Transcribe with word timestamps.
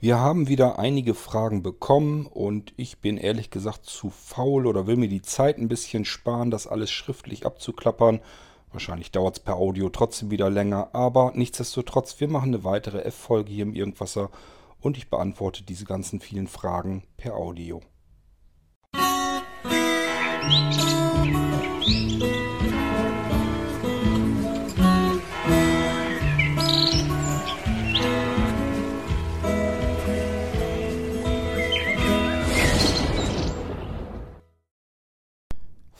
Wir 0.00 0.20
haben 0.20 0.46
wieder 0.46 0.78
einige 0.78 1.12
Fragen 1.12 1.64
bekommen 1.64 2.26
und 2.26 2.72
ich 2.76 2.98
bin 2.98 3.16
ehrlich 3.16 3.50
gesagt 3.50 3.84
zu 3.84 4.10
faul 4.10 4.68
oder 4.68 4.86
will 4.86 4.96
mir 4.96 5.08
die 5.08 5.22
Zeit 5.22 5.58
ein 5.58 5.66
bisschen 5.66 6.04
sparen, 6.04 6.52
das 6.52 6.68
alles 6.68 6.92
schriftlich 6.92 7.44
abzuklappern. 7.44 8.20
Wahrscheinlich 8.70 9.10
dauert 9.10 9.38
es 9.38 9.42
per 9.42 9.56
Audio 9.56 9.88
trotzdem 9.88 10.30
wieder 10.30 10.50
länger, 10.50 10.90
aber 10.92 11.32
nichtsdestotrotz, 11.34 12.20
wir 12.20 12.28
machen 12.28 12.54
eine 12.54 12.62
weitere 12.62 13.02
F-Folge 13.02 13.50
hier 13.50 13.64
im 13.64 13.74
Irgendwasser 13.74 14.30
und 14.80 14.96
ich 14.96 15.10
beantworte 15.10 15.64
diese 15.64 15.84
ganzen 15.84 16.20
vielen 16.20 16.46
Fragen 16.46 17.02
per 17.16 17.34
Audio. 17.34 17.80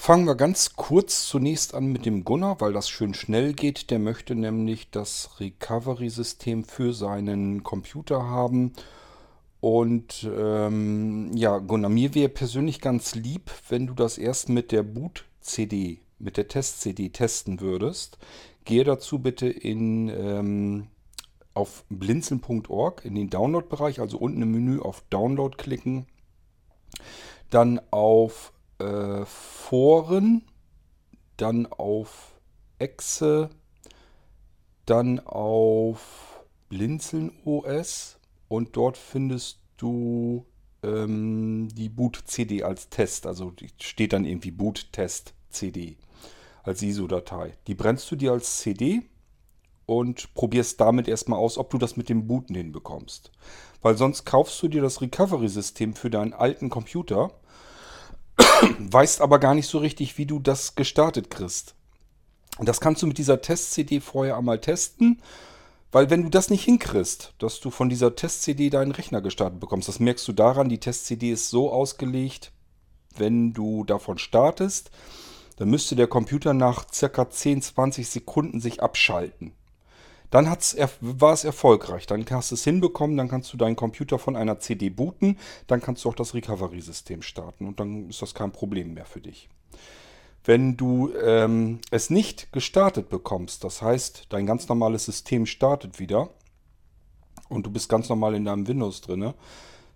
Fangen 0.09 0.27
wir 0.27 0.37
ganz 0.37 0.75
kurz 0.75 1.27
zunächst 1.27 1.75
an 1.75 1.93
mit 1.93 2.07
dem 2.07 2.25
Gunnar, 2.25 2.63
weil 2.63 2.73
das 2.73 2.89
schön 2.89 3.13
schnell 3.13 3.53
geht. 3.53 3.91
Der 3.91 3.99
möchte 3.99 4.35
nämlich 4.35 4.91
das 4.91 5.39
Recovery-System 5.39 6.65
für 6.65 6.95
seinen 6.95 7.63
Computer 7.63 8.23
haben. 8.23 8.73
Und 9.61 10.27
ähm, 10.35 11.31
ja, 11.35 11.59
Gunnar, 11.59 11.91
mir 11.91 12.15
wäre 12.15 12.31
persönlich 12.31 12.81
ganz 12.81 13.17
lieb, 13.17 13.51
wenn 13.69 13.87
du 13.87 13.93
das 13.93 14.17
erst 14.17 14.49
mit 14.49 14.73
der 14.73 14.83
Boot-CD, 14.83 15.99
mit 16.19 16.39
der 16.39 16.49
Test-CD 16.49 17.11
testen 17.11 17.61
würdest. 17.61 18.17
Gehe 18.65 18.85
dazu 18.85 19.19
bitte 19.19 19.47
in, 19.47 20.09
ähm, 20.09 20.87
auf 21.53 21.85
blinzeln.org 21.91 23.05
in 23.05 23.15
den 23.15 23.29
Download-Bereich, 23.29 24.01
also 24.01 24.17
unten 24.17 24.41
im 24.41 24.53
Menü 24.53 24.81
auf 24.81 25.05
Download 25.11 25.55
klicken. 25.55 26.07
Dann 27.51 27.79
auf 27.91 28.55
äh, 28.79 29.25
Foren, 29.25 30.43
dann 31.37 31.67
auf 31.67 32.35
Exe, 32.79 33.51
dann 34.87 35.21
auf 35.21 36.45
Blinzeln 36.69 37.33
OS 37.45 38.19
und 38.49 38.77
dort 38.77 38.97
findest 38.97 39.61
du 39.77 40.47
ähm, 40.83 41.69
die 41.73 41.89
Boot-CD 41.89 42.63
als 42.63 42.89
Test. 42.89 43.27
Also 43.27 43.53
steht 43.81 44.13
dann 44.13 44.25
irgendwie 44.25 44.51
Boot-Test-CD 44.51 45.97
als 46.63 46.83
ISO-Datei. 46.83 47.55
Die 47.67 47.75
brennst 47.75 48.11
du 48.11 48.17
dir 48.17 48.33
als 48.33 48.59
CD 48.59 49.03
und 49.87 50.35
probierst 50.35 50.81
damit 50.81 51.09
erstmal 51.09 51.39
aus, 51.39 51.57
ob 51.57 51.71
du 51.71 51.79
das 51.79 51.97
mit 51.97 52.09
dem 52.09 52.27
Booten 52.27 52.55
hinbekommst. 52.55 53.33
Weil 53.81 53.97
sonst 53.97 54.25
kaufst 54.25 54.63
du 54.63 54.69
dir 54.69 54.83
das 54.83 55.01
Recovery-System 55.01 55.95
für 55.95 56.11
deinen 56.11 56.35
alten 56.35 56.69
Computer 56.69 57.31
weißt 58.79 59.21
aber 59.21 59.39
gar 59.39 59.55
nicht 59.55 59.69
so 59.69 59.79
richtig, 59.79 60.19
wie 60.19 60.27
du 60.27 60.39
das 60.39 60.75
gestartet 60.75 61.31
kriegst. 61.31 61.75
Das 62.61 62.81
kannst 62.81 63.03
du 63.03 63.07
mit 63.07 63.19
dieser 63.19 63.41
Test-CD 63.41 64.01
vorher 64.01 64.37
einmal 64.37 64.61
testen, 64.61 65.23
weil 65.93 66.11
wenn 66.11 66.23
du 66.23 66.29
das 66.29 66.51
nicht 66.51 66.65
hinkriegst, 66.65 67.35
dass 67.39 67.61
du 67.61 67.71
von 67.71 67.89
dieser 67.89 68.15
Test-CD 68.15 68.69
deinen 68.69 68.93
Rechner 68.93 69.21
gestartet 69.21 69.61
bekommst, 69.61 69.89
das 69.89 70.01
merkst 70.01 70.27
du 70.29 70.33
daran, 70.33 70.69
die 70.69 70.81
Test-CD 70.81 71.31
ist 71.33 71.51
so 71.51 71.73
ausgelegt, 71.73 72.53
wenn 73.17 73.53
du 73.53 73.85
davon 73.85 74.19
startest, 74.19 74.91
dann 75.57 75.71
müsste 75.71 75.97
der 75.97 76.07
Computer 76.07 76.55
nach 76.55 76.87
circa 76.93 77.31
10, 77.31 77.63
20 77.63 78.09
Sekunden 78.09 78.61
sich 78.61 78.83
abschalten. 78.83 79.53
Dann 80.31 80.51
hat's, 80.51 80.77
war 81.01 81.33
es 81.33 81.45
erfolgreich. 81.45 82.07
Dann 82.07 82.25
hast 82.31 82.51
du 82.51 82.55
es 82.55 82.65
hinbekommen, 82.65 83.17
dann 83.17 83.29
kannst 83.29 83.53
du 83.53 83.57
deinen 83.57 83.77
Computer 83.77 84.19
von 84.19 84.37
einer 84.37 84.59
CD 84.59 84.91
booten, 84.91 85.39
dann 85.67 85.81
kannst 85.81 86.05
du 86.05 86.11
auch 86.11 86.15
das 86.15 86.35
Recovery-System 86.35 87.23
starten 87.23 87.67
und 87.67 87.81
dann 87.81 88.09
ist 88.11 88.23
das 88.23 88.35
kein 88.35 88.53
Problem 88.53 88.95
mehr 88.95 89.07
für 89.07 89.21
dich. 89.21 89.49
Wenn 90.45 90.77
du 90.77 91.13
ähm, 91.15 91.81
es 91.91 92.11
nicht 92.11 92.53
gestartet 92.53 93.09
bekommst, 93.09 93.65
das 93.65 93.83
heißt, 93.83 94.27
dein 94.31 94.47
ganz 94.47 94.69
normales 94.69 95.05
System 95.05 95.47
startet 95.47 95.99
wieder 95.99 96.31
und 97.49 97.67
du 97.67 97.71
bist 97.71 97.89
ganz 97.89 98.09
normal 98.09 98.35
in 98.35 98.45
deinem 98.45 98.67
Windows 98.67 99.01
drin, 99.01 99.35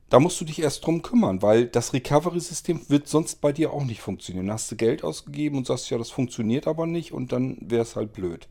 da 0.08 0.20
musst 0.20 0.38
du 0.42 0.44
dich 0.44 0.60
erst 0.60 0.84
drum 0.84 1.00
kümmern, 1.00 1.40
weil 1.40 1.66
das 1.66 1.94
Recovery-System 1.94 2.82
wird 2.88 3.08
sonst 3.08 3.40
bei 3.40 3.50
dir 3.50 3.72
auch 3.72 3.84
nicht 3.84 4.02
funktionieren. 4.02 4.48
Dann 4.48 4.54
hast 4.54 4.70
du 4.70 4.76
Geld 4.76 5.04
ausgegeben 5.04 5.56
und 5.56 5.66
sagst, 5.66 5.88
ja, 5.88 5.96
das 5.96 6.10
funktioniert 6.10 6.66
aber 6.66 6.86
nicht 6.86 7.12
und 7.12 7.32
dann 7.32 7.56
wäre 7.60 7.80
es 7.80 7.96
halt 7.96 8.12
blöd. 8.12 8.46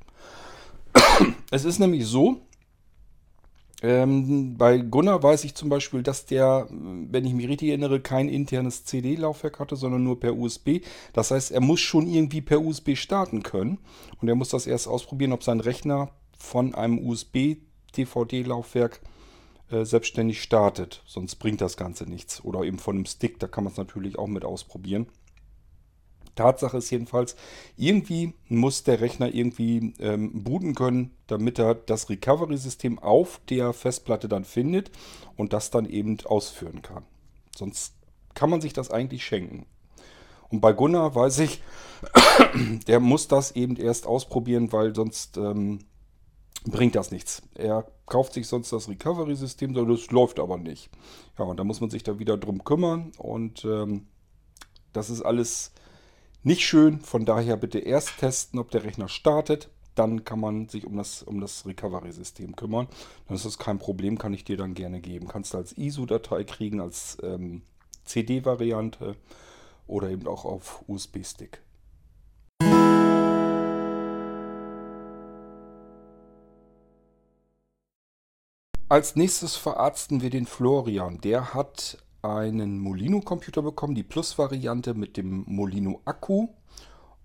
Es 1.52 1.66
ist 1.66 1.80
nämlich 1.80 2.06
so, 2.06 2.42
ähm, 3.84 4.58
bei 4.58 4.78
Gunnar 4.78 5.24
weiß 5.24 5.44
ich 5.44 5.56
zum 5.56 5.70
Beispiel, 5.70 6.04
dass 6.04 6.28
der, 6.28 6.68
wenn 6.70 7.26
ich 7.26 7.34
mich 7.34 7.48
richtig 7.48 7.70
erinnere, 7.70 8.00
kein 8.00 8.30
internes 8.30 8.86
CD-Laufwerk 8.86 9.60
hatte, 9.60 9.76
sondern 9.76 10.04
nur 10.04 10.20
per 10.20 10.38
USB. 10.38 10.82
Das 11.14 11.32
heißt, 11.32 11.52
er 11.52 11.62
muss 11.62 11.80
schon 11.80 12.06
irgendwie 12.08 12.42
per 12.42 12.62
USB 12.62 12.96
starten 12.96 13.42
können. 13.42 13.80
Und 14.22 14.28
er 14.28 14.36
muss 14.36 14.50
das 14.50 14.68
erst 14.68 14.88
ausprobieren, 14.88 15.34
ob 15.34 15.44
sein 15.44 15.60
Rechner 15.60 16.12
von 16.38 16.76
einem 16.76 17.00
USB-DVD-Laufwerk 17.00 19.02
äh, 19.72 19.84
selbstständig 19.84 20.44
startet. 20.44 21.02
Sonst 21.08 21.38
bringt 21.38 21.62
das 21.62 21.76
Ganze 21.76 22.08
nichts. 22.08 22.46
Oder 22.46 22.62
eben 22.62 22.78
von 22.78 22.98
einem 22.98 23.06
Stick, 23.06 23.40
da 23.40 23.48
kann 23.48 23.64
man 23.64 23.72
es 23.72 23.78
natürlich 23.78 24.20
auch 24.20 24.28
mit 24.28 24.46
ausprobieren. 24.46 25.08
Tatsache 26.36 26.78
ist 26.78 26.90
jedenfalls, 26.90 27.36
irgendwie 27.78 28.34
muss 28.48 28.84
der 28.84 29.02
Rechner 29.02 29.34
irgendwie 29.34 29.94
ähm, 30.00 30.44
booten 30.44 30.76
können, 30.76 31.12
damit 31.28 31.60
er 31.60 31.76
das 31.76 32.10
Recovery-System 32.10 33.00
auf 33.00 33.42
der 33.50 33.74
Festplatte 33.74 34.28
dann 34.28 34.46
findet 34.46 34.92
und 35.36 35.54
das 35.54 35.72
dann 35.72 35.86
eben 35.86 36.18
ausführen 36.26 36.82
kann. 36.82 37.04
Sonst 37.56 37.94
kann 38.34 38.50
man 38.50 38.62
sich 38.62 38.74
das 38.74 38.92
eigentlich 38.92 39.26
schenken. 39.26 39.66
Und 40.50 40.62
bei 40.62 40.74
Gunnar 40.74 41.16
weiß 41.16 41.40
ich, 41.40 41.62
der 42.88 43.00
muss 43.00 43.28
das 43.28 43.52
eben 43.52 43.78
erst 43.78 44.06
ausprobieren, 44.06 44.72
weil 44.72 44.94
sonst 44.96 45.38
ähm, 45.38 45.80
bringt 46.66 46.96
das 46.96 47.12
nichts. 47.12 47.42
Er 47.56 47.86
kauft 48.06 48.34
sich 48.34 48.48
sonst 48.48 48.72
das 48.72 48.90
Recovery-System, 48.90 49.74
das 49.74 50.12
läuft 50.12 50.40
aber 50.40 50.58
nicht. 50.58 50.90
Ja, 51.38 51.46
und 51.46 51.58
da 51.58 51.64
muss 51.64 51.82
man 51.82 51.90
sich 51.90 52.04
da 52.04 52.20
wieder 52.20 52.38
drum 52.38 52.64
kümmern 52.64 53.12
und 53.18 53.66
ähm, 53.66 54.08
das 54.94 55.10
ist 55.10 55.22
alles 55.22 55.72
nicht 56.44 56.66
schön. 56.66 57.02
Von 57.02 57.26
daher 57.26 57.58
bitte 57.58 57.80
erst 57.80 58.18
testen, 58.20 58.60
ob 58.60 58.72
der 58.72 58.84
Rechner 58.84 59.08
startet. 59.08 59.70
Dann 59.96 60.24
kann 60.24 60.40
man 60.40 60.70
sich 60.70 60.86
um 60.86 60.96
das, 60.96 61.22
um 61.22 61.42
das 61.42 61.66
Recovery-System 61.66 62.56
kümmern. 62.56 62.88
Dann 63.28 63.36
ist 63.36 63.46
das 63.46 63.58
kein 63.58 63.78
Problem, 63.78 64.18
kann 64.18 64.34
ich 64.34 64.44
dir 64.44 64.58
dann 64.58 64.74
gerne 64.74 65.02
geben. 65.02 65.28
Kannst 65.28 65.54
du 65.54 65.58
als 65.58 65.78
ISO-Datei 65.78 66.44
kriegen, 66.46 66.80
als 66.80 67.18
ähm, 67.22 67.62
CD-Variante 68.06 69.16
oder 69.88 70.10
eben 70.10 70.28
auch 70.28 70.46
auf 70.46 70.84
USB-Stick. 70.88 71.62
Als 78.88 79.16
nächstes 79.16 79.56
verarzten 79.56 80.22
wir 80.22 80.30
den 80.30 80.46
Florian. 80.46 81.22
Der 81.22 81.54
hat 81.54 81.98
einen 82.22 82.80
Molino-Computer 82.80 83.62
bekommen, 83.62 83.96
die 83.96 84.04
Plus-Variante 84.04 84.94
mit 84.94 85.18
dem 85.18 85.44
Molino-Akku. 85.48 86.50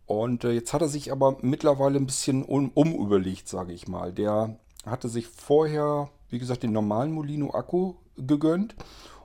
Und 0.06 0.44
äh, 0.44 0.52
jetzt 0.52 0.72
hat 0.72 0.82
er 0.82 0.88
sich 0.88 1.12
aber 1.12 1.38
mittlerweile 1.42 1.98
ein 1.98 2.06
bisschen 2.06 2.44
um, 2.44 2.70
umüberlegt, 2.70 3.48
sage 3.48 3.72
ich 3.72 3.88
mal. 3.88 4.12
Der 4.12 4.58
hatte 4.84 5.08
sich 5.08 5.26
vorher, 5.26 6.10
wie 6.28 6.38
gesagt, 6.38 6.62
den 6.62 6.72
normalen 6.72 7.12
Molino-Akku 7.12 7.94
gegönnt 8.16 8.76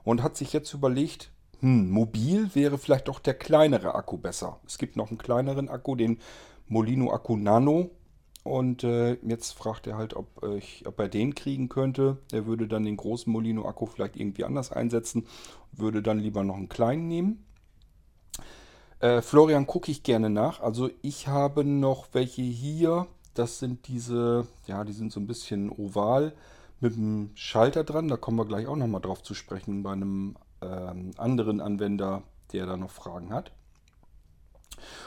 und 0.04 0.24
hat 0.24 0.36
sich 0.36 0.54
jetzt 0.54 0.74
überlegt, 0.74 1.32
hm, 1.60 1.92
mobil 1.92 2.50
wäre 2.56 2.78
vielleicht 2.78 3.08
doch 3.08 3.20
der 3.20 3.36
kleinere 3.36 3.94
Akku 3.94 4.18
besser. 4.18 4.60
Es 4.66 4.78
gibt 4.78 4.96
noch 4.98 5.10
einen 5.10 5.20
kleineren 5.20 5.70
Akku, 5.70 5.96
den 5.96 6.20
Molino 6.68 7.14
Akku 7.14 7.38
Nano. 7.38 7.92
Und 8.44 8.84
äh, 8.84 9.14
jetzt 9.24 9.52
fragt 9.52 9.86
er 9.86 9.98
halt, 9.98 10.16
ob, 10.16 10.44
äh, 10.44 10.58
ich, 10.58 10.88
ob 10.88 11.00
er 11.00 11.10
den 11.10 11.36
kriegen 11.36 11.70
könnte. 11.70 12.18
Er 12.32 12.46
würde 12.48 12.68
dann 12.68 12.84
den 12.84 12.98
großen 12.98 13.32
Molino-Akku 13.32 13.86
vielleicht 13.86 14.16
irgendwie 14.16 14.46
anders 14.46 14.72
einsetzen, 14.72 15.28
würde 15.72 16.02
dann 16.02 16.20
lieber 16.20 16.44
noch 16.44 16.56
einen 16.56 16.70
kleinen 16.70 17.08
nehmen. 17.08 17.46
Äh, 19.00 19.22
Florian 19.22 19.68
gucke 19.68 19.92
ich 19.92 20.04
gerne 20.04 20.30
nach. 20.30 20.62
Also 20.62 20.90
ich 21.02 21.28
habe 21.28 21.64
noch 21.64 22.08
welche 22.14 22.42
hier. 22.42 23.08
Das 23.34 23.60
sind 23.60 23.88
diese, 23.88 24.48
ja, 24.68 24.84
die 24.84 24.94
sind 24.94 25.12
so 25.12 25.20
ein 25.20 25.28
bisschen 25.28 25.70
oval 25.70 26.34
mit 26.80 26.96
einem 26.96 27.32
Schalter 27.36 27.84
dran. 27.84 28.08
Da 28.08 28.18
kommen 28.18 28.38
wir 28.38 28.46
gleich 28.46 28.68
auch 28.68 28.76
nochmal 28.76 29.02
drauf 29.02 29.22
zu 29.22 29.34
sprechen 29.34 29.84
bei 29.84 29.92
einem 29.92 30.36
ähm, 30.62 31.12
anderen 31.18 31.62
Anwender, 31.62 32.24
der 32.54 32.66
da 32.66 32.76
noch 32.76 32.92
Fragen 32.92 33.32
hat. 33.32 33.52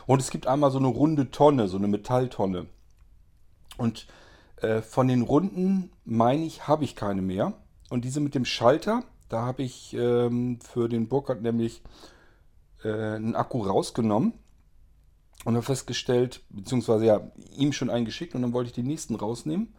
Und 0.07 0.21
es 0.21 0.31
gibt 0.31 0.47
einmal 0.47 0.71
so 0.71 0.79
eine 0.79 0.87
runde 0.87 1.31
Tonne, 1.31 1.69
so 1.69 1.77
eine 1.77 1.89
Metalltonne. 1.89 2.67
Und 3.77 4.07
äh, 4.57 4.83
von 4.83 5.09
den 5.09 5.23
runden, 5.23 5.91
meine 6.05 6.45
ich, 6.45 6.69
habe 6.69 6.85
ich 6.85 6.97
keine 6.97 7.23
mehr. 7.23 7.55
Und 7.91 8.05
diese 8.05 8.21
mit 8.21 8.35
dem 8.35 8.45
Schalter, 8.45 9.05
da 9.29 9.43
habe 9.43 9.63
ich 9.63 9.95
ähm, 9.95 10.59
für 10.61 10.89
den 10.89 11.09
Burkhardt 11.09 11.43
nämlich 11.43 11.83
äh, 12.83 12.89
einen 12.89 13.35
Akku 13.35 13.63
rausgenommen 13.63 14.35
und 15.45 15.55
habe 15.55 15.65
festgestellt, 15.65 16.43
beziehungsweise 16.51 17.07
ja, 17.07 17.31
ihm 17.57 17.73
schon 17.73 17.91
eingeschickt 17.91 18.35
und 18.35 18.43
dann 18.43 18.53
wollte 18.53 18.69
ich 18.69 18.75
den 18.75 18.87
nächsten 18.87 19.15
rausnehmen 19.15 19.75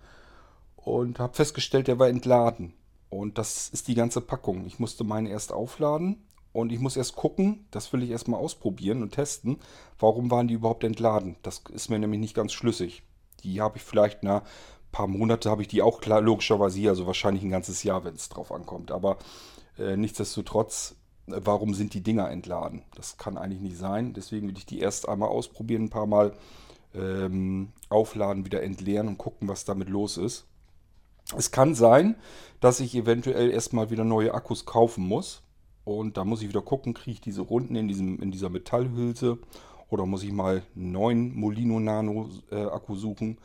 und 0.76 1.20
habe 1.20 1.34
festgestellt, 1.34 1.88
der 1.88 2.00
war 2.00 2.08
entladen. 2.08 2.74
Und 3.10 3.38
das 3.38 3.70
ist 3.70 3.88
die 3.88 3.96
ganze 3.96 4.22
Packung. 4.22 4.66
Ich 4.66 4.80
musste 4.80 5.04
meine 5.04 5.30
erst 5.30 5.52
aufladen 5.52 6.26
und 6.54 6.72
ich 6.72 6.80
muss 6.80 6.98
erst 6.98 7.16
gucken, 7.16 7.66
das 7.72 7.92
will 7.94 8.04
ich 8.04 8.10
erstmal 8.10 8.40
ausprobieren 8.40 9.02
und 9.02 9.12
testen, 9.12 9.58
warum 10.00 10.30
waren 10.32 10.48
die 10.48 10.56
überhaupt 10.56 10.84
entladen. 10.84 11.38
Das 11.42 11.64
ist 11.72 11.90
mir 11.90 12.00
nämlich 12.00 12.20
nicht 12.20 12.36
ganz 12.36 12.54
schlüssig. 12.54 13.04
Die 13.44 13.62
habe 13.62 13.78
ich 13.78 13.84
vielleicht, 13.84 14.24
na, 14.24 14.44
paar 14.96 15.08
Monate 15.08 15.50
habe 15.50 15.62
ich 15.62 15.68
die 15.68 15.82
auch 15.82 16.00
klar, 16.00 16.22
logischerweise 16.22 16.80
hier, 16.80 16.92
also 16.92 17.06
wahrscheinlich 17.06 17.44
ein 17.44 17.50
ganzes 17.50 17.84
Jahr, 17.84 18.06
wenn 18.06 18.16
es 18.16 18.30
drauf 18.30 18.52
ankommt. 18.54 18.92
Aber 18.92 19.18
äh, 19.78 19.98
nichtsdestotrotz, 19.98 20.96
äh, 21.28 21.34
warum 21.44 21.74
sind 21.74 21.94
die 21.94 22.02
Dinger 22.02 22.30
entladen? 22.30 22.84
Das 22.96 23.18
kann 23.18 23.38
eigentlich 23.38 23.60
nicht 23.60 23.78
sein. 23.78 24.14
Deswegen 24.14 24.48
will 24.48 24.58
ich 24.58 24.66
die 24.66 24.80
erst 24.80 25.10
einmal 25.10 25.28
ausprobieren, 25.28 25.84
ein 25.84 25.90
paar 25.90 26.08
Mal 26.08 26.32
ähm, 26.96 27.74
aufladen, 27.90 28.46
wieder 28.46 28.64
entleeren 28.64 29.10
und 29.10 29.18
gucken, 29.18 29.50
was 29.50 29.66
damit 29.66 29.90
los 29.90 30.16
ist. 30.16 30.46
Es 31.36 31.52
kann 31.52 31.76
sein, 31.76 32.16
dass 32.62 32.80
ich 32.80 32.96
eventuell 32.96 33.52
erstmal 33.52 33.90
wieder 33.90 34.06
neue 34.06 34.34
Akkus 34.34 34.66
kaufen 34.66 35.06
muss. 35.06 35.42
Und 35.84 36.16
da 36.16 36.24
muss 36.24 36.42
ich 36.42 36.48
wieder 36.48 36.62
gucken, 36.62 36.94
kriege 36.94 37.16
ich 37.16 37.22
diese 37.22 37.42
Runden 37.42 37.76
in, 37.76 37.90
diesem, 37.90 38.22
in 38.22 38.32
dieser 38.32 38.50
Metallhülse 38.50 39.40
oder 39.90 40.06
muss 40.06 40.24
ich 40.24 40.32
mal 40.32 40.64
einen 40.76 40.92
neuen 40.92 41.36
Molino 41.36 41.80
Nano 41.80 42.30
äh, 42.52 42.66
Akku 42.66 42.96
suchen. 42.96 43.38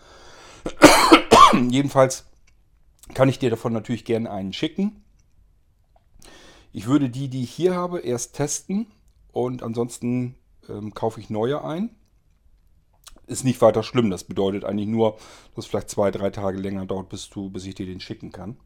Jedenfalls 1.71 2.27
kann 3.15 3.29
ich 3.29 3.39
dir 3.39 3.51
davon 3.51 3.73
natürlich 3.73 4.05
gerne 4.05 4.31
einen 4.31 4.53
schicken. 4.53 5.05
Ich 6.73 6.87
würde 6.87 7.11
die, 7.11 7.29
die 7.29 7.43
ich 7.43 7.51
hier 7.51 7.75
habe, 7.75 8.01
erst 8.01 8.37
testen 8.37 8.87
und 9.33 9.63
ansonsten 9.63 10.37
ähm, 10.69 10.95
kaufe 10.95 11.21
ich 11.21 11.31
neue 11.31 11.65
ein. 11.65 11.91
Ist 13.27 13.45
nicht 13.45 13.61
weiter 13.61 13.83
schlimm. 13.83 14.11
Das 14.11 14.25
bedeutet 14.25 14.65
eigentlich 14.65 14.89
nur, 14.89 15.17
dass 15.55 15.65
es 15.65 15.67
vielleicht 15.67 15.91
zwei, 15.91 16.11
drei 16.11 16.31
Tage 16.31 16.59
länger 16.59 16.87
dauert, 16.87 17.09
bis, 17.09 17.29
du, 17.29 17.51
bis 17.51 17.67
ich 17.67 17.75
dir 17.75 17.87
den 17.87 18.01
schicken 18.01 18.33
kann. 18.33 18.57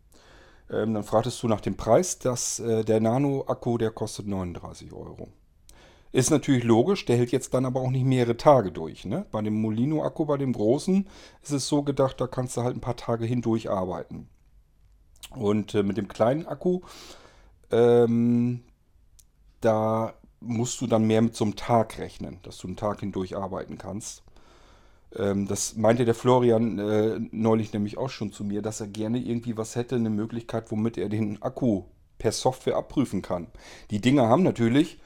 Ähm, 0.71 0.95
dann 0.95 1.05
fragtest 1.05 1.43
du 1.43 1.49
nach 1.49 1.61
dem 1.61 1.77
Preis. 1.77 2.19
dass 2.19 2.61
äh, 2.61 2.85
der 2.85 3.01
Nano-Akku, 3.01 3.79
der 3.79 3.91
kostet 3.91 4.27
39 4.27 4.93
Euro. 4.93 5.29
Ist 6.15 6.31
natürlich 6.31 6.63
logisch, 6.63 7.07
der 7.07 7.17
hält 7.17 7.33
jetzt 7.33 7.55
dann 7.55 7.65
aber 7.67 7.81
auch 7.81 7.91
nicht 7.91 8.05
mehrere 8.05 8.37
Tage 8.37 8.71
durch. 8.71 9.05
Ne? 9.05 9.27
Bei 9.33 9.43
dem 9.43 9.61
Molino-Akku, 9.61 10.27
bei 10.27 10.37
dem 10.37 10.53
großen, 10.53 11.09
ist 11.43 11.51
es 11.51 11.67
so 11.67 11.83
gedacht, 11.83 12.21
da 12.21 12.29
kannst 12.29 12.57
du 12.57 12.63
halt 12.63 12.77
ein 12.77 12.81
paar 12.81 12.95
Tage 12.95 13.25
hindurch 13.25 13.69
arbeiten. 13.69 14.29
Und 15.35 15.75
äh, 15.75 15.83
mit 15.83 15.97
dem 15.97 16.07
kleinen 16.07 16.47
Akku, 16.47 16.83
ähm, 17.73 18.63
da 19.61 20.15
musst 20.39 20.81
du 20.81 20.87
dann 20.87 21.05
mehr 21.05 21.21
mit 21.21 21.35
so 21.35 21.47
einem 21.47 21.57
Tag 21.57 21.99
rechnen, 21.99 22.39
dass 22.45 22.59
du 22.59 22.69
einen 22.69 22.77
Tag 22.77 23.01
hindurch 23.01 23.37
arbeiten 23.37 23.77
kannst. 23.77 24.23
Ähm, 25.17 25.49
das 25.49 25.75
meinte 25.75 26.05
der 26.05 26.15
Florian 26.15 26.79
äh, 26.79 27.19
neulich 27.33 27.73
nämlich 27.73 27.99
auch 27.99 28.11
schon 28.11 28.31
zu 28.31 28.45
mir, 28.45 28.63
dass 28.63 28.81
er 28.81 28.87
gerne 28.87 29.19
irgendwie 29.19 29.57
was 29.57 29.75
hätte, 29.75 29.97
eine 29.97 30.11
Möglichkeit, 30.11 30.71
womit 30.71 30.97
er 30.97 31.09
den 31.09 31.43
Akku 31.43 31.87
per 32.19 32.31
Software 32.31 32.77
abprüfen 32.77 33.21
kann. 33.21 33.49
Die 33.91 34.01
Dinger 34.01 34.29
haben 34.29 34.45
natürlich 34.45 35.01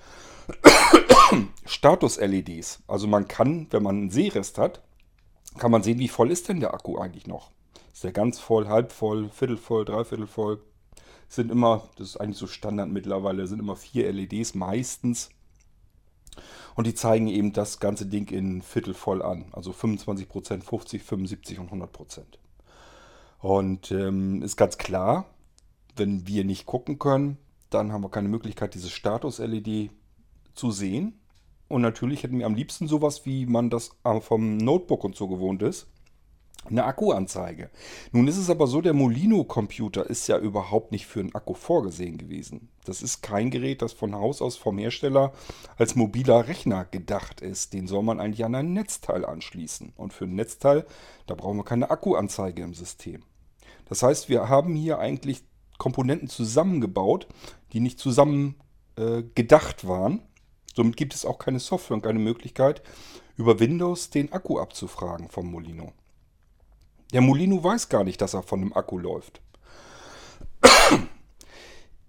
Status-LEDs. 1.65 2.83
Also 2.87 3.07
man 3.07 3.29
kann, 3.29 3.67
wenn 3.71 3.83
man 3.83 3.97
einen 3.97 4.11
Seerest 4.11 4.59
hat, 4.59 4.83
kann 5.59 5.71
man 5.71 5.83
sehen, 5.83 5.99
wie 5.99 6.09
voll 6.09 6.31
ist 6.31 6.49
denn 6.49 6.61
der 6.61 6.75
Akku 6.75 6.99
eigentlich 6.99 7.27
noch. 7.27 7.51
Ist 7.93 8.05
der 8.05 8.13
ganz 8.13 8.39
voll, 8.39 8.69
halb 8.69 8.93
voll, 8.93 9.29
viertel 9.29 9.57
voll, 9.57 9.85
dreiviertel 9.85 10.27
voll. 10.27 10.63
Sind 11.29 11.51
immer, 11.51 11.89
das 11.97 12.11
ist 12.11 12.17
eigentlich 12.17 12.39
so 12.39 12.47
Standard 12.47 12.89
mittlerweile, 12.89 13.47
sind 13.47 13.59
immer 13.59 13.77
vier 13.77 14.11
LEDs 14.13 14.55
meistens. 14.55 15.31
Und 16.75 16.87
die 16.87 16.95
zeigen 16.95 17.27
eben 17.27 17.53
das 17.53 17.81
ganze 17.81 18.07
Ding 18.07 18.29
in 18.29 18.63
Viertel 18.63 18.95
voll 18.95 19.21
an. 19.21 19.47
Also 19.53 19.73
25%, 19.73 20.63
50, 20.63 21.03
75 21.03 21.59
und 21.59 21.73
100%. 21.73 22.23
Und 23.41 23.91
ähm, 23.91 24.43
ist 24.43 24.57
ganz 24.57 24.79
klar, 24.79 25.27
wenn 25.97 26.27
wir 26.27 26.45
nicht 26.45 26.67
gucken 26.67 26.99
können, 26.99 27.37
dann 27.71 27.93
haben 27.93 28.03
wir 28.03 28.11
keine 28.11 28.29
Möglichkeit, 28.29 28.75
diese 28.75 28.91
Status-LED 28.91 29.91
zu 30.59 30.71
sehen. 30.71 31.21
Und 31.69 31.83
natürlich 31.83 32.23
hätten 32.23 32.39
wir 32.39 32.47
am 32.47 32.55
liebsten 32.55 32.89
sowas, 32.89 33.27
wie 33.27 33.47
man 33.47 33.71
das 33.71 33.91
vom 34.21 34.57
Notebook 34.57 35.05
und 35.05 35.17
so 35.17 35.29
gewohnt 35.29 35.63
ist. 35.63 35.87
Eine 36.65 36.85
Akkuanzeige. 36.85 37.71
Nun 38.13 38.29
ist 38.29 38.37
es 38.37 38.51
aber 38.51 38.67
so, 38.67 38.81
der 38.81 38.93
Molino-Computer 38.93 40.09
ist 40.09 40.27
ja 40.27 40.39
überhaupt 40.39 40.93
nicht 40.93 41.07
für 41.07 41.21
einen 41.21 41.35
Akku 41.35 41.55
vorgesehen 41.55 42.19
gewesen. 42.19 42.69
Das 42.85 43.01
ist 43.01 43.23
kein 43.23 43.51
Gerät, 43.51 43.81
das 43.81 43.93
von 43.93 44.15
Haus 44.15 44.43
aus 44.43 44.57
vom 44.57 44.77
Hersteller 44.77 45.33
als 45.77 45.95
mobiler 45.95 46.49
Rechner 46.49 46.85
gedacht 46.85 47.41
ist. 47.41 47.73
Den 47.73 47.87
soll 47.87 48.03
man 48.03 48.21
eigentlich 48.21 48.45
an 48.45 48.55
ein 48.55 48.73
Netzteil 48.73 49.25
anschließen. 49.25 49.93
Und 49.97 50.13
für 50.13 50.25
ein 50.25 50.35
Netzteil, 50.35 50.85
da 51.27 51.35
brauchen 51.35 51.57
wir 51.57 51.65
keine 51.65 51.91
Akkuanzeige 51.91 52.63
im 52.63 52.75
System. 52.75 53.23
Das 53.89 54.03
heißt, 54.03 54.29
wir 54.29 54.49
haben 54.49 54.75
hier 54.75 54.99
eigentlich 54.99 55.43
Komponenten 55.79 56.29
zusammengebaut, 56.29 57.29
die 57.73 57.81
nicht 57.81 57.99
zusammen 57.99 58.57
äh, 58.97 59.23
gedacht 59.35 59.87
waren 59.87 60.23
Somit 60.79 60.97
gibt 60.97 61.13
es 61.13 61.25
auch 61.25 61.41
keine 61.41 61.59
Software 61.59 61.97
und 61.97 62.03
keine 62.03 62.21
Möglichkeit, 62.21 62.83
über 63.37 63.59
Windows 63.59 64.11
den 64.11 64.33
Akku 64.33 64.61
abzufragen 64.61 65.29
vom 65.29 65.51
Molino. 65.51 65.93
Der 67.13 67.21
Molino 67.21 67.65
weiß 67.65 67.89
gar 67.89 68.05
nicht, 68.05 68.21
dass 68.21 68.35
er 68.35 68.45
von 68.45 68.61
einem 68.61 68.73
Akku 68.73 68.97
läuft. 68.97 69.41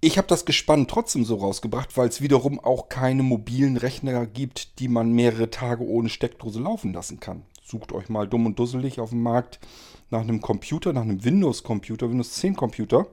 Ich 0.01 0.19
habe 0.19 0.27
das 0.27 0.45
Gespann 0.45 0.88
trotzdem 0.88 1.25
so 1.25 1.38
rausgebracht, 1.38 1.98
weil 1.98 2.10
es 2.10 2.21
wiederum 2.21 2.60
auch 2.60 2.89
keine 2.89 3.24
mobilen 3.24 3.75
Rechner 3.75 4.27
gibt, 4.27 4.77
die 4.77 4.88
man 4.88 5.13
mehrere 5.13 5.50
Tage 5.50 5.83
ohne 5.83 6.10
Steckdose 6.10 6.60
laufen 6.60 6.94
lassen 6.94 7.19
kann. 7.19 7.48
Sucht 7.63 7.92
euch 7.92 8.07
mal 8.07 8.27
dumm 8.27 8.45
und 8.45 8.60
dusselig 8.60 9.00
auf 9.00 9.10
dem 9.10 9.24
Markt 9.24 9.60
nach 10.12 10.21
einem 10.21 10.42
Computer, 10.42 10.94
nach 10.94 11.01
einem 11.01 11.24
Windows-Computer, 11.24 12.07
Windows 12.07 12.33
10 12.33 12.56
Computer, 12.56 13.07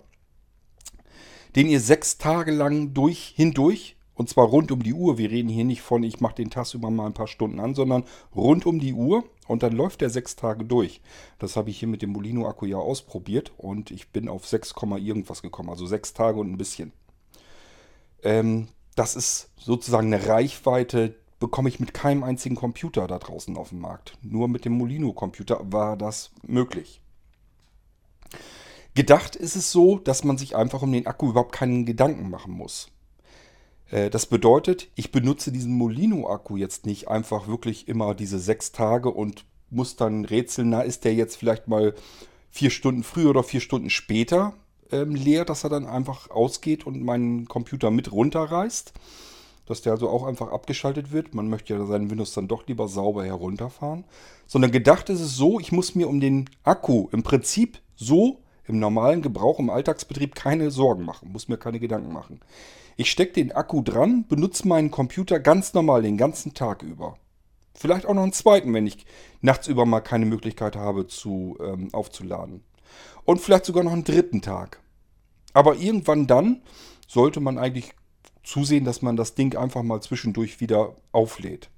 den 1.54 1.66
ihr 1.66 1.80
sechs 1.80 2.18
Tage 2.18 2.52
lang 2.52 2.92
durch, 2.92 3.32
hindurch 3.34 3.95
und 4.16 4.30
zwar 4.30 4.46
rund 4.46 4.72
um 4.72 4.82
die 4.82 4.94
Uhr. 4.94 5.18
Wir 5.18 5.30
reden 5.30 5.50
hier 5.50 5.64
nicht 5.64 5.82
von, 5.82 6.02
ich 6.02 6.20
mache 6.20 6.36
den 6.36 6.50
über 6.74 6.90
mal 6.90 7.06
ein 7.06 7.14
paar 7.14 7.26
Stunden 7.26 7.60
an, 7.60 7.74
sondern 7.74 8.04
rund 8.34 8.66
um 8.66 8.80
die 8.80 8.94
Uhr 8.94 9.24
und 9.46 9.62
dann 9.62 9.72
läuft 9.72 10.00
der 10.00 10.10
sechs 10.10 10.36
Tage 10.36 10.64
durch. 10.64 11.02
Das 11.38 11.56
habe 11.56 11.70
ich 11.70 11.78
hier 11.78 11.88
mit 11.88 12.02
dem 12.02 12.10
Molino-Akku 12.10 12.64
ja 12.64 12.78
ausprobiert 12.78 13.52
und 13.58 13.90
ich 13.90 14.08
bin 14.08 14.28
auf 14.28 14.46
6, 14.46 14.74
irgendwas 14.98 15.42
gekommen. 15.42 15.68
Also 15.68 15.86
sechs 15.86 16.14
Tage 16.14 16.40
und 16.40 16.50
ein 16.50 16.56
bisschen. 16.56 16.92
Ähm, 18.22 18.68
das 18.94 19.14
ist 19.14 19.50
sozusagen 19.60 20.12
eine 20.12 20.26
Reichweite, 20.26 21.14
bekomme 21.38 21.68
ich 21.68 21.78
mit 21.78 21.92
keinem 21.92 22.24
einzigen 22.24 22.56
Computer 22.56 23.06
da 23.06 23.18
draußen 23.18 23.54
auf 23.58 23.68
dem 23.68 23.80
Markt. 23.80 24.16
Nur 24.22 24.48
mit 24.48 24.64
dem 24.64 24.72
Molino-Computer 24.78 25.60
war 25.70 25.98
das 25.98 26.30
möglich. 26.42 27.02
Gedacht 28.94 29.36
ist 29.36 29.56
es 29.56 29.70
so, 29.70 29.98
dass 29.98 30.24
man 30.24 30.38
sich 30.38 30.56
einfach 30.56 30.80
um 30.80 30.90
den 30.90 31.06
Akku 31.06 31.28
überhaupt 31.28 31.52
keinen 31.52 31.84
Gedanken 31.84 32.30
machen 32.30 32.54
muss. 32.54 32.90
Äh, 33.90 34.10
das 34.10 34.26
bedeutet, 34.26 34.88
ich 34.94 35.12
benutze 35.12 35.52
diesen 35.52 35.74
Molino-Akku 35.74 36.56
jetzt 36.56 36.86
nicht 36.86 37.08
einfach 37.08 37.48
wirklich 37.48 37.88
immer 37.88 38.14
diese 38.14 38.38
sechs 38.38 38.72
Tage 38.72 39.10
und 39.10 39.44
muss 39.70 39.96
dann 39.96 40.24
rätseln, 40.24 40.70
na, 40.70 40.82
ist 40.82 41.04
der 41.04 41.14
jetzt 41.14 41.36
vielleicht 41.36 41.68
mal 41.68 41.94
vier 42.50 42.70
Stunden 42.70 43.02
früher 43.02 43.30
oder 43.30 43.42
vier 43.42 43.60
Stunden 43.60 43.90
später 43.90 44.54
ähm, 44.92 45.14
leer, 45.14 45.44
dass 45.44 45.64
er 45.64 45.70
dann 45.70 45.86
einfach 45.86 46.30
ausgeht 46.30 46.86
und 46.86 47.02
meinen 47.02 47.46
Computer 47.46 47.90
mit 47.90 48.12
runterreißt. 48.12 48.92
Dass 49.66 49.82
der 49.82 49.92
also 49.92 50.08
auch 50.08 50.24
einfach 50.24 50.52
abgeschaltet 50.52 51.10
wird. 51.10 51.34
Man 51.34 51.48
möchte 51.48 51.74
ja 51.74 51.84
seinen 51.86 52.08
Windows 52.08 52.32
dann 52.34 52.46
doch 52.46 52.68
lieber 52.68 52.86
sauber 52.86 53.24
herunterfahren. 53.24 54.04
Sondern 54.46 54.70
gedacht 54.70 55.10
ist 55.10 55.20
es 55.20 55.34
so, 55.36 55.58
ich 55.58 55.72
muss 55.72 55.96
mir 55.96 56.08
um 56.08 56.20
den 56.20 56.48
Akku 56.62 57.08
im 57.10 57.24
Prinzip 57.24 57.80
so 57.96 58.38
im 58.68 58.78
normalen 58.78 59.22
Gebrauch, 59.22 59.58
im 59.58 59.70
Alltagsbetrieb 59.70 60.34
keine 60.34 60.70
Sorgen 60.70 61.04
machen, 61.04 61.32
muss 61.32 61.48
mir 61.48 61.56
keine 61.56 61.80
Gedanken 61.80 62.12
machen. 62.12 62.40
Ich 62.96 63.10
stecke 63.10 63.34
den 63.34 63.52
Akku 63.52 63.82
dran, 63.82 64.26
benutze 64.26 64.66
meinen 64.66 64.90
Computer 64.90 65.38
ganz 65.38 65.74
normal 65.74 66.02
den 66.02 66.16
ganzen 66.16 66.54
Tag 66.54 66.82
über. 66.82 67.18
Vielleicht 67.74 68.06
auch 68.06 68.14
noch 68.14 68.22
einen 68.22 68.32
zweiten, 68.32 68.72
wenn 68.72 68.86
ich 68.86 69.04
nachts 69.42 69.68
über 69.68 69.84
mal 69.84 70.00
keine 70.00 70.24
Möglichkeit 70.24 70.76
habe 70.76 71.06
zu 71.06 71.58
ähm, 71.60 71.90
aufzuladen. 71.92 72.64
Und 73.24 73.40
vielleicht 73.40 73.66
sogar 73.66 73.84
noch 73.84 73.92
einen 73.92 74.04
dritten 74.04 74.40
Tag. 74.40 74.80
Aber 75.52 75.76
irgendwann 75.76 76.26
dann 76.26 76.62
sollte 77.06 77.40
man 77.40 77.58
eigentlich 77.58 77.92
zusehen, 78.42 78.84
dass 78.84 79.02
man 79.02 79.16
das 79.16 79.34
Ding 79.34 79.56
einfach 79.56 79.82
mal 79.82 80.00
zwischendurch 80.00 80.60
wieder 80.60 80.96
auflädt. 81.12 81.68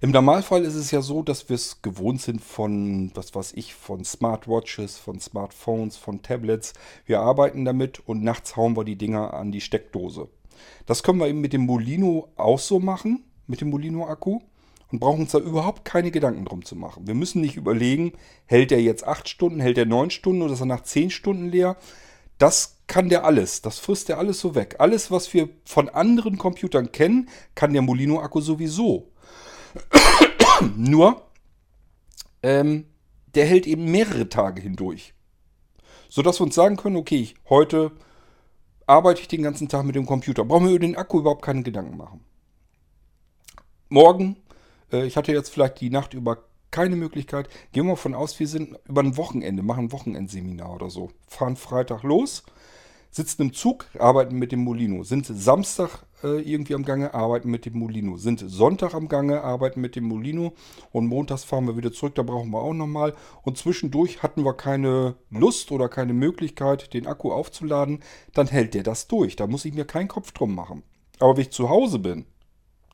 Im 0.00 0.12
Normalfall 0.12 0.64
ist 0.64 0.76
es 0.76 0.92
ja 0.92 1.02
so, 1.02 1.24
dass 1.24 1.48
wir 1.48 1.56
es 1.56 1.82
gewohnt 1.82 2.22
sind 2.22 2.40
von, 2.40 3.10
was 3.14 3.34
weiß 3.34 3.54
ich, 3.56 3.74
von 3.74 4.04
Smartwatches, 4.04 4.96
von 4.96 5.18
Smartphones, 5.18 5.96
von 5.96 6.22
Tablets. 6.22 6.72
Wir 7.04 7.18
arbeiten 7.18 7.64
damit 7.64 8.06
und 8.06 8.22
nachts 8.22 8.56
hauen 8.56 8.76
wir 8.76 8.84
die 8.84 8.94
Dinger 8.94 9.34
an 9.34 9.50
die 9.50 9.60
Steckdose. 9.60 10.28
Das 10.86 11.02
können 11.02 11.18
wir 11.18 11.26
eben 11.26 11.40
mit 11.40 11.52
dem 11.52 11.66
Molino 11.66 12.28
auch 12.36 12.60
so 12.60 12.78
machen, 12.78 13.24
mit 13.48 13.60
dem 13.60 13.70
Molino-Akku. 13.70 14.38
Und 14.90 15.00
brauchen 15.00 15.22
uns 15.22 15.32
da 15.32 15.38
überhaupt 15.38 15.84
keine 15.84 16.12
Gedanken 16.12 16.44
drum 16.44 16.64
zu 16.64 16.76
machen. 16.76 17.08
Wir 17.08 17.14
müssen 17.14 17.40
nicht 17.40 17.56
überlegen, 17.56 18.12
hält 18.46 18.70
der 18.70 18.80
jetzt 18.80 19.04
8 19.04 19.28
Stunden, 19.28 19.58
hält 19.58 19.76
der 19.76 19.84
9 19.84 20.10
Stunden 20.10 20.42
oder 20.42 20.54
ist 20.54 20.60
er 20.60 20.66
nach 20.66 20.84
10 20.84 21.10
Stunden 21.10 21.48
leer. 21.48 21.76
Das 22.38 22.78
kann 22.86 23.08
der 23.08 23.24
alles. 23.24 23.62
Das 23.62 23.80
frisst 23.80 24.08
der 24.08 24.18
alles 24.18 24.38
so 24.38 24.54
weg. 24.54 24.76
Alles, 24.78 25.10
was 25.10 25.34
wir 25.34 25.48
von 25.64 25.88
anderen 25.88 26.38
Computern 26.38 26.92
kennen, 26.92 27.28
kann 27.56 27.72
der 27.72 27.82
Molino-Akku 27.82 28.40
sowieso. 28.40 29.10
Nur, 30.76 31.22
ähm, 32.42 32.86
der 33.34 33.46
hält 33.46 33.66
eben 33.66 33.90
mehrere 33.90 34.28
Tage 34.28 34.62
hindurch. 34.62 35.14
Sodass 36.08 36.40
wir 36.40 36.44
uns 36.44 36.54
sagen 36.54 36.76
können, 36.76 36.96
okay, 36.96 37.34
heute 37.48 37.92
arbeite 38.86 39.20
ich 39.20 39.28
den 39.28 39.42
ganzen 39.42 39.68
Tag 39.68 39.84
mit 39.84 39.94
dem 39.94 40.06
Computer. 40.06 40.44
Brauchen 40.44 40.66
wir 40.66 40.74
über 40.74 40.86
den 40.86 40.96
Akku 40.96 41.18
überhaupt 41.18 41.42
keine 41.42 41.62
Gedanken 41.62 41.96
machen. 41.96 42.24
Morgen, 43.90 44.36
äh, 44.92 45.04
ich 45.04 45.16
hatte 45.16 45.32
jetzt 45.32 45.50
vielleicht 45.50 45.80
die 45.80 45.90
Nacht 45.90 46.14
über 46.14 46.44
keine 46.70 46.96
Möglichkeit. 46.96 47.48
Gehen 47.72 47.84
wir 47.84 47.92
mal 47.92 47.96
von 47.96 48.14
aus, 48.14 48.38
wir 48.38 48.48
sind 48.48 48.78
über 48.86 49.02
ein 49.02 49.16
Wochenende, 49.16 49.62
machen 49.62 49.86
ein 49.86 49.92
Wochenendseminar 49.92 50.74
oder 50.74 50.90
so. 50.90 51.10
Fahren 51.26 51.56
Freitag 51.56 52.02
los, 52.02 52.42
sitzen 53.10 53.42
im 53.42 53.52
Zug, 53.52 53.86
arbeiten 53.98 54.36
mit 54.36 54.52
dem 54.52 54.64
Molino. 54.64 55.02
Sind 55.04 55.26
Samstag 55.26 56.04
äh, 56.22 56.40
irgendwie 56.40 56.74
am 56.74 56.84
Gange, 56.84 57.14
arbeiten 57.14 57.50
mit 57.50 57.66
dem 57.66 57.78
Molino. 57.78 58.16
Sind 58.16 58.42
Sonntag 58.46 58.94
am 58.94 59.08
Gange, 59.08 59.42
arbeiten 59.42 59.80
mit 59.80 59.96
dem 59.96 60.04
Molino. 60.04 60.54
Und 60.92 61.06
montags 61.06 61.44
fahren 61.44 61.66
wir 61.66 61.76
wieder 61.76 61.92
zurück, 61.92 62.14
da 62.14 62.22
brauchen 62.22 62.50
wir 62.50 62.60
auch 62.60 62.74
nochmal. 62.74 63.14
Und 63.42 63.58
zwischendurch 63.58 64.22
hatten 64.22 64.44
wir 64.44 64.54
keine 64.54 65.16
Lust 65.30 65.70
oder 65.70 65.88
keine 65.88 66.14
Möglichkeit, 66.14 66.92
den 66.94 67.06
Akku 67.06 67.32
aufzuladen. 67.32 68.02
Dann 68.34 68.46
hält 68.46 68.74
der 68.74 68.82
das 68.82 69.08
durch. 69.08 69.36
Da 69.36 69.46
muss 69.46 69.64
ich 69.64 69.74
mir 69.74 69.84
keinen 69.84 70.08
Kopf 70.08 70.32
drum 70.32 70.54
machen. 70.54 70.82
Aber 71.18 71.36
wenn 71.36 71.42
ich 71.42 71.50
zu 71.50 71.68
Hause 71.68 71.98
bin, 71.98 72.26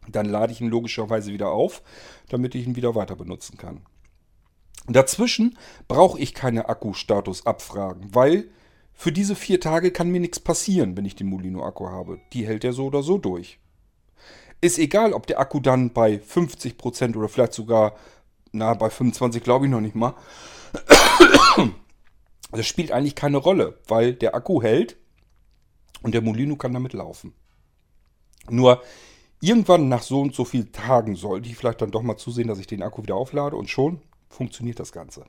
dann 0.09 0.27
lade 0.27 0.53
ich 0.53 0.61
ihn 0.61 0.69
logischerweise 0.69 1.33
wieder 1.33 1.51
auf, 1.51 1.83
damit 2.29 2.55
ich 2.55 2.67
ihn 2.67 2.77
wieder 2.77 2.95
weiter 2.95 3.17
benutzen 3.17 3.57
kann. 3.57 3.81
Dazwischen 4.87 5.59
brauche 5.89 6.19
ich 6.19 6.35
keine 6.35 6.69
Akkustatus 6.69 7.47
abfragen, 7.47 8.15
weil 8.15 8.51
für 8.95 9.13
diese 9.13 9.35
vier 9.35 9.61
Tage 9.61 9.91
kann 9.91 10.11
mir 10.11 10.21
nichts 10.21 10.41
passieren, 10.41 10.97
wenn 10.97 11.05
ich 11.05 11.17
den 11.17 11.27
Molino-Akku 11.27 11.89
habe. 11.89 12.21
Die 12.33 12.47
hält 12.47 12.65
er 12.65 12.73
so 12.73 12.87
oder 12.87 13.03
so 13.03 13.19
durch. 13.19 13.59
Ist 14.61 14.79
egal, 14.79 15.13
ob 15.13 15.27
der 15.27 15.41
Akku 15.41 15.61
dann 15.61 15.93
bei 15.93 16.15
50% 16.15 17.17
oder 17.17 17.29
vielleicht 17.29 17.53
sogar, 17.53 17.97
na, 18.53 18.73
bei 18.75 18.89
25 18.89 19.43
glaube 19.43 19.67
ich 19.67 19.71
noch 19.71 19.81
nicht 19.81 19.95
mal. 19.95 20.15
Das 22.51 22.67
spielt 22.67 22.93
eigentlich 22.93 23.17
keine 23.17 23.39
Rolle, 23.39 23.79
weil 23.89 24.15
der 24.15 24.35
Akku 24.35 24.63
hält 24.63 24.97
und 26.03 26.15
der 26.15 26.23
Molino 26.23 26.57
kann 26.57 26.73
damit 26.73 26.93
laufen. 26.93 27.35
Nur 28.49 28.81
irgendwann 29.41 29.89
nach 29.89 30.03
so 30.03 30.21
und 30.21 30.35
so 30.35 30.45
vielen 30.45 30.71
Tagen 30.71 31.17
sollte 31.17 31.49
ich 31.49 31.57
vielleicht 31.57 31.83
dann 31.83 31.91
doch 31.91 32.03
mal 32.03 32.17
zusehen, 32.17 32.47
dass 32.47 32.61
ich 32.61 32.69
den 32.69 32.83
Akku 32.83 33.03
wieder 33.03 33.17
auflade 33.17 33.57
und 33.57 33.69
schon 33.69 34.01
funktioniert 34.29 34.79
das 34.79 34.93
Ganze. 34.93 35.27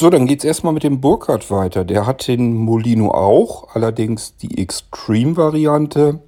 So, 0.00 0.08
dann 0.08 0.26
geht 0.26 0.38
es 0.38 0.46
erstmal 0.46 0.72
mit 0.72 0.82
dem 0.82 1.02
Burkhardt 1.02 1.50
weiter. 1.50 1.84
Der 1.84 2.06
hat 2.06 2.26
den 2.26 2.54
Molino 2.54 3.10
auch, 3.10 3.74
allerdings 3.74 4.34
die 4.38 4.56
Extreme-Variante, 4.56 6.20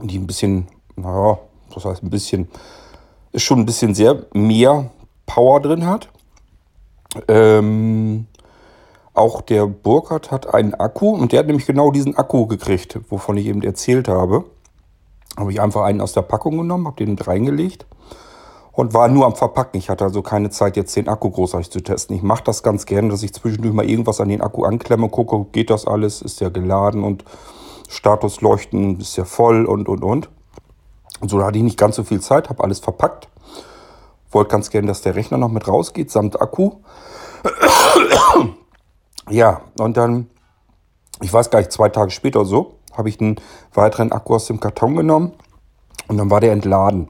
die 0.00 0.18
ein 0.18 0.26
bisschen, 0.26 0.68
naja, 0.96 1.38
das 1.74 1.84
heißt 1.84 2.02
ein 2.02 2.08
bisschen, 2.08 2.48
ist 3.32 3.42
schon 3.42 3.58
ein 3.58 3.66
bisschen 3.66 3.94
sehr 3.94 4.24
mehr 4.32 4.90
Power 5.26 5.60
drin 5.60 5.84
hat. 5.84 6.08
Ähm, 7.28 8.28
auch 9.12 9.42
der 9.42 9.66
Burkhardt 9.66 10.30
hat 10.30 10.54
einen 10.54 10.72
Akku 10.72 11.10
und 11.10 11.32
der 11.32 11.40
hat 11.40 11.48
nämlich 11.48 11.66
genau 11.66 11.90
diesen 11.90 12.16
Akku 12.16 12.46
gekriegt, 12.46 12.98
wovon 13.10 13.36
ich 13.36 13.44
eben 13.44 13.60
erzählt 13.60 14.08
habe. 14.08 14.46
Habe 15.36 15.52
ich 15.52 15.60
einfach 15.60 15.82
einen 15.82 16.00
aus 16.00 16.14
der 16.14 16.22
Packung 16.22 16.56
genommen, 16.56 16.86
habe 16.86 16.96
den 16.96 17.10
mit 17.10 17.26
reingelegt 17.26 17.84
und 18.76 18.94
war 18.94 19.08
nur 19.08 19.26
am 19.26 19.34
Verpacken. 19.34 19.78
Ich 19.78 19.90
hatte 19.90 20.04
also 20.04 20.22
keine 20.22 20.50
Zeit, 20.50 20.76
jetzt 20.76 20.94
den 20.94 21.08
Akku 21.08 21.30
großartig 21.30 21.70
zu 21.70 21.80
testen. 21.80 22.14
Ich 22.14 22.22
mache 22.22 22.44
das 22.44 22.62
ganz 22.62 22.86
gerne, 22.86 23.08
dass 23.08 23.22
ich 23.22 23.34
zwischendurch 23.34 23.74
mal 23.74 23.88
irgendwas 23.88 24.20
an 24.20 24.28
den 24.28 24.40
Akku 24.40 24.64
anklemme, 24.64 25.08
gucke, 25.08 25.46
geht 25.50 25.70
das 25.70 25.86
alles, 25.86 26.22
ist 26.22 26.40
der 26.40 26.50
geladen 26.50 27.02
und 27.02 27.24
Statusleuchten 27.88 29.00
ist 29.00 29.16
ja 29.16 29.24
voll 29.24 29.64
und 29.64 29.88
und 29.88 30.04
und. 30.04 30.28
Und 31.20 31.30
so 31.30 31.42
hatte 31.42 31.58
ich 31.58 31.64
nicht 31.64 31.78
ganz 31.78 31.96
so 31.96 32.04
viel 32.04 32.20
Zeit, 32.20 32.48
habe 32.48 32.62
alles 32.62 32.78
verpackt 32.78 33.28
wollte 34.36 34.50
ganz 34.50 34.70
gerne, 34.70 34.86
dass 34.86 35.00
der 35.00 35.16
Rechner 35.16 35.38
noch 35.38 35.48
mit 35.48 35.66
rausgeht, 35.66 36.10
samt 36.10 36.40
Akku. 36.40 36.72
ja, 39.30 39.62
und 39.78 39.96
dann, 39.96 40.28
ich 41.22 41.32
weiß 41.32 41.50
gar 41.50 41.58
nicht, 41.58 41.72
zwei 41.72 41.88
Tage 41.88 42.10
später 42.10 42.44
so, 42.44 42.74
habe 42.96 43.08
ich 43.08 43.18
einen 43.18 43.40
weiteren 43.74 44.12
Akku 44.12 44.34
aus 44.34 44.46
dem 44.46 44.60
Karton 44.60 44.94
genommen 44.94 45.32
und 46.06 46.18
dann 46.18 46.30
war 46.30 46.40
der 46.40 46.52
entladen. 46.52 47.08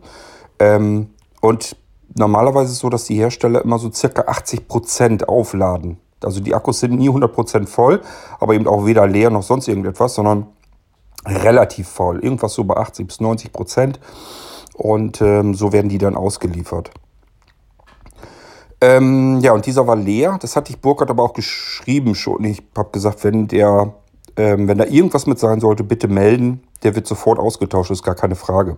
Ähm, 0.58 1.10
und 1.40 1.76
normalerweise 2.14 2.66
ist 2.66 2.72
es 2.72 2.78
so, 2.78 2.90
dass 2.90 3.04
die 3.04 3.16
Hersteller 3.16 3.62
immer 3.62 3.78
so 3.78 3.90
circa 3.92 4.22
80% 4.22 5.24
aufladen. 5.24 5.98
Also 6.22 6.40
die 6.40 6.54
Akkus 6.54 6.80
sind 6.80 6.94
nie 6.96 7.10
100% 7.10 7.66
voll, 7.66 8.00
aber 8.40 8.54
eben 8.54 8.66
auch 8.66 8.86
weder 8.86 9.06
leer 9.06 9.30
noch 9.30 9.42
sonst 9.42 9.68
irgendetwas, 9.68 10.14
sondern 10.14 10.46
relativ 11.26 11.88
voll. 11.88 12.20
Irgendwas 12.20 12.54
so 12.54 12.64
bei 12.64 12.76
80 12.76 13.06
bis 13.06 13.20
90% 13.20 13.96
Und 14.74 15.20
ähm, 15.20 15.54
so 15.54 15.72
werden 15.72 15.88
die 15.88 15.98
dann 15.98 16.16
ausgeliefert. 16.16 16.90
Ähm, 18.80 19.40
ja, 19.40 19.52
und 19.52 19.66
dieser 19.66 19.86
war 19.86 19.96
leer. 19.96 20.38
Das 20.40 20.54
hatte 20.54 20.70
ich 20.70 20.80
Burkhardt 20.80 21.10
aber 21.10 21.22
auch 21.22 21.32
geschrieben 21.32 22.14
schon. 22.14 22.44
Ich 22.44 22.62
habe 22.76 22.90
gesagt, 22.90 23.24
wenn 23.24 23.48
der, 23.48 23.94
ähm, 24.36 24.68
wenn 24.68 24.78
da 24.78 24.84
irgendwas 24.84 25.26
mit 25.26 25.38
sein 25.38 25.60
sollte, 25.60 25.82
bitte 25.82 26.08
melden. 26.08 26.62
Der 26.82 26.94
wird 26.94 27.06
sofort 27.06 27.38
ausgetauscht, 27.38 27.90
ist 27.90 28.02
gar 28.02 28.14
keine 28.14 28.36
Frage. 28.36 28.76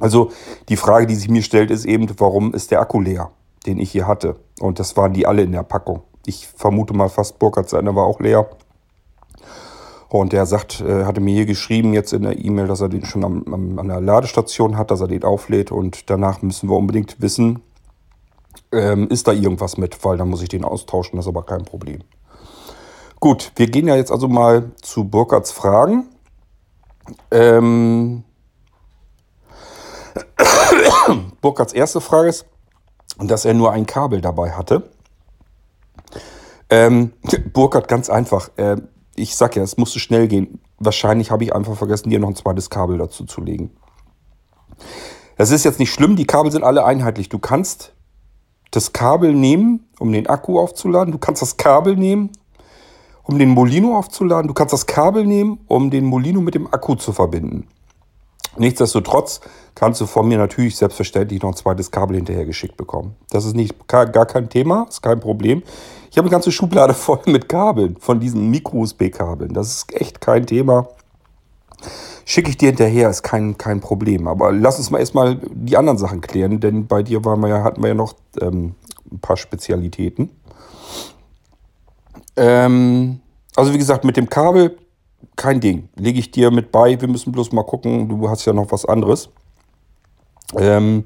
Also 0.00 0.32
die 0.68 0.76
Frage, 0.76 1.06
die 1.06 1.14
sich 1.14 1.28
mir 1.28 1.42
stellt, 1.42 1.70
ist 1.70 1.84
eben, 1.84 2.08
warum 2.18 2.54
ist 2.54 2.70
der 2.70 2.80
Akku 2.80 3.00
leer, 3.00 3.30
den 3.66 3.78
ich 3.78 3.90
hier 3.92 4.06
hatte? 4.06 4.36
Und 4.60 4.78
das 4.78 4.96
waren 4.96 5.12
die 5.12 5.26
alle 5.26 5.42
in 5.42 5.52
der 5.52 5.62
Packung. 5.62 6.02
Ich 6.26 6.48
vermute 6.48 6.94
mal 6.94 7.08
fast, 7.08 7.38
Burkhardt 7.38 7.68
seiner 7.68 7.94
war 7.94 8.04
auch 8.04 8.20
leer. 8.20 8.48
Und 10.08 10.32
der 10.32 10.44
sagt, 10.44 10.80
äh, 10.82 11.04
hatte 11.04 11.20
mir 11.20 11.34
hier 11.34 11.46
geschrieben 11.46 11.94
jetzt 11.94 12.12
in 12.12 12.22
der 12.22 12.38
E-Mail, 12.38 12.66
dass 12.66 12.82
er 12.82 12.90
den 12.90 13.04
schon 13.04 13.24
am, 13.24 13.44
am, 13.50 13.78
an 13.78 13.88
der 13.88 14.00
Ladestation 14.00 14.76
hat, 14.76 14.90
dass 14.90 15.00
er 15.00 15.08
den 15.08 15.24
auflädt. 15.24 15.72
Und 15.72 16.10
danach 16.10 16.42
müssen 16.42 16.68
wir 16.68 16.76
unbedingt 16.76 17.20
wissen, 17.22 17.62
ähm, 18.72 19.08
ist 19.08 19.26
da 19.26 19.32
irgendwas 19.32 19.78
mit, 19.78 20.04
weil 20.04 20.18
dann 20.18 20.28
muss 20.28 20.42
ich 20.42 20.48
den 20.48 20.64
austauschen, 20.64 21.16
das 21.16 21.26
ist 21.26 21.30
aber 21.30 21.44
kein 21.44 21.64
Problem. 21.64 22.00
Gut, 23.20 23.52
wir 23.56 23.68
gehen 23.68 23.88
ja 23.88 23.96
jetzt 23.96 24.10
also 24.10 24.28
mal 24.28 24.72
zu 24.82 25.04
Burkhards 25.04 25.52
Fragen. 25.52 26.08
Ähm, 27.30 28.24
Burkhards 31.40 31.72
erste 31.72 32.00
Frage 32.00 32.28
ist, 32.28 32.46
dass 33.18 33.44
er 33.44 33.54
nur 33.54 33.72
ein 33.72 33.86
Kabel 33.86 34.20
dabei 34.20 34.52
hatte. 34.52 34.90
Ähm, 36.70 37.12
Burkhard, 37.52 37.88
ganz 37.88 38.08
einfach. 38.08 38.50
Äh, 38.56 38.76
ich 39.14 39.36
sag 39.36 39.56
ja, 39.56 39.62
es 39.62 39.76
musste 39.76 39.98
schnell 39.98 40.26
gehen. 40.28 40.60
Wahrscheinlich 40.78 41.30
habe 41.30 41.44
ich 41.44 41.54
einfach 41.54 41.76
vergessen, 41.76 42.10
dir 42.10 42.18
noch 42.18 42.28
ein 42.28 42.36
zweites 42.36 42.70
Kabel 42.70 42.98
dazu 42.98 43.24
zu 43.24 43.42
legen. 43.42 43.70
Das 45.36 45.50
ist 45.50 45.64
jetzt 45.64 45.78
nicht 45.78 45.92
schlimm, 45.92 46.16
die 46.16 46.26
Kabel 46.26 46.50
sind 46.50 46.64
alle 46.64 46.84
einheitlich. 46.84 47.28
Du 47.28 47.38
kannst 47.38 47.92
das 48.70 48.92
Kabel 48.92 49.34
nehmen, 49.34 49.86
um 49.98 50.12
den 50.12 50.26
Akku 50.26 50.58
aufzuladen. 50.58 51.12
Du 51.12 51.18
kannst 51.18 51.42
das 51.42 51.58
Kabel 51.58 51.94
nehmen, 51.94 52.30
um 53.24 53.38
den 53.38 53.50
Molino 53.50 53.96
aufzuladen. 53.98 54.48
Du 54.48 54.54
kannst 54.54 54.72
das 54.72 54.86
Kabel 54.86 55.26
nehmen, 55.26 55.60
um 55.68 55.90
den 55.90 56.06
Molino 56.06 56.40
mit 56.40 56.54
dem 56.54 56.72
Akku 56.72 56.94
zu 56.94 57.12
verbinden. 57.12 57.68
Nichtsdestotrotz 58.56 59.40
kannst 59.74 60.00
du 60.00 60.06
von 60.06 60.28
mir 60.28 60.38
natürlich 60.38 60.76
selbstverständlich 60.76 61.42
noch 61.42 61.50
ein 61.50 61.56
zweites 61.56 61.90
Kabel 61.90 62.16
hinterher 62.16 62.44
geschickt 62.44 62.76
bekommen. 62.76 63.16
Das 63.30 63.44
ist 63.44 63.56
nicht 63.56 63.88
gar 63.88 64.06
kein 64.06 64.48
Thema, 64.48 64.86
ist 64.88 65.02
kein 65.02 65.20
Problem. 65.20 65.62
Ich 66.10 66.18
habe 66.18 66.26
eine 66.26 66.32
ganze 66.32 66.52
Schublade 66.52 66.94
voll 66.94 67.20
mit 67.26 67.48
Kabeln, 67.48 67.96
von 67.98 68.20
diesen 68.20 68.50
Micro-USB-Kabeln. 68.50 69.54
Das 69.54 69.68
ist 69.68 69.94
echt 69.94 70.20
kein 70.20 70.46
Thema. 70.46 70.88
Schicke 72.24 72.50
ich 72.50 72.58
dir 72.58 72.66
hinterher, 72.66 73.10
ist 73.10 73.22
kein, 73.22 73.58
kein 73.58 73.80
Problem. 73.80 74.28
Aber 74.28 74.52
lass 74.52 74.78
uns 74.78 74.90
mal 74.90 74.98
erstmal 74.98 75.40
die 75.50 75.76
anderen 75.76 75.98
Sachen 75.98 76.20
klären, 76.20 76.60
denn 76.60 76.86
bei 76.86 77.02
dir 77.02 77.24
waren 77.24 77.40
wir 77.40 77.48
ja, 77.48 77.64
hatten 77.64 77.82
wir 77.82 77.88
ja 77.88 77.94
noch 77.94 78.14
ähm, 78.40 78.74
ein 79.10 79.18
paar 79.18 79.36
Spezialitäten. 79.36 80.30
Ähm, 82.36 83.20
also 83.56 83.72
wie 83.72 83.78
gesagt, 83.78 84.04
mit 84.04 84.16
dem 84.16 84.28
Kabel 84.28 84.76
kein 85.36 85.60
Ding. 85.60 85.88
Lege 85.96 86.18
ich 86.18 86.30
dir 86.30 86.50
mit 86.50 86.72
bei. 86.72 87.00
Wir 87.00 87.08
müssen 87.08 87.32
bloß 87.32 87.52
mal 87.52 87.64
gucken. 87.64 88.08
Du 88.08 88.28
hast 88.28 88.44
ja 88.44 88.52
noch 88.52 88.70
was 88.70 88.84
anderes. 88.84 89.30
Ähm, 90.56 91.04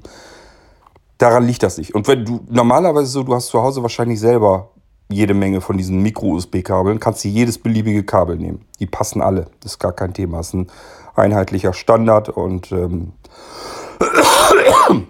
daran 1.17 1.45
liegt 1.45 1.63
das 1.63 1.77
nicht. 1.77 1.95
Und 1.95 2.07
wenn 2.07 2.25
du 2.25 2.41
normalerweise 2.49 3.07
so, 3.07 3.23
du 3.23 3.33
hast 3.33 3.47
zu 3.47 3.61
Hause 3.61 3.81
wahrscheinlich 3.81 4.19
selber 4.19 4.69
jede 5.09 5.33
Menge 5.33 5.61
von 5.61 5.77
diesen 5.77 6.01
Micro-USB-Kabeln, 6.01 6.99
kannst 6.99 7.23
du 7.23 7.29
jedes 7.29 7.57
beliebige 7.57 8.03
Kabel 8.03 8.37
nehmen. 8.37 8.65
Die 8.79 8.85
passen 8.85 9.21
alle. 9.21 9.47
Das 9.61 9.73
ist 9.73 9.79
gar 9.79 9.93
kein 9.93 10.13
Thema. 10.13 10.37
Das 10.37 10.47
ist 10.47 10.53
ein 10.53 10.67
einheitlicher 11.15 11.73
Standard 11.73 12.29
und 12.29 12.71
ähm, 12.71 13.13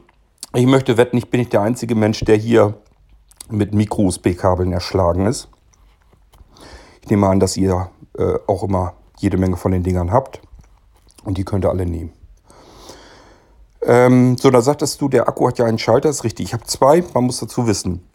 ich 0.53 0.65
möchte 0.65 0.97
wetten, 0.97 1.17
ich 1.17 1.29
bin 1.29 1.39
nicht 1.39 1.53
der 1.53 1.61
einzige 1.61 1.95
Mensch, 1.95 2.19
der 2.21 2.37
hier 2.37 2.75
mit 3.49 3.73
Micro-USB-Kabeln 3.73 4.71
erschlagen 4.71 5.25
ist. 5.25 5.49
Ich 7.01 7.09
nehme 7.09 7.27
an, 7.27 7.39
dass 7.39 7.57
ihr 7.57 7.89
äh, 8.17 8.39
auch 8.47 8.63
immer 8.63 8.93
jede 9.19 9.37
Menge 9.37 9.57
von 9.57 9.71
den 9.71 9.83
Dingern 9.83 10.11
habt 10.11 10.41
und 11.23 11.37
die 11.37 11.43
könnt 11.43 11.65
ihr 11.65 11.69
alle 11.69 11.85
nehmen. 11.85 12.13
Ähm, 13.81 14.37
so, 14.37 14.49
da 14.49 14.61
sagtest 14.61 15.01
du, 15.01 15.09
der 15.09 15.27
Akku 15.27 15.47
hat 15.47 15.59
ja 15.59 15.65
einen 15.65 15.79
Schalter, 15.79 16.09
ist 16.09 16.23
richtig. 16.23 16.47
Ich 16.47 16.53
habe 16.53 16.63
zwei, 16.65 17.03
man 17.13 17.25
muss 17.25 17.39
dazu 17.39 17.67
wissen. 17.67 18.07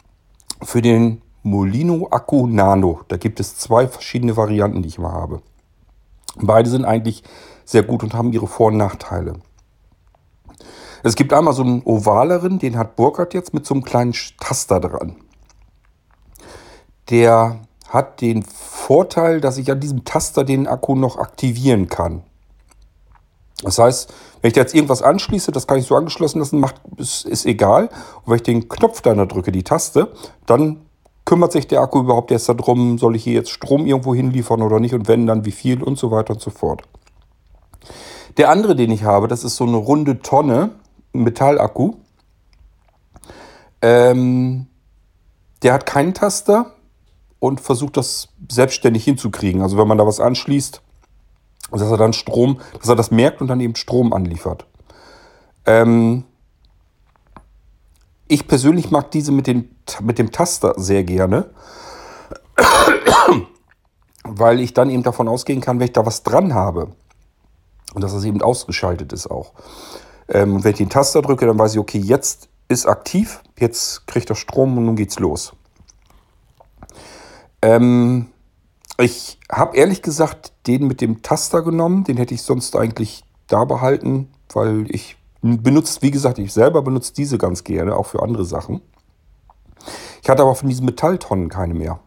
Für 0.63 0.83
den 0.83 1.23
Molino 1.43 2.09
Akku 2.11 2.47
Nano, 2.47 3.01
da 3.09 3.17
gibt 3.17 3.41
es 3.41 3.57
zwei 3.57 3.89
verschiedene 3.89 4.37
Varianten, 4.37 4.83
die 4.83 4.89
ich 4.89 4.99
mal 4.99 5.13
habe. 5.13 5.43
Beide 6.37 6.71
sind 6.71 6.85
eigentlich 6.85 7.23
sehr 7.65 7.83
gut 7.83 8.03
und 8.03 8.15
haben 8.15 8.33
ihre 8.33 8.47
Vor- 8.47 8.69
und 8.69 8.77
Nachteile. 8.77 9.35
Es 11.03 11.17
gibt 11.17 11.33
einmal 11.33 11.53
so 11.53 11.63
einen 11.63 11.83
ovaleren, 11.85 12.59
den 12.59 12.79
hat 12.79 12.95
Burkhardt 12.97 13.35
jetzt 13.35 13.55
mit 13.55 13.67
so 13.67 13.75
einem 13.75 13.83
kleinen 13.83 14.15
Taster 14.39 14.79
dran. 14.79 15.17
Der 17.11 17.61
hat 17.93 18.23
den 18.23 18.43
Vorteil, 18.43 19.41
dass 19.41 19.59
ich 19.59 19.71
an 19.71 19.81
diesem 19.81 20.05
Taster 20.05 20.45
den 20.45 20.67
Akku 20.67 20.95
noch 20.95 21.19
aktivieren 21.19 21.89
kann. 21.89 22.23
Das 23.63 23.79
heißt, 23.79 24.13
wenn 24.41 24.49
ich 24.49 24.55
da 24.55 24.63
jetzt 24.63 24.75
irgendwas 24.75 25.03
anschließe, 25.03 25.53
das 25.53 25.67
kann 25.67 25.79
ich 25.79 25.87
so 25.87 25.95
angeschlossen 25.95 26.39
lassen, 26.39 26.59
macht, 26.59 26.81
ist, 26.97 27.27
ist 27.27 27.45
egal. 27.45 27.91
Und 28.25 28.31
wenn 28.31 28.37
ich 28.37 28.43
den 28.43 28.69
Knopf 28.69 29.03
da 29.03 29.15
drücke, 29.27 29.53
die 29.53 29.63
Taste, 29.63 30.11
dann 30.47 30.81
kümmert 31.27 31.53
sich 31.53 31.69
der 31.69 31.83
Akku 31.83 32.01
überhaupt 32.01 32.31
erst 32.31 32.49
darum, 32.49 32.99
soll 32.99 33.15
ich 33.15 33.25
hier 33.25 33.35
jetzt 33.35 33.51
Strom 33.51 33.87
irgendwo 33.87 34.15
hinliefern 34.15 34.63
oder 34.63 34.81
nicht 34.81 34.95
und 34.95 35.07
wenn, 35.07 35.27
dann 35.27 35.45
wie 35.45 35.53
viel 35.53 35.83
und 35.83 35.99
so 35.99 36.11
weiter 36.11 36.33
und 36.33 36.41
so 36.41 36.51
fort. 36.51 36.83
Der 38.39 38.49
andere, 38.49 38.75
den 38.75 38.91
ich 38.91 39.05
habe, 39.05 39.29
das 39.29 39.45
ist 39.45 39.57
so 39.57 39.65
eine 39.65 39.77
runde 39.77 40.21
Tonne, 40.23 40.71
Metallakku. 41.13 41.95
Ähm, 43.83 44.67
der 45.63 45.75
hat 45.75 45.87
keinen 45.87 46.15
Taster 46.15 46.73
und 47.43 47.61
versucht 47.61 47.97
das 47.97 48.29
selbstständig 48.49 49.03
hinzukriegen. 49.03 49.63
Also 49.63 49.77
wenn 49.77 49.89
man 49.89 49.99
da 49.99 50.07
was 50.07 50.21
anschließt, 50.21 50.81
dass 51.73 51.83
er 51.83 51.97
dann 51.97 52.13
Strom, 52.13 52.61
dass 52.79 52.89
er 52.89 52.95
das 52.95 53.11
merkt 53.11 53.41
und 53.41 53.49
dann 53.49 53.59
eben 53.59 53.75
Strom 53.75 54.13
anliefert. 54.13 54.65
Ähm, 55.67 56.23
ich 58.29 58.47
persönlich 58.47 58.93
mag 58.93 59.11
diese 59.11 59.33
mit, 59.33 59.49
den, 59.49 59.75
mit 60.03 60.21
dem 60.21 60.31
Taster 60.31 60.75
sehr 60.77 61.03
gerne, 61.03 61.51
weil 64.23 64.61
ich 64.61 64.73
dann 64.73 64.89
eben 64.89 65.03
davon 65.03 65.27
ausgehen 65.27 65.61
kann, 65.61 65.81
wenn 65.81 65.87
ich 65.87 65.93
da 65.95 66.07
was 66.07 66.23
dran 66.23 66.55
habe 66.55 66.93
und 67.93 68.05
dass 68.05 68.13
das 68.13 68.23
eben 68.23 68.41
ausgeschaltet 68.41 69.13
ist 69.13 69.29
auch. 69.29 69.53
Ähm, 70.29 70.63
wenn 70.63 70.71
ich 70.71 70.79
den 70.79 70.91
Taster 70.91 71.23
drücke, 71.23 71.47
dann 71.47 71.59
weiß 71.59 71.73
ich, 71.73 71.81
okay, 71.81 71.99
jetzt 71.99 72.49
ist 72.69 72.87
aktiv, 72.87 73.43
jetzt 73.59 74.07
kriegt 74.07 74.31
er 74.31 74.37
Strom 74.37 74.79
und 74.79 74.85
nun 74.85 74.95
geht's 74.95 75.19
los. 75.19 75.55
Ähm, 77.63 78.27
ich 78.99 79.39
habe 79.51 79.77
ehrlich 79.77 80.03
gesagt 80.03 80.53
den 80.67 80.87
mit 80.87 81.01
dem 81.01 81.23
Taster 81.23 81.63
genommen. 81.63 82.05
Den 82.05 82.17
hätte 82.17 82.35
ich 82.35 82.43
sonst 82.43 82.77
eigentlich 82.77 83.25
da 83.47 83.65
behalten, 83.65 84.29
weil 84.53 84.87
ich 84.89 85.17
benutze, 85.41 86.03
wie 86.03 86.11
gesagt, 86.11 86.39
ich 86.39 86.53
selber 86.53 86.83
benutze 86.83 87.15
diese 87.15 87.39
ganz 87.39 87.65
gerne, 87.65 87.97
auch 87.97 88.07
für 88.07 88.23
andere 88.23 88.45
Sachen. 88.45 88.81
Ich 90.23 90.29
hatte 90.29 90.43
aber 90.43 90.55
von 90.55 90.69
diesen 90.69 90.87
Metalltonnen 90.87 91.49
keine 91.49 91.75
mehr. 91.75 91.99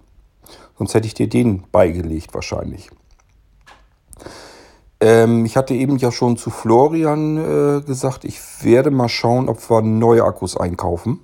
Sonst 0.77 0.93
hätte 0.93 1.07
ich 1.07 1.13
dir 1.13 1.27
den 1.27 1.63
beigelegt 1.71 2.33
wahrscheinlich. 2.33 2.89
Ähm, 5.01 5.45
ich 5.45 5.57
hatte 5.57 5.74
eben 5.74 5.97
ja 5.97 6.12
schon 6.12 6.38
zu 6.38 6.50
Florian 6.50 7.38
äh, 7.38 7.81
gesagt, 7.81 8.24
ich 8.24 8.39
werde 8.62 8.91
mal 8.91 9.09
schauen, 9.09 9.50
ob 9.50 9.69
wir 9.69 9.81
neue 9.81 10.24
Akkus 10.24 10.55
einkaufen. 10.55 11.19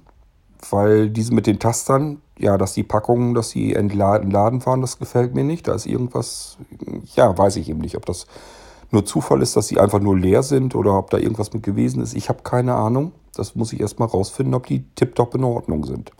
Weil 0.69 1.09
diese 1.09 1.33
mit 1.33 1.47
den 1.47 1.59
Tastern, 1.59 2.21
ja, 2.41 2.57
dass 2.57 2.73
die 2.73 2.83
Packungen, 2.83 3.33
dass 3.33 3.51
sie 3.51 3.73
entladen 3.73 4.33
waren, 4.65 4.81
das 4.81 4.99
gefällt 4.99 5.35
mir 5.35 5.43
nicht. 5.43 5.67
Da 5.67 5.75
ist 5.75 5.85
irgendwas, 5.85 6.57
ja, 7.15 7.37
weiß 7.37 7.55
ich 7.57 7.69
eben 7.69 7.79
nicht, 7.79 7.95
ob 7.95 8.05
das 8.05 8.25
nur 8.89 9.05
Zufall 9.05 9.41
ist, 9.41 9.55
dass 9.55 9.67
sie 9.67 9.79
einfach 9.79 9.99
nur 9.99 10.17
leer 10.17 10.43
sind 10.43 10.75
oder 10.75 10.97
ob 10.97 11.09
da 11.11 11.17
irgendwas 11.17 11.53
mit 11.53 11.63
gewesen 11.63 12.01
ist. 12.01 12.13
Ich 12.13 12.29
habe 12.29 12.39
keine 12.43 12.73
Ahnung. 12.75 13.13
Das 13.35 13.55
muss 13.55 13.71
ich 13.71 13.79
erstmal 13.79 14.09
rausfinden, 14.09 14.53
ob 14.53 14.65
die 14.65 14.83
tiptop 14.95 15.35
in 15.35 15.43
Ordnung 15.43 15.85
sind. 15.85 16.11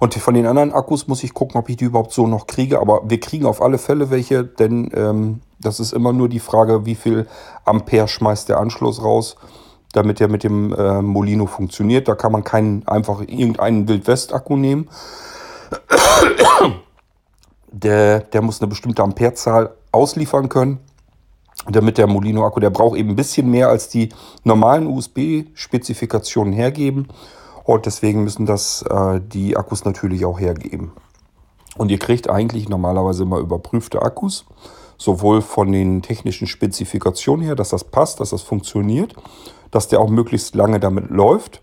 Und 0.00 0.14
von 0.14 0.34
den 0.34 0.46
anderen 0.46 0.72
Akkus 0.72 1.08
muss 1.08 1.24
ich 1.24 1.34
gucken, 1.34 1.58
ob 1.58 1.68
ich 1.68 1.76
die 1.76 1.84
überhaupt 1.84 2.12
so 2.12 2.26
noch 2.26 2.46
kriege. 2.46 2.80
Aber 2.80 3.02
wir 3.08 3.20
kriegen 3.20 3.44
auf 3.44 3.60
alle 3.60 3.78
Fälle 3.78 4.10
welche, 4.10 4.44
denn 4.44 4.90
ähm, 4.94 5.40
das 5.60 5.80
ist 5.80 5.92
immer 5.92 6.12
nur 6.12 6.28
die 6.28 6.40
Frage, 6.40 6.86
wie 6.86 6.94
viel 6.94 7.26
Ampere 7.64 8.08
schmeißt 8.08 8.48
der 8.48 8.58
Anschluss 8.58 9.02
raus 9.02 9.36
damit 9.92 10.20
er 10.20 10.28
mit 10.28 10.44
dem 10.44 10.72
äh, 10.72 11.02
Molino 11.02 11.46
funktioniert. 11.46 12.08
Da 12.08 12.14
kann 12.14 12.32
man 12.32 12.44
keinen 12.44 12.86
einfach 12.86 13.20
irgendeinen 13.20 13.88
Wildwest-Akku 13.88 14.56
nehmen. 14.56 14.88
Der, 17.72 18.20
der 18.20 18.42
muss 18.42 18.60
eine 18.60 18.68
bestimmte 18.68 19.02
Amperezahl 19.02 19.74
ausliefern 19.92 20.48
können, 20.48 20.78
damit 21.68 21.98
der 21.98 22.06
Molino-Akku, 22.06 22.60
der 22.60 22.70
braucht 22.70 22.96
eben 22.98 23.10
ein 23.10 23.16
bisschen 23.16 23.50
mehr 23.50 23.68
als 23.68 23.88
die 23.88 24.10
normalen 24.44 24.86
USB-Spezifikationen 24.86 26.52
hergeben. 26.52 27.08
Und 27.64 27.86
deswegen 27.86 28.22
müssen 28.22 28.46
das 28.46 28.82
äh, 28.82 29.20
die 29.20 29.56
Akkus 29.56 29.84
natürlich 29.84 30.24
auch 30.24 30.38
hergeben. 30.38 30.92
Und 31.76 31.90
ihr 31.90 31.98
kriegt 31.98 32.30
eigentlich 32.30 32.68
normalerweise 32.68 33.24
immer 33.24 33.38
überprüfte 33.38 34.00
Akkus, 34.00 34.46
sowohl 34.98 35.42
von 35.42 35.72
den 35.72 36.02
technischen 36.02 36.46
Spezifikationen 36.46 37.44
her, 37.44 37.54
dass 37.54 37.70
das 37.70 37.84
passt, 37.84 38.20
dass 38.20 38.30
das 38.30 38.42
funktioniert, 38.42 39.14
dass 39.70 39.88
der 39.88 40.00
auch 40.00 40.08
möglichst 40.08 40.54
lange 40.54 40.80
damit 40.80 41.10
läuft. 41.10 41.62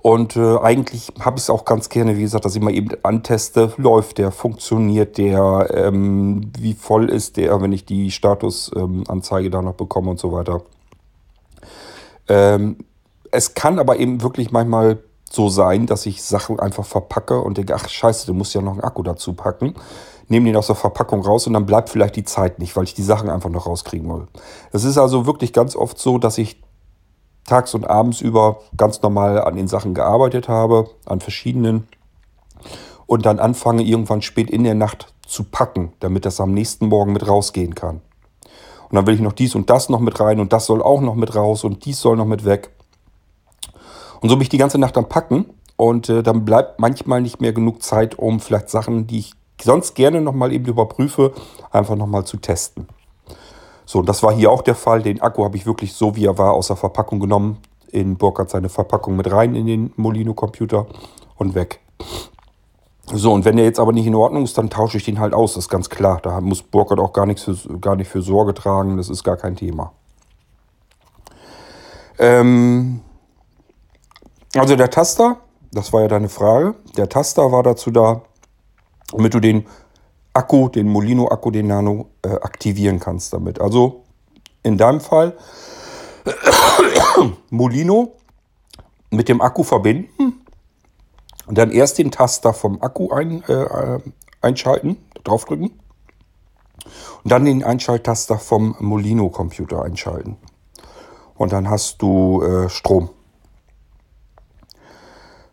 Und 0.00 0.36
äh, 0.36 0.58
eigentlich 0.58 1.12
habe 1.20 1.36
ich 1.36 1.42
es 1.42 1.50
auch 1.50 1.64
ganz 1.64 1.88
gerne, 1.88 2.16
wie 2.16 2.22
gesagt, 2.22 2.44
dass 2.44 2.54
ich 2.54 2.62
mal 2.62 2.72
eben 2.72 2.90
anteste, 3.02 3.72
läuft 3.76 4.18
der, 4.18 4.30
funktioniert 4.30 5.18
der, 5.18 5.68
ähm, 5.74 6.52
wie 6.58 6.74
voll 6.74 7.10
ist 7.10 7.36
der, 7.36 7.60
wenn 7.60 7.72
ich 7.72 7.84
die 7.84 8.10
Statusanzeige 8.10 9.46
ähm, 9.46 9.52
da 9.52 9.60
noch 9.60 9.74
bekomme 9.74 10.10
und 10.10 10.20
so 10.20 10.32
weiter. 10.32 10.62
Ähm, 12.28 12.76
es 13.30 13.54
kann 13.54 13.78
aber 13.78 13.98
eben 13.98 14.22
wirklich 14.22 14.52
manchmal 14.52 14.98
so 15.32 15.48
sein, 15.48 15.86
dass 15.86 16.06
ich 16.06 16.22
Sachen 16.22 16.58
einfach 16.60 16.84
verpacke 16.84 17.40
und 17.40 17.58
denke, 17.58 17.74
ach 17.74 17.88
scheiße, 17.88 18.26
du 18.26 18.34
musst 18.34 18.54
ja 18.54 18.62
noch 18.62 18.72
einen 18.72 18.84
Akku 18.84 19.02
dazu 19.02 19.32
packen 19.34 19.74
nehme 20.28 20.46
den 20.46 20.56
aus 20.56 20.66
der 20.66 20.76
Verpackung 20.76 21.22
raus 21.22 21.46
und 21.46 21.54
dann 21.54 21.66
bleibt 21.66 21.88
vielleicht 21.88 22.16
die 22.16 22.24
Zeit 22.24 22.58
nicht, 22.58 22.76
weil 22.76 22.84
ich 22.84 22.94
die 22.94 23.02
Sachen 23.02 23.30
einfach 23.30 23.50
noch 23.50 23.66
rauskriegen 23.66 24.08
will. 24.08 24.28
Es 24.72 24.84
ist 24.84 24.98
also 24.98 25.26
wirklich 25.26 25.52
ganz 25.52 25.74
oft 25.74 25.98
so, 25.98 26.18
dass 26.18 26.38
ich 26.38 26.62
tags 27.44 27.74
und 27.74 27.88
abends 27.88 28.20
über 28.20 28.60
ganz 28.76 29.00
normal 29.00 29.42
an 29.42 29.56
den 29.56 29.68
Sachen 29.68 29.94
gearbeitet 29.94 30.48
habe, 30.48 30.90
an 31.06 31.20
verschiedenen, 31.20 31.88
und 33.06 33.24
dann 33.24 33.38
anfange 33.38 33.82
irgendwann 33.82 34.20
spät 34.20 34.50
in 34.50 34.64
der 34.64 34.74
Nacht 34.74 35.14
zu 35.26 35.44
packen, 35.44 35.92
damit 36.00 36.26
das 36.26 36.42
am 36.42 36.52
nächsten 36.52 36.88
Morgen 36.88 37.14
mit 37.14 37.26
rausgehen 37.26 37.74
kann. 37.74 38.02
Und 38.90 38.96
dann 38.96 39.06
will 39.06 39.14
ich 39.14 39.20
noch 39.20 39.32
dies 39.32 39.54
und 39.54 39.70
das 39.70 39.88
noch 39.88 40.00
mit 40.00 40.20
rein 40.20 40.40
und 40.40 40.52
das 40.52 40.66
soll 40.66 40.82
auch 40.82 41.00
noch 41.00 41.14
mit 41.14 41.34
raus 41.34 41.64
und 41.64 41.86
dies 41.86 42.00
soll 42.00 42.16
noch 42.16 42.26
mit 42.26 42.44
weg. 42.44 42.70
Und 44.20 44.28
so 44.28 44.36
bin 44.36 44.42
ich 44.42 44.48
die 44.48 44.58
ganze 44.58 44.78
Nacht 44.78 44.96
am 44.96 45.08
Packen 45.08 45.46
und 45.76 46.08
äh, 46.08 46.22
dann 46.22 46.44
bleibt 46.44 46.80
manchmal 46.80 47.20
nicht 47.20 47.40
mehr 47.40 47.52
genug 47.52 47.82
Zeit, 47.82 48.18
um 48.18 48.40
vielleicht 48.40 48.68
Sachen, 48.68 49.06
die 49.06 49.20
ich 49.20 49.32
sonst 49.62 49.94
gerne 49.94 50.20
nochmal 50.20 50.52
eben 50.52 50.66
überprüfe, 50.66 51.32
einfach 51.70 51.96
nochmal 51.96 52.24
zu 52.24 52.36
testen. 52.36 52.88
So, 53.84 54.02
das 54.02 54.22
war 54.22 54.34
hier 54.34 54.50
auch 54.50 54.62
der 54.62 54.74
Fall. 54.74 55.02
Den 55.02 55.22
Akku 55.22 55.44
habe 55.44 55.56
ich 55.56 55.66
wirklich 55.66 55.94
so, 55.94 56.14
wie 56.14 56.26
er 56.26 56.36
war, 56.36 56.52
aus 56.52 56.66
der 56.66 56.76
Verpackung 56.76 57.20
genommen. 57.20 57.58
In 57.90 58.16
Burkhardt 58.18 58.50
seine 58.50 58.68
Verpackung 58.68 59.16
mit 59.16 59.32
rein 59.32 59.54
in 59.54 59.66
den 59.66 59.92
Molino-Computer 59.96 60.86
und 61.36 61.54
weg. 61.54 61.80
So, 63.06 63.32
und 63.32 63.46
wenn 63.46 63.56
der 63.56 63.64
jetzt 63.64 63.80
aber 63.80 63.92
nicht 63.92 64.06
in 64.06 64.14
Ordnung 64.14 64.44
ist, 64.44 64.58
dann 64.58 64.68
tausche 64.68 64.98
ich 64.98 65.04
den 65.04 65.18
halt 65.18 65.32
aus, 65.32 65.54
das 65.54 65.64
ist 65.64 65.70
ganz 65.70 65.88
klar. 65.88 66.20
Da 66.22 66.40
muss 66.42 66.62
Burkhardt 66.62 67.00
auch 67.00 67.14
gar, 67.14 67.24
nichts 67.24 67.44
für, 67.44 67.56
gar 67.78 67.96
nicht 67.96 68.10
für 68.10 68.20
Sorge 68.20 68.52
tragen, 68.52 68.98
das 68.98 69.08
ist 69.08 69.24
gar 69.24 69.38
kein 69.38 69.56
Thema. 69.56 69.92
Ähm, 72.18 73.00
also 74.54 74.76
der 74.76 74.90
Taster, 74.90 75.38
das 75.72 75.92
war 75.92 76.02
ja 76.02 76.08
deine 76.08 76.28
Frage. 76.28 76.74
Der 76.96 77.08
Taster 77.08 77.52
war 77.52 77.62
dazu 77.62 77.90
da, 77.90 78.22
damit 79.12 79.34
du 79.34 79.40
den 79.40 79.66
Akku, 80.32 80.68
den 80.68 80.88
Molino-Akku, 80.88 81.50
den 81.50 81.66
Nano, 81.66 82.10
äh, 82.22 82.28
aktivieren 82.28 83.00
kannst 83.00 83.32
damit. 83.32 83.60
Also 83.60 84.04
in 84.62 84.78
deinem 84.78 85.00
Fall 85.00 85.36
Molino 87.50 88.12
mit 89.10 89.28
dem 89.28 89.40
Akku 89.40 89.62
verbinden 89.62 90.44
und 91.46 91.58
dann 91.58 91.70
erst 91.70 91.98
den 91.98 92.10
Taster 92.10 92.52
vom 92.52 92.80
Akku 92.82 93.10
ein, 93.10 93.42
äh, 93.44 93.98
einschalten, 94.42 94.96
draufdrücken 95.24 95.70
und 97.24 97.32
dann 97.32 97.44
den 97.44 97.64
Einschalttaster 97.64 98.38
vom 98.38 98.76
Molino-Computer 98.78 99.82
einschalten. 99.82 100.36
Und 101.36 101.52
dann 101.52 101.70
hast 101.70 102.02
du 102.02 102.42
äh, 102.42 102.68
Strom. 102.68 103.10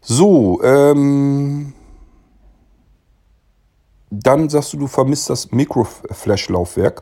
So, 0.08 0.62
ähm, 0.62 1.74
dann 4.12 4.50
sagst 4.50 4.74
du, 4.74 4.78
du 4.78 4.86
vermisst 4.86 5.32
das 5.32 5.52
Mikroflash-Laufwerk. 5.52 7.02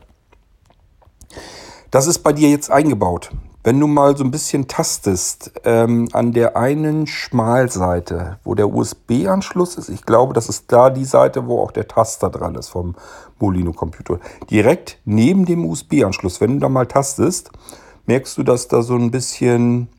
Das 1.92 2.08
ist 2.08 2.20
bei 2.20 2.32
dir 2.32 2.50
jetzt 2.50 2.72
eingebaut. 2.72 3.32
Wenn 3.66 3.78
du 3.78 3.88
mal 3.88 4.16
so 4.16 4.24
ein 4.24 4.32
bisschen 4.32 4.70
tastest 4.70 5.52
ähm, 5.66 6.08
an 6.14 6.32
der 6.32 6.56
einen 6.56 7.06
Schmalseite, 7.06 8.40
wo 8.46 8.56
der 8.56 8.74
USB-Anschluss 8.74 9.76
ist, 9.76 9.90
ich 9.90 10.04
glaube, 10.06 10.34
das 10.34 10.48
ist 10.48 10.72
da 10.72 10.90
die 10.90 11.04
Seite, 11.04 11.46
wo 11.46 11.62
auch 11.62 11.72
der 11.72 11.90
Taster 11.90 12.30
dran 12.30 12.56
ist 12.56 12.70
vom 12.70 12.96
Molino-Computer. 13.38 14.22
Direkt 14.50 15.00
neben 15.04 15.46
dem 15.46 15.66
USB-Anschluss, 15.66 16.40
wenn 16.40 16.54
du 16.54 16.60
da 16.60 16.70
mal 16.70 16.88
tastest, 16.88 17.52
merkst 18.06 18.38
du, 18.38 18.44
dass 18.44 18.70
da 18.70 18.82
so 18.82 18.96
ein 18.96 19.12
bisschen 19.12 19.90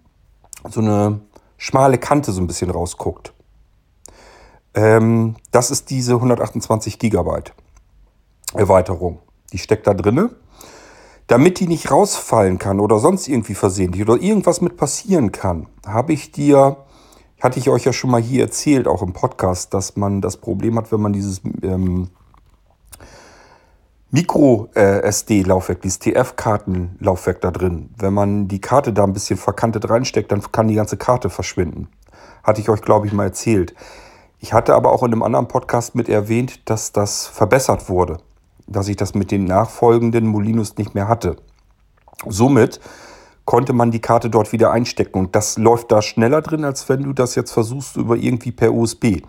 so 0.70 0.80
eine 0.80 1.20
schmale 1.64 1.96
Kante 1.96 2.30
so 2.30 2.42
ein 2.42 2.46
bisschen 2.46 2.68
rausguckt. 2.68 3.32
Ähm, 4.74 5.36
das 5.50 5.70
ist 5.70 5.88
diese 5.88 6.12
128 6.12 6.98
Gigabyte 6.98 7.54
Erweiterung. 8.52 9.20
Die 9.50 9.56
steckt 9.56 9.86
da 9.86 9.94
drinne. 9.94 10.28
Damit 11.26 11.60
die 11.60 11.66
nicht 11.66 11.90
rausfallen 11.90 12.58
kann 12.58 12.80
oder 12.80 12.98
sonst 12.98 13.28
irgendwie 13.28 13.54
versehentlich 13.54 14.02
oder 14.02 14.20
irgendwas 14.20 14.60
mit 14.60 14.76
passieren 14.76 15.32
kann, 15.32 15.68
habe 15.86 16.12
ich 16.12 16.32
dir, 16.32 16.84
hatte 17.40 17.58
ich 17.58 17.70
euch 17.70 17.84
ja 17.84 17.94
schon 17.94 18.10
mal 18.10 18.20
hier 18.20 18.42
erzählt, 18.42 18.86
auch 18.86 19.00
im 19.00 19.14
Podcast, 19.14 19.72
dass 19.72 19.96
man 19.96 20.20
das 20.20 20.36
Problem 20.36 20.76
hat, 20.76 20.92
wenn 20.92 21.00
man 21.00 21.14
dieses 21.14 21.40
ähm, 21.62 22.10
Micro-SD-Laufwerk, 24.14 25.82
dieses 25.82 25.98
TF-Kartenlaufwerk 25.98 27.40
da 27.40 27.50
drin, 27.50 27.90
wenn 27.98 28.14
man 28.14 28.48
die 28.48 28.60
Karte 28.60 28.92
da 28.92 29.04
ein 29.04 29.12
bisschen 29.12 29.36
verkantet 29.36 29.90
reinsteckt, 29.90 30.30
dann 30.32 30.40
kann 30.52 30.68
die 30.68 30.74
ganze 30.74 30.96
Karte 30.96 31.30
verschwinden. 31.30 31.88
Hatte 32.42 32.60
ich 32.60 32.68
euch, 32.68 32.82
glaube 32.82 33.06
ich, 33.06 33.12
mal 33.12 33.24
erzählt. 33.24 33.74
Ich 34.38 34.52
hatte 34.52 34.74
aber 34.74 34.92
auch 34.92 35.02
in 35.02 35.12
einem 35.12 35.22
anderen 35.22 35.48
Podcast 35.48 35.94
mit 35.94 36.08
erwähnt, 36.08 36.68
dass 36.68 36.92
das 36.92 37.26
verbessert 37.26 37.88
wurde 37.88 38.18
dass 38.66 38.88
ich 38.88 38.96
das 38.96 39.14
mit 39.14 39.30
den 39.30 39.44
nachfolgenden 39.44 40.26
Molinos 40.26 40.76
nicht 40.76 40.94
mehr 40.94 41.08
hatte. 41.08 41.36
Somit 42.26 42.80
konnte 43.44 43.72
man 43.72 43.90
die 43.90 44.00
Karte 44.00 44.30
dort 44.30 44.52
wieder 44.52 44.70
einstecken 44.70 45.18
und 45.18 45.36
das 45.36 45.58
läuft 45.58 45.92
da 45.92 46.00
schneller 46.00 46.40
drin, 46.40 46.64
als 46.64 46.88
wenn 46.88 47.02
du 47.02 47.12
das 47.12 47.34
jetzt 47.34 47.52
versuchst 47.52 47.96
über 47.96 48.16
irgendwie 48.16 48.52
per 48.52 48.72
USB. 48.72 49.20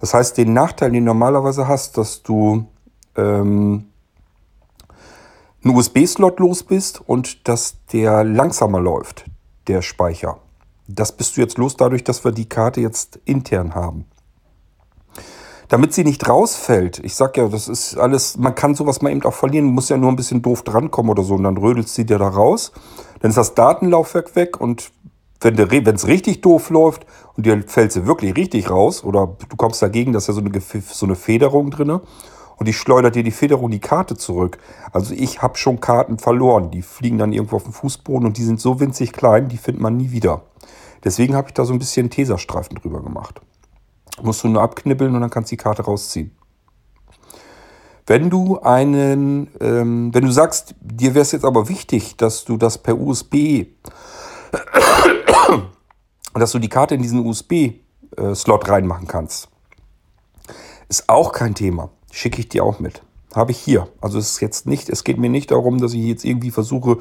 Das 0.00 0.14
heißt, 0.14 0.38
den 0.38 0.54
Nachteil, 0.54 0.92
den 0.92 1.04
du 1.04 1.10
normalerweise 1.10 1.68
hast, 1.68 1.98
dass 1.98 2.22
du 2.22 2.66
ähm, 3.16 3.86
einen 5.62 5.76
USB-Slot 5.76 6.40
los 6.40 6.62
bist 6.62 7.00
und 7.06 7.48
dass 7.48 7.76
der 7.92 8.24
langsamer 8.24 8.80
läuft, 8.80 9.24
der 9.66 9.82
Speicher. 9.82 10.38
Das 10.88 11.12
bist 11.12 11.36
du 11.36 11.40
jetzt 11.40 11.58
los 11.58 11.76
dadurch, 11.76 12.04
dass 12.04 12.24
wir 12.24 12.32
die 12.32 12.48
Karte 12.48 12.80
jetzt 12.80 13.20
intern 13.24 13.74
haben 13.74 14.06
damit 15.70 15.94
sie 15.94 16.02
nicht 16.02 16.28
rausfällt. 16.28 16.98
Ich 16.98 17.14
sag 17.14 17.36
ja, 17.36 17.46
das 17.46 17.68
ist 17.68 17.96
alles, 17.96 18.36
man 18.36 18.56
kann 18.56 18.74
sowas 18.74 19.02
mal 19.02 19.10
eben 19.10 19.22
auch 19.22 19.34
verlieren, 19.34 19.66
muss 19.66 19.88
ja 19.88 19.96
nur 19.96 20.10
ein 20.10 20.16
bisschen 20.16 20.42
doof 20.42 20.62
drankommen 20.62 21.10
oder 21.10 21.22
so 21.22 21.34
und 21.34 21.44
dann 21.44 21.56
rödelt 21.56 21.88
sie 21.88 22.04
dir 22.04 22.18
da 22.18 22.28
raus. 22.28 22.72
Dann 23.20 23.30
ist 23.30 23.36
das 23.36 23.54
Datenlaufwerk 23.54 24.34
weg 24.34 24.60
und 24.60 24.90
wenn 25.40 25.94
es 25.94 26.06
richtig 26.08 26.40
doof 26.40 26.70
läuft 26.70 27.06
und 27.36 27.46
dir 27.46 27.62
fällt 27.66 27.92
sie 27.92 28.04
wirklich 28.04 28.36
richtig 28.36 28.68
raus 28.68 29.04
oder 29.04 29.36
du 29.48 29.56
kommst 29.56 29.80
dagegen, 29.80 30.12
da 30.12 30.18
ist 30.18 30.26
ja 30.26 30.34
so 30.34 30.40
eine, 30.40 30.60
so 30.60 31.06
eine 31.06 31.14
Federung 31.14 31.70
drin 31.70 32.00
und 32.60 32.66
die 32.66 32.74
schleudert 32.74 33.14
dir 33.14 33.22
die 33.22 33.30
Federung 33.30 33.70
die 33.70 33.80
Karte 33.80 34.18
zurück. 34.18 34.58
Also 34.92 35.14
ich 35.14 35.40
habe 35.40 35.56
schon 35.56 35.80
Karten 35.80 36.18
verloren, 36.18 36.70
die 36.70 36.82
fliegen 36.82 37.16
dann 37.16 37.32
irgendwo 37.32 37.56
auf 37.56 37.64
dem 37.64 37.72
Fußboden 37.72 38.26
und 38.26 38.36
die 38.36 38.44
sind 38.44 38.60
so 38.60 38.78
winzig 38.80 39.14
klein, 39.14 39.48
die 39.48 39.56
findet 39.56 39.82
man 39.82 39.96
nie 39.96 40.10
wieder. 40.10 40.42
Deswegen 41.02 41.34
habe 41.34 41.48
ich 41.48 41.54
da 41.54 41.64
so 41.64 41.72
ein 41.72 41.78
bisschen 41.78 42.10
Teserstreifen 42.10 42.76
drüber 42.76 43.02
gemacht. 43.02 43.40
Musst 44.20 44.44
du 44.44 44.48
nur 44.48 44.60
abknibbeln 44.60 45.14
und 45.14 45.22
dann 45.22 45.30
kannst 45.30 45.50
du 45.50 45.56
die 45.56 45.62
Karte 45.62 45.84
rausziehen. 45.84 46.36
Wenn 48.06 48.28
du 48.28 48.60
einen, 48.60 49.48
ähm, 49.60 50.12
wenn 50.12 50.26
du 50.26 50.30
sagst, 50.30 50.74
dir 50.82 51.14
wäre 51.14 51.22
es 51.22 51.32
jetzt 51.32 51.46
aber 51.46 51.70
wichtig, 51.70 52.18
dass 52.18 52.44
du 52.44 52.58
das 52.58 52.76
per 52.76 52.98
USB, 52.98 53.68
dass 56.34 56.52
du 56.52 56.58
die 56.58 56.68
Karte 56.68 56.94
in 56.94 57.00
diesen 57.00 57.24
USB-Slot 57.24 58.68
äh, 58.68 58.70
reinmachen 58.70 59.06
kannst, 59.06 59.48
ist 60.90 61.08
auch 61.08 61.32
kein 61.32 61.54
Thema. 61.54 61.88
Schicke 62.10 62.40
ich 62.40 62.48
dir 62.48 62.64
auch 62.64 62.80
mit. 62.80 63.02
Habe 63.34 63.52
ich 63.52 63.58
hier. 63.58 63.88
Also 64.00 64.18
es 64.18 64.32
ist 64.32 64.40
jetzt 64.40 64.66
nicht, 64.66 64.88
es 64.88 65.04
geht 65.04 65.18
mir 65.18 65.30
nicht 65.30 65.50
darum, 65.50 65.80
dass 65.80 65.92
ich 65.92 66.02
jetzt 66.02 66.24
irgendwie 66.24 66.50
versuche, 66.50 66.98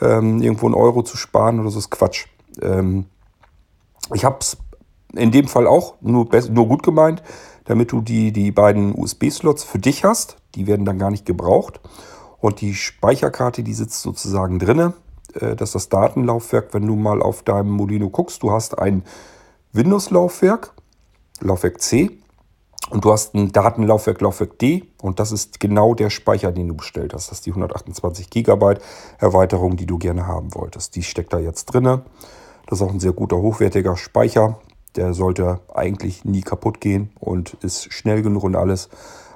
ähm, 0.00 0.40
irgendwo 0.40 0.66
einen 0.66 0.74
Euro 0.74 1.02
zu 1.02 1.16
sparen 1.16 1.60
oder 1.60 1.70
so 1.70 1.78
ist 1.78 1.90
Quatsch. 1.90 2.26
Ähm, 2.62 3.06
ich 4.12 4.24
habe 4.24 4.38
es 4.40 4.56
in 5.14 5.30
dem 5.30 5.48
Fall 5.48 5.66
auch 5.66 5.94
nur, 6.00 6.28
nur 6.50 6.68
gut 6.68 6.82
gemeint, 6.82 7.22
damit 7.64 7.92
du 7.92 8.00
die, 8.00 8.32
die 8.32 8.50
beiden 8.52 8.94
USB-Slots 8.94 9.64
für 9.64 9.78
dich 9.78 10.04
hast. 10.04 10.36
Die 10.54 10.66
werden 10.66 10.84
dann 10.84 10.98
gar 10.98 11.10
nicht 11.10 11.26
gebraucht. 11.26 11.80
Und 12.38 12.60
die 12.60 12.74
Speicherkarte, 12.74 13.62
die 13.62 13.74
sitzt 13.74 14.02
sozusagen 14.02 14.58
drinne. 14.58 14.94
Äh, 15.34 15.56
das 15.56 15.70
ist 15.70 15.74
das 15.74 15.88
Datenlaufwerk. 15.88 16.74
Wenn 16.74 16.86
du 16.86 16.94
mal 16.94 17.22
auf 17.22 17.42
deinem 17.42 17.70
Molino 17.70 18.10
guckst, 18.10 18.42
du 18.42 18.52
hast 18.52 18.78
ein 18.78 19.02
Windows-Laufwerk, 19.72 20.72
Laufwerk 21.40 21.80
C, 21.80 22.18
und 22.90 23.04
du 23.04 23.12
hast 23.12 23.34
ein 23.34 23.50
Datenlaufwerk, 23.52 24.20
Laufwerk 24.20 24.58
D, 24.58 24.84
und 25.00 25.18
das 25.18 25.32
ist 25.32 25.58
genau 25.58 25.94
der 25.94 26.10
Speicher, 26.10 26.52
den 26.52 26.68
du 26.68 26.74
bestellt 26.74 27.14
hast. 27.14 27.30
Das 27.30 27.38
ist 27.38 27.46
die 27.46 27.50
128 27.50 28.30
GB 28.30 28.74
Erweiterung, 29.18 29.76
die 29.76 29.86
du 29.86 29.98
gerne 29.98 30.26
haben 30.26 30.54
wolltest. 30.54 30.94
Die 30.94 31.02
steckt 31.02 31.32
da 31.32 31.38
jetzt 31.38 31.66
drinne. 31.66 32.04
Das 32.66 32.80
ist 32.80 32.86
auch 32.86 32.92
ein 32.92 33.00
sehr 33.00 33.12
guter, 33.12 33.38
hochwertiger 33.38 33.96
Speicher. 33.96 34.58
Der 34.96 35.14
sollte 35.14 35.60
eigentlich 35.74 36.24
nie 36.24 36.42
kaputt 36.42 36.80
gehen 36.80 37.10
und 37.18 37.54
ist 37.62 37.92
schnell 37.92 38.22
genug 38.22 38.44
und 38.44 38.54
alles. 38.54 38.88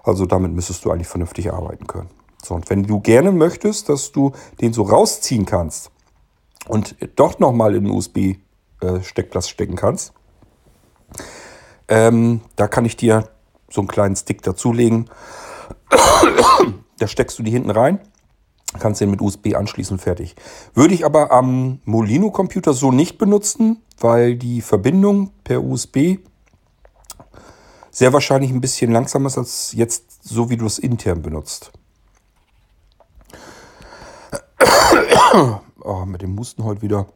Also 0.04 0.26
damit 0.26 0.52
müsstest 0.52 0.84
du 0.84 0.90
eigentlich 0.90 1.08
vernünftig 1.08 1.52
arbeiten 1.52 1.87
können. 1.87 2.11
So, 2.42 2.54
und 2.54 2.70
wenn 2.70 2.84
du 2.84 3.00
gerne 3.00 3.32
möchtest, 3.32 3.88
dass 3.88 4.12
du 4.12 4.32
den 4.61 4.72
so 4.72 4.82
rausziehen 4.82 5.44
kannst 5.44 5.90
und 6.68 6.96
doch 7.16 7.38
nochmal 7.38 7.74
in 7.74 7.84
den 7.84 7.92
USB-Steckplatz 7.92 9.46
äh, 9.46 9.48
stecken 9.48 9.74
kannst, 9.74 10.12
ähm, 11.88 12.42
da 12.56 12.68
kann 12.68 12.84
ich 12.84 12.96
dir 12.96 13.28
so 13.70 13.81
einen 13.81 13.88
kleinen 13.88 14.16
Stick 14.16 14.42
dazulegen. 14.42 15.11
da 16.98 17.07
steckst 17.07 17.38
du 17.38 17.42
die 17.42 17.50
hinten 17.50 17.70
rein 17.70 18.00
Kannst 18.78 19.00
den 19.00 19.11
mit 19.11 19.22
USB 19.22 19.54
anschließen, 19.54 19.98
fertig. 19.98 20.37
Würde 20.74 20.92
ich 20.92 21.07
aber 21.07 21.33
am 21.33 21.81
Molino-Computer 21.87 22.74
so 22.74 22.92
nicht 22.92 23.16
benutzen, 23.16 23.83
weil 23.98 24.37
die 24.37 24.61
Verbindung 24.61 25.31
per 25.42 25.64
USB 25.64 26.18
sehr 27.90 28.12
wahrscheinlich 28.12 28.50
ein 28.50 28.61
bisschen 28.61 28.92
langsamer 28.92 29.28
ist 29.28 29.38
als 29.38 29.72
jetzt, 29.72 30.22
so 30.22 30.50
wie 30.50 30.59
du 30.59 30.66
es 30.66 30.78
intern 30.78 31.22
benutzt. 31.22 31.72
Oh, 35.81 36.04
mit 36.04 36.20
dem 36.20 36.35
Musten 36.35 36.64
heute 36.64 36.83
wieder. 36.83 37.07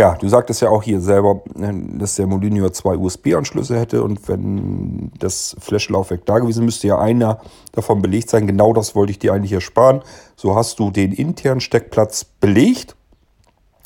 Ja, 0.00 0.14
du 0.14 0.30
sagtest 0.30 0.62
ja 0.62 0.70
auch 0.70 0.82
hier 0.82 0.98
selber, 0.98 1.42
äh, 1.60 1.74
dass 1.98 2.14
der 2.14 2.26
Molino 2.26 2.70
zwei 2.70 2.96
USB-Anschlüsse 2.96 3.78
hätte 3.78 4.02
und 4.02 4.26
wenn 4.30 5.12
das 5.18 5.54
Flash-Laufwerk 5.60 6.24
da 6.24 6.38
gewesen 6.38 6.64
müsste 6.64 6.86
ja 6.86 6.98
einer 6.98 7.42
davon 7.72 8.00
belegt 8.00 8.30
sein. 8.30 8.46
Genau 8.46 8.72
das 8.72 8.94
wollte 8.94 9.10
ich 9.10 9.18
dir 9.18 9.34
eigentlich 9.34 9.52
ersparen. 9.52 10.00
So 10.36 10.56
hast 10.56 10.78
du 10.78 10.90
den 10.90 11.12
internen 11.12 11.60
Steckplatz 11.60 12.24
belegt, 12.24 12.96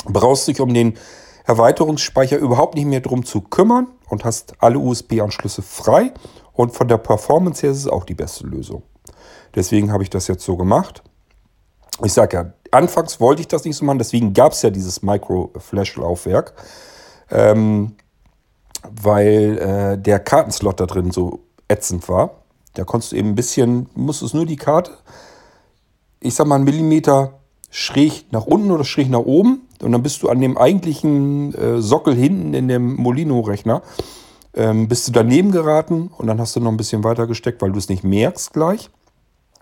brauchst 0.05 0.47
dich 0.47 0.61
um 0.61 0.73
den 0.73 0.95
Erweiterungsspeicher 1.47 2.37
überhaupt 2.37 2.77
nicht 2.77 2.87
mehr 2.87 3.01
drum 3.01 3.25
zu 3.25 3.41
kümmern 3.41 3.89
und 4.09 4.25
hast 4.25 4.55
alle 4.61 4.79
USB-Anschlüsse 4.79 5.63
frei 5.63 6.13
und 6.53 6.77
von 6.77 6.87
der 6.87 6.99
Performance 6.99 7.63
her 7.63 7.73
ist 7.73 7.79
es 7.79 7.89
auch 7.89 8.05
die 8.05 8.15
beste 8.15 8.47
Lösung. 8.47 8.85
Deswegen 9.57 9.91
habe 9.91 10.05
ich 10.05 10.11
das 10.11 10.29
jetzt 10.29 10.45
so 10.45 10.57
gemacht. 10.57 11.03
Ich 12.05 12.13
sage 12.13 12.37
ja, 12.37 12.53
anfangs 12.75 13.21
wollte 13.21 13.41
ich 13.41 13.49
das 13.49 13.65
nicht 13.65 13.77
so 13.77 13.85
machen, 13.85 13.99
deswegen 13.99 14.35
gab 14.35 14.53
es 14.53 14.63
ja 14.63 14.71
dieses 14.71 15.03
Micro-Flash-Laufwerk, 15.03 16.53
ähm, 17.31 17.97
weil 18.83 19.59
äh, 19.59 19.99
der 19.99 20.21
Kartenslot 20.21 20.81
da 20.81 20.87
drin 20.87 21.11
so 21.11 21.41
ätzend 21.69 22.09
war. 22.09 22.43
Da 22.75 22.85
konntest 22.85 23.13
du 23.13 23.17
eben 23.17 23.31
ein 23.31 23.35
bisschen, 23.35 23.89
musstest 23.95 24.35
nur 24.35 24.47
die 24.47 24.57
Karte, 24.57 24.93
ich 26.21 26.35
sag 26.35 26.47
mal 26.47 26.57
einen 26.57 26.65
Millimeter 26.65 27.41
schräg 27.71 28.27
nach 28.31 28.47
unten 28.47 28.71
oder 28.71 28.85
schräg 28.85 29.09
nach 29.11 29.21
oben 29.21 29.63
und 29.83 29.93
dann 29.93 30.03
bist 30.03 30.23
du 30.23 30.29
an 30.29 30.41
dem 30.41 30.57
eigentlichen 30.57 31.55
äh, 31.55 31.81
Sockel 31.81 32.15
hinten 32.15 32.55
in 32.55 32.69
dem 32.69 32.95
Molino-Rechner, 32.97 33.83
ähm, 34.55 34.89
bist 34.89 35.09
du 35.09 35.13
daneben 35.13 35.51
geraten 35.51 36.11
und 36.17 36.27
dann 36.27 36.41
hast 36.41 36.55
du 36.57 36.61
noch 36.61 36.71
ein 36.71 36.77
bisschen 36.77 37.05
weiter 37.05 37.27
gesteckt, 37.27 37.63
weil 37.63 37.73
du 37.73 37.79
es 37.79 37.89
nicht 37.89 38.05
merkst 38.05 38.53
gleich. 38.53 38.91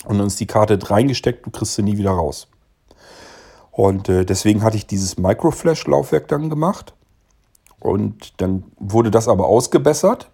Und 0.05 0.19
dann 0.19 0.27
ist 0.27 0.41
die 0.41 0.47
Karte 0.47 0.79
reingesteckt, 0.83 1.47
du 1.47 1.51
kriegst 1.51 1.75
sie 1.75 1.83
nie 1.83 1.97
wieder 1.97 2.11
raus. 2.11 2.49
Und 3.73 4.09
äh, 4.09 4.25
deswegen 4.25 4.63
hatte 4.63 4.77
ich 4.77 4.87
dieses 4.87 5.17
Microflash-Laufwerk 5.19 6.29
dann 6.29 6.51
gemacht. 6.51 6.95
Und 7.81 8.41
dann 8.41 8.65
wurde 8.79 9.11
das 9.11 9.27
aber 9.27 9.47
ausgebessert. 9.47 10.31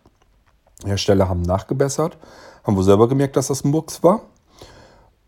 Hersteller 0.85 1.29
haben 1.29 1.43
nachgebessert, 1.43 2.19
haben 2.65 2.77
wohl 2.77 2.85
selber 2.85 3.09
gemerkt, 3.09 3.37
dass 3.37 3.47
das 3.47 3.65
ein 3.65 3.71
Murks 3.71 4.03
war. 4.03 4.23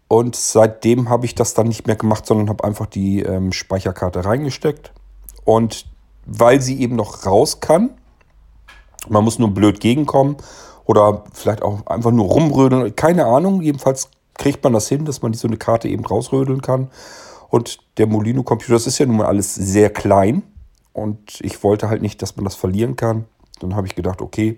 Und 0.07 0.37
seitdem 0.37 1.09
habe 1.09 1.25
ich 1.25 1.35
das 1.37 1.55
dann 1.55 1.69
nicht 1.69 1.87
mehr 1.87 1.97
gemacht, 1.97 2.27
sondern 2.27 2.49
habe 2.49 2.65
einfach 2.65 2.87
die 2.87 3.23
ähm, 3.23 3.53
Speicherkarte 3.53 4.25
reingesteckt. 4.25 4.93
Und 5.45 5.87
weil 6.27 6.61
sie 6.61 6.81
eben 6.81 6.97
noch 6.97 7.25
raus 7.27 7.61
kann, 7.61 7.91
man 9.09 9.25
muss 9.25 9.39
nur 9.39 9.55
blöd 9.55 9.81
gegenkommen 9.81 10.37
oder 10.85 11.25
vielleicht 11.33 11.63
auch 11.63 11.87
einfach 11.87 12.11
nur 12.11 12.27
rumrödeln, 12.27 12.95
keine 12.97 13.27
Ahnung. 13.27 13.63
Jedenfalls 13.63 14.11
kriegt 14.35 14.63
man 14.65 14.73
das 14.73 14.89
hin, 14.89 15.05
dass 15.05 15.23
man 15.23 15.33
so 15.33 15.47
eine 15.47 15.57
Karte 15.57 15.89
eben 15.89 16.05
rausrödeln 16.05 16.61
kann. 16.61 16.91
Und 17.51 17.79
der 17.99 18.07
Molino-Computer, 18.07 18.75
das 18.75 18.87
ist 18.87 18.99
ja 18.99 19.07
nun 19.07 19.19
mal 19.19 19.27
alles 19.27 19.55
sehr 19.55 19.91
klein. 19.91 20.43
Und 20.93 21.41
ich 21.41 21.63
wollte 21.63 21.89
halt 21.89 22.03
nicht, 22.03 22.23
dass 22.23 22.37
man 22.37 22.45
das 22.45 22.55
verlieren 22.55 22.97
kann. 22.97 23.27
Dann 23.61 23.77
habe 23.77 23.87
ich 23.87 23.95
gedacht, 23.95 24.23
okay, 24.23 24.57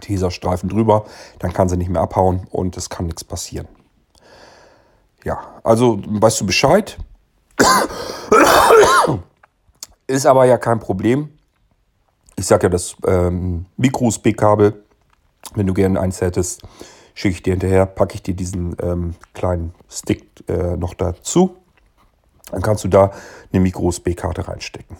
Teserstreifen 0.00 0.68
drüber, 0.68 1.06
dann 1.38 1.52
kann 1.52 1.68
sie 1.68 1.76
nicht 1.76 1.90
mehr 1.90 2.02
abhauen 2.02 2.46
und 2.50 2.76
es 2.76 2.90
kann 2.90 3.06
nichts 3.06 3.24
passieren. 3.24 3.66
Ja, 5.24 5.60
also 5.64 6.00
weißt 6.06 6.40
du 6.40 6.46
Bescheid. 6.46 6.98
Ist 10.06 10.26
aber 10.26 10.44
ja 10.46 10.56
kein 10.56 10.78
Problem. 10.78 11.30
Ich 12.36 12.46
sage 12.46 12.64
ja, 12.64 12.68
das 12.68 12.96
ähm, 13.06 13.66
Micro-USB-Kabel, 13.76 14.84
wenn 15.54 15.66
du 15.66 15.74
gerne 15.74 16.00
eins 16.00 16.20
hättest, 16.20 16.62
schicke 17.14 17.34
ich 17.34 17.42
dir 17.42 17.52
hinterher, 17.52 17.84
packe 17.84 18.14
ich 18.14 18.22
dir 18.22 18.34
diesen 18.34 18.76
ähm, 18.80 19.14
kleinen 19.34 19.74
Stick 19.88 20.24
äh, 20.48 20.76
noch 20.76 20.94
dazu. 20.94 21.56
Dann 22.50 22.62
kannst 22.62 22.84
du 22.84 22.88
da 22.88 23.12
eine 23.52 23.60
Micro-USB-Karte 23.60 24.48
reinstecken. 24.48 24.96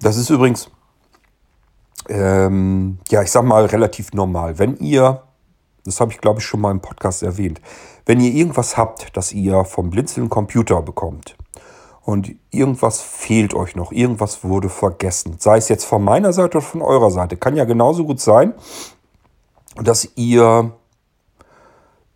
Das 0.00 0.16
ist 0.16 0.30
übrigens, 0.30 0.70
ähm, 2.08 2.98
ja, 3.08 3.22
ich 3.22 3.30
sag 3.30 3.44
mal, 3.44 3.66
relativ 3.66 4.12
normal. 4.12 4.58
Wenn 4.58 4.76
ihr, 4.78 5.22
das 5.84 6.00
habe 6.00 6.12
ich 6.12 6.20
glaube 6.20 6.40
ich 6.40 6.46
schon 6.46 6.60
mal 6.60 6.70
im 6.70 6.80
Podcast 6.80 7.22
erwähnt, 7.22 7.60
wenn 8.04 8.20
ihr 8.20 8.32
irgendwas 8.32 8.76
habt, 8.76 9.16
das 9.16 9.32
ihr 9.32 9.64
vom 9.64 9.90
Blinzeln 9.90 10.28
Computer 10.28 10.82
bekommt 10.82 11.36
und 12.00 12.34
irgendwas 12.50 13.00
fehlt 13.00 13.54
euch 13.54 13.76
noch, 13.76 13.92
irgendwas 13.92 14.42
wurde 14.42 14.68
vergessen, 14.68 15.36
sei 15.38 15.58
es 15.58 15.68
jetzt 15.68 15.84
von 15.84 16.02
meiner 16.02 16.32
Seite 16.32 16.58
oder 16.58 16.66
von 16.66 16.82
eurer 16.82 17.10
Seite, 17.12 17.36
kann 17.36 17.56
ja 17.56 17.64
genauso 17.64 18.04
gut 18.04 18.18
sein, 18.18 18.54
dass 19.76 20.08
ihr 20.16 20.72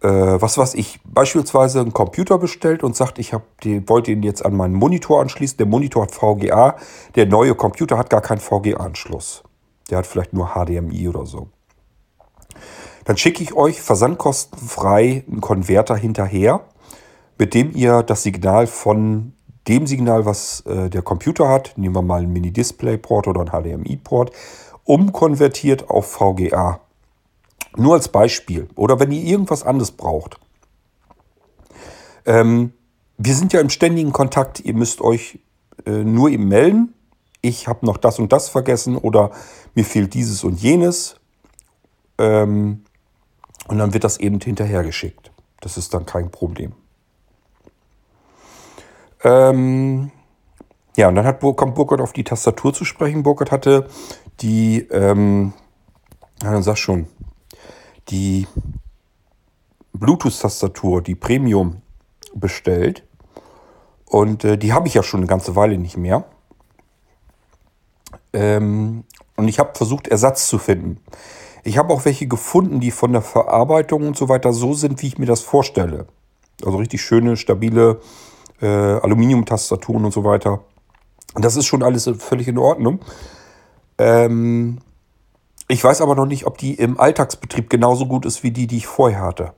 äh, 0.03 0.09
was 0.09 0.59
weiß 0.59 0.75
ich, 0.75 1.01
beispielsweise 1.05 1.81
einen 1.81 1.93
Computer 1.93 2.39
bestellt 2.39 2.83
und 2.83 2.97
sagt, 2.97 3.19
ich 3.19 3.35
die, 3.63 3.89
wollte 3.89 4.13
ihn 4.13 4.23
jetzt 4.23 4.45
an 4.45 4.55
meinen 4.55 4.75
Monitor 4.75 5.21
anschließen. 5.21 5.57
Der 5.57 5.67
Monitor 5.67 6.03
hat 6.03 6.13
VGA, 6.13 6.77
der 7.15 7.27
neue 7.27 7.55
Computer 7.55 7.97
hat 7.97 8.11
gar 8.11 8.21
keinen 8.21 8.41
VGA-Anschluss. 8.41 9.43
Der 9.91 9.99
hat 9.99 10.07
vielleicht 10.07 10.33
nur 10.33 10.55
HDMI 10.55 11.09
oder 11.09 11.27
so. 11.27 11.49
Dann 13.05 13.17
schicke 13.17 13.43
ich 13.43 13.55
euch 13.55 13.81
versandkostenfrei 13.81 15.25
einen 15.31 15.41
Konverter 15.41 15.97
hinterher, 15.97 16.63
mit 17.39 17.55
dem 17.55 17.75
ihr 17.75 18.03
das 18.03 18.23
Signal 18.23 18.67
von 18.67 19.33
dem 19.69 19.87
Signal, 19.87 20.27
was 20.27 20.61
äh, 20.63 20.91
der 20.91 21.03
Computer 21.03 21.49
hat, 21.49 21.75
nehmen 21.77 21.95
wir 21.95 22.03
mal 22.03 22.23
einen 22.23 22.33
Mini-Display-Port 22.33 23.29
oder 23.29 23.41
einen 23.41 23.51
HDMI-Port, 23.51 24.33
umkonvertiert 24.85 25.91
auf 25.91 26.07
VGA. 26.07 26.81
Nur 27.77 27.95
als 27.95 28.09
Beispiel. 28.09 28.69
Oder 28.75 29.01
wenn 29.01 29.13
ihr 29.13 29.23
irgendwas 29.23 29.63
anderes 29.63 29.93
braucht. 29.93 30.39
Ähm, 32.25 32.73
wir 33.19 33.35
sind 33.35 33.53
ja 33.53 33.61
im 33.61 33.71
ständigen 33.71 34.13
Kontakt. 34.13 34.61
Ihr 34.61 34.75
müsst 34.75 35.01
euch 35.01 35.39
äh, 35.85 36.05
nur 36.05 36.31
eben 36.31 36.49
melden. 36.49 36.95
Ich 37.41 37.69
habe 37.69 37.87
noch 37.87 37.97
das 37.97 38.19
und 38.19 38.33
das 38.33 38.49
vergessen 38.49 38.97
oder 38.97 39.31
mir 39.75 39.85
fehlt 39.85 40.15
dieses 40.15 40.43
und 40.45 40.61
jenes. 40.61 41.17
Ähm, 42.19 42.85
und 43.69 43.79
dann 43.79 43.95
wird 43.95 44.05
das 44.05 44.19
eben 44.19 44.41
hinterhergeschickt. 44.41 45.31
Das 45.61 45.77
ist 45.77 45.95
dann 45.95 46.07
kein 46.07 46.31
Problem. 46.31 46.73
Ähm, 49.25 50.11
ja, 50.97 51.09
und 51.09 51.15
dann 51.15 51.27
hat, 51.27 51.41
kommt 51.41 51.75
Burkhard 51.75 52.01
auf 52.01 52.13
die 52.13 52.25
Tastatur 52.25 52.73
zu 52.73 52.85
sprechen. 52.85 53.23
Burkhard 53.23 53.51
hatte 53.51 53.89
die, 54.41 54.81
ähm, 54.91 55.53
ja, 56.43 56.53
dann 56.53 56.63
sag 56.63 56.77
schon, 56.79 57.07
die 58.09 58.47
Bluetooth-Tastatur, 59.93 61.03
die 61.03 61.15
Premium, 61.15 61.83
bestellt. 62.35 63.05
Und 64.05 64.45
äh, 64.45 64.59
die 64.59 64.73
habe 64.73 64.89
ich 64.89 64.95
ja 64.95 65.03
schon 65.03 65.21
eine 65.21 65.27
ganze 65.27 65.57
Weile 65.57 65.79
nicht 65.79 65.97
mehr. 65.97 66.25
Ähm, 68.33 69.05
und 69.37 69.49
ich 69.49 69.59
habe 69.59 69.75
versucht, 69.75 70.09
Ersatz 70.09 70.49
zu 70.49 70.59
finden. 70.59 71.01
Ich 71.65 71.79
habe 71.79 71.93
auch 71.93 72.05
welche 72.05 72.27
gefunden, 72.27 72.79
die 72.79 72.91
von 72.91 73.13
der 73.13 73.23
Verarbeitung 73.23 74.07
und 74.07 74.17
so 74.17 74.29
weiter 74.29 74.53
so 74.53 74.75
sind, 74.75 75.03
wie 75.03 75.09
ich 75.09 75.19
mir 75.19 75.27
das 75.27 75.41
vorstelle. 75.41 76.07
Also 76.65 76.79
richtig 76.79 77.03
schöne, 77.03 77.37
stabile 77.37 78.01
äh, 78.61 78.67
Aluminium-Tastaturen 78.67 80.05
und 80.05 80.13
so 80.13 80.25
weiter. 80.25 80.61
Und 81.35 81.45
das 81.45 81.57
ist 81.57 81.67
schon 81.67 81.83
alles 81.83 82.09
völlig 82.19 82.49
in 82.49 82.59
Ordnung. 82.59 83.01
Ähm, 83.99 84.79
ich 85.69 85.83
weiß 85.83 86.01
aber 86.01 86.15
noch 86.15 86.27
nicht, 86.27 86.47
ob 86.47 86.59
die 86.59 86.75
im 86.75 86.99
Alltagsbetrieb 87.01 87.69
genauso 87.69 88.07
gut 88.07 88.25
ist 88.25 88.43
wie 88.43 88.51
die, 88.51 88.67
die 88.67 88.79
ich 88.79 88.87
vorher 88.87 89.21
hatte. 89.21 89.53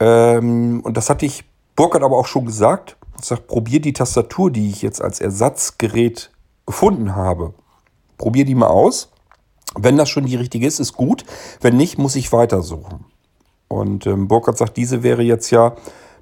Ähm, 0.00 0.80
und 0.82 0.96
das 0.96 1.10
hatte 1.10 1.26
ich 1.26 1.44
Burkhard 1.76 2.02
aber 2.02 2.18
auch 2.18 2.26
schon 2.26 2.46
gesagt. 2.46 2.96
Ich 3.18 3.26
sage, 3.26 3.42
probier 3.42 3.80
die 3.80 3.92
Tastatur, 3.92 4.50
die 4.50 4.70
ich 4.70 4.82
jetzt 4.82 5.02
als 5.02 5.20
Ersatzgerät 5.20 6.30
gefunden 6.66 7.14
habe. 7.14 7.54
Probier 8.16 8.44
die 8.44 8.54
mal 8.54 8.68
aus. 8.68 9.10
Wenn 9.76 9.96
das 9.96 10.08
schon 10.08 10.26
die 10.26 10.36
richtige 10.36 10.66
ist, 10.66 10.78
ist 10.78 10.94
gut. 10.94 11.24
Wenn 11.60 11.76
nicht, 11.76 11.98
muss 11.98 12.16
ich 12.16 12.32
weitersuchen. 12.32 13.04
Und 13.68 14.06
ähm, 14.06 14.28
Burkhard 14.28 14.56
sagt, 14.56 14.76
diese 14.76 15.02
wäre 15.02 15.22
jetzt 15.22 15.50
ja 15.50 15.74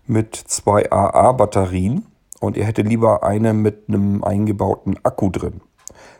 mit 0.07 0.35
zwei 0.37 0.91
AA-Batterien 0.91 2.07
und 2.41 2.57
er 2.57 2.67
hätte 2.67 2.83
lieber 2.83 3.23
eine 3.23 3.53
mit 3.53 3.89
einem 3.89 4.25
eingebauten 4.25 4.99
Akku 5.03 5.31
drin. 5.31 5.61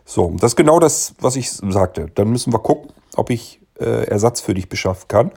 So, 0.05 0.35
das 0.39 0.53
ist 0.53 0.57
genau 0.57 0.81
das, 0.81 1.15
was 1.21 1.37
ich 1.37 1.51
sagte. 1.51 2.11
Dann 2.15 2.31
müssen 2.31 2.53
wir 2.53 2.59
gucken, 2.59 2.91
ob 3.17 3.31
ich 3.31 3.61
äh, 3.79 4.07
Ersatz 4.07 4.41
für 4.41 4.55
dich 4.55 4.69
beschaffen 4.69 5.09
kann, 5.09 5.31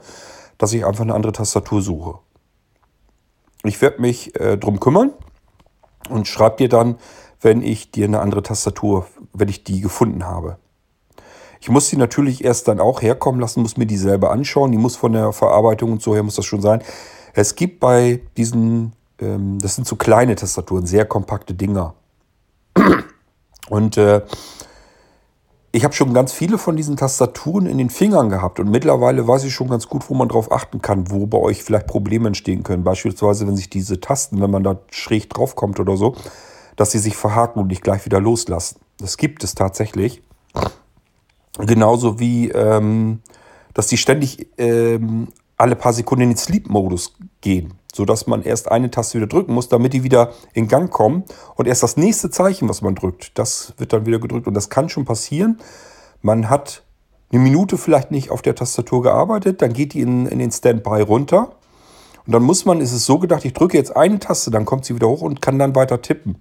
dass 0.58 0.72
ich 0.72 0.84
einfach 0.84 1.02
eine 1.02 1.14
andere 1.14 1.32
Tastatur 1.32 1.82
suche. 1.82 2.18
Ich 3.64 3.80
werde 3.80 4.00
mich 4.00 4.38
äh, 4.38 4.56
drum 4.56 4.80
kümmern 4.80 5.12
und 6.08 6.28
schreibe 6.28 6.56
dir 6.56 6.68
dann, 6.68 6.96
wenn 7.40 7.62
ich 7.62 7.90
dir 7.90 8.06
eine 8.06 8.20
andere 8.20 8.42
Tastatur, 8.42 9.06
wenn 9.32 9.48
ich 9.48 9.64
die 9.64 9.80
gefunden 9.80 10.26
habe. 10.26 10.58
Ich 11.60 11.68
muss 11.68 11.88
die 11.88 11.96
natürlich 11.96 12.44
erst 12.44 12.68
dann 12.68 12.80
auch 12.80 13.02
herkommen 13.02 13.40
lassen, 13.40 13.62
muss 13.62 13.76
mir 13.76 13.86
die 13.86 13.96
selber 13.96 14.30
anschauen. 14.30 14.72
Die 14.72 14.78
muss 14.78 14.96
von 14.96 15.12
der 15.12 15.32
Verarbeitung 15.32 15.92
und 15.92 16.02
so 16.02 16.14
her 16.14 16.22
muss 16.22 16.36
das 16.36 16.44
schon 16.44 16.60
sein. 16.60 16.82
Es 17.34 17.54
gibt 17.54 17.80
bei 17.80 18.20
diesen, 18.36 18.92
ähm, 19.18 19.58
das 19.58 19.74
sind 19.74 19.86
so 19.86 19.96
kleine 19.96 20.36
Tastaturen, 20.36 20.86
sehr 20.86 21.06
kompakte 21.06 21.54
Dinger. 21.54 21.94
Und 23.68 23.96
äh, 23.96 24.22
ich 25.72 25.84
habe 25.84 25.94
schon 25.94 26.14
ganz 26.14 26.32
viele 26.32 26.56
von 26.56 26.76
diesen 26.76 26.96
Tastaturen 26.96 27.66
in 27.66 27.78
den 27.78 27.90
Fingern 27.90 28.30
gehabt 28.30 28.60
und 28.60 28.70
mittlerweile 28.70 29.28
weiß 29.28 29.44
ich 29.44 29.52
schon 29.52 29.68
ganz 29.68 29.88
gut, 29.88 30.08
wo 30.08 30.14
man 30.14 30.28
drauf 30.28 30.50
achten 30.50 30.80
kann, 30.80 31.10
wo 31.10 31.26
bei 31.26 31.38
euch 31.38 31.62
vielleicht 31.62 31.86
Probleme 31.86 32.28
entstehen 32.28 32.62
können. 32.62 32.82
Beispielsweise, 32.82 33.46
wenn 33.46 33.56
sich 33.56 33.68
diese 33.68 34.00
Tasten, 34.00 34.40
wenn 34.40 34.50
man 34.50 34.62
da 34.64 34.78
schräg 34.90 35.28
drauf 35.28 35.54
kommt 35.54 35.78
oder 35.78 35.96
so, 35.96 36.16
dass 36.76 36.92
sie 36.92 36.98
sich 36.98 37.16
verhaken 37.16 37.60
und 37.60 37.68
nicht 37.68 37.82
gleich 37.82 38.06
wieder 38.06 38.20
loslassen. 38.20 38.80
Das 38.98 39.18
gibt 39.18 39.44
es 39.44 39.54
tatsächlich. 39.54 40.22
Genauso 41.58 42.18
wie, 42.18 42.50
ähm, 42.50 43.20
dass 43.74 43.86
die 43.86 43.98
ständig 43.98 44.48
ähm, 44.56 45.28
alle 45.58 45.76
paar 45.76 45.92
Sekunden 45.92 46.22
in 46.22 46.30
den 46.30 46.36
Sleep-Modus 46.38 47.14
gehen 47.40 47.74
sodass 47.96 48.26
man 48.26 48.42
erst 48.42 48.70
eine 48.70 48.90
Taste 48.90 49.18
wieder 49.18 49.26
drücken 49.26 49.54
muss, 49.54 49.68
damit 49.68 49.92
die 49.94 50.04
wieder 50.04 50.32
in 50.52 50.68
Gang 50.68 50.90
kommen. 50.90 51.24
Und 51.54 51.66
erst 51.66 51.82
das 51.82 51.96
nächste 51.96 52.30
Zeichen, 52.30 52.68
was 52.68 52.82
man 52.82 52.94
drückt, 52.94 53.38
das 53.38 53.72
wird 53.78 53.92
dann 53.92 54.06
wieder 54.06 54.18
gedrückt. 54.18 54.46
Und 54.46 54.54
das 54.54 54.68
kann 54.68 54.88
schon 54.88 55.04
passieren. 55.04 55.58
Man 56.22 56.50
hat 56.50 56.82
eine 57.32 57.40
Minute 57.40 57.78
vielleicht 57.78 58.10
nicht 58.10 58.30
auf 58.30 58.42
der 58.42 58.54
Tastatur 58.54 59.02
gearbeitet, 59.02 59.62
dann 59.62 59.72
geht 59.72 59.94
die 59.94 60.00
in, 60.00 60.26
in 60.26 60.38
den 60.38 60.52
Standby 60.52 61.00
runter. 61.00 61.52
Und 62.26 62.32
dann 62.32 62.42
muss 62.42 62.64
man, 62.64 62.80
ist 62.80 62.92
es 62.92 63.06
so 63.06 63.18
gedacht, 63.18 63.44
ich 63.44 63.52
drücke 63.52 63.76
jetzt 63.76 63.96
eine 63.96 64.18
Taste, 64.18 64.50
dann 64.50 64.64
kommt 64.64 64.84
sie 64.84 64.94
wieder 64.94 65.08
hoch 65.08 65.22
und 65.22 65.40
kann 65.40 65.58
dann 65.58 65.74
weiter 65.74 66.02
tippen. 66.02 66.36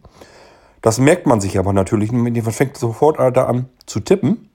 Das 0.82 1.00
merkt 1.00 1.26
man 1.26 1.42
sich 1.42 1.58
aber 1.58 1.74
natürlich. 1.74 2.12
Man 2.12 2.36
fängt 2.44 2.78
sofort 2.78 3.18
da 3.18 3.46
an 3.46 3.70
zu 3.86 4.00
tippen. 4.02 4.50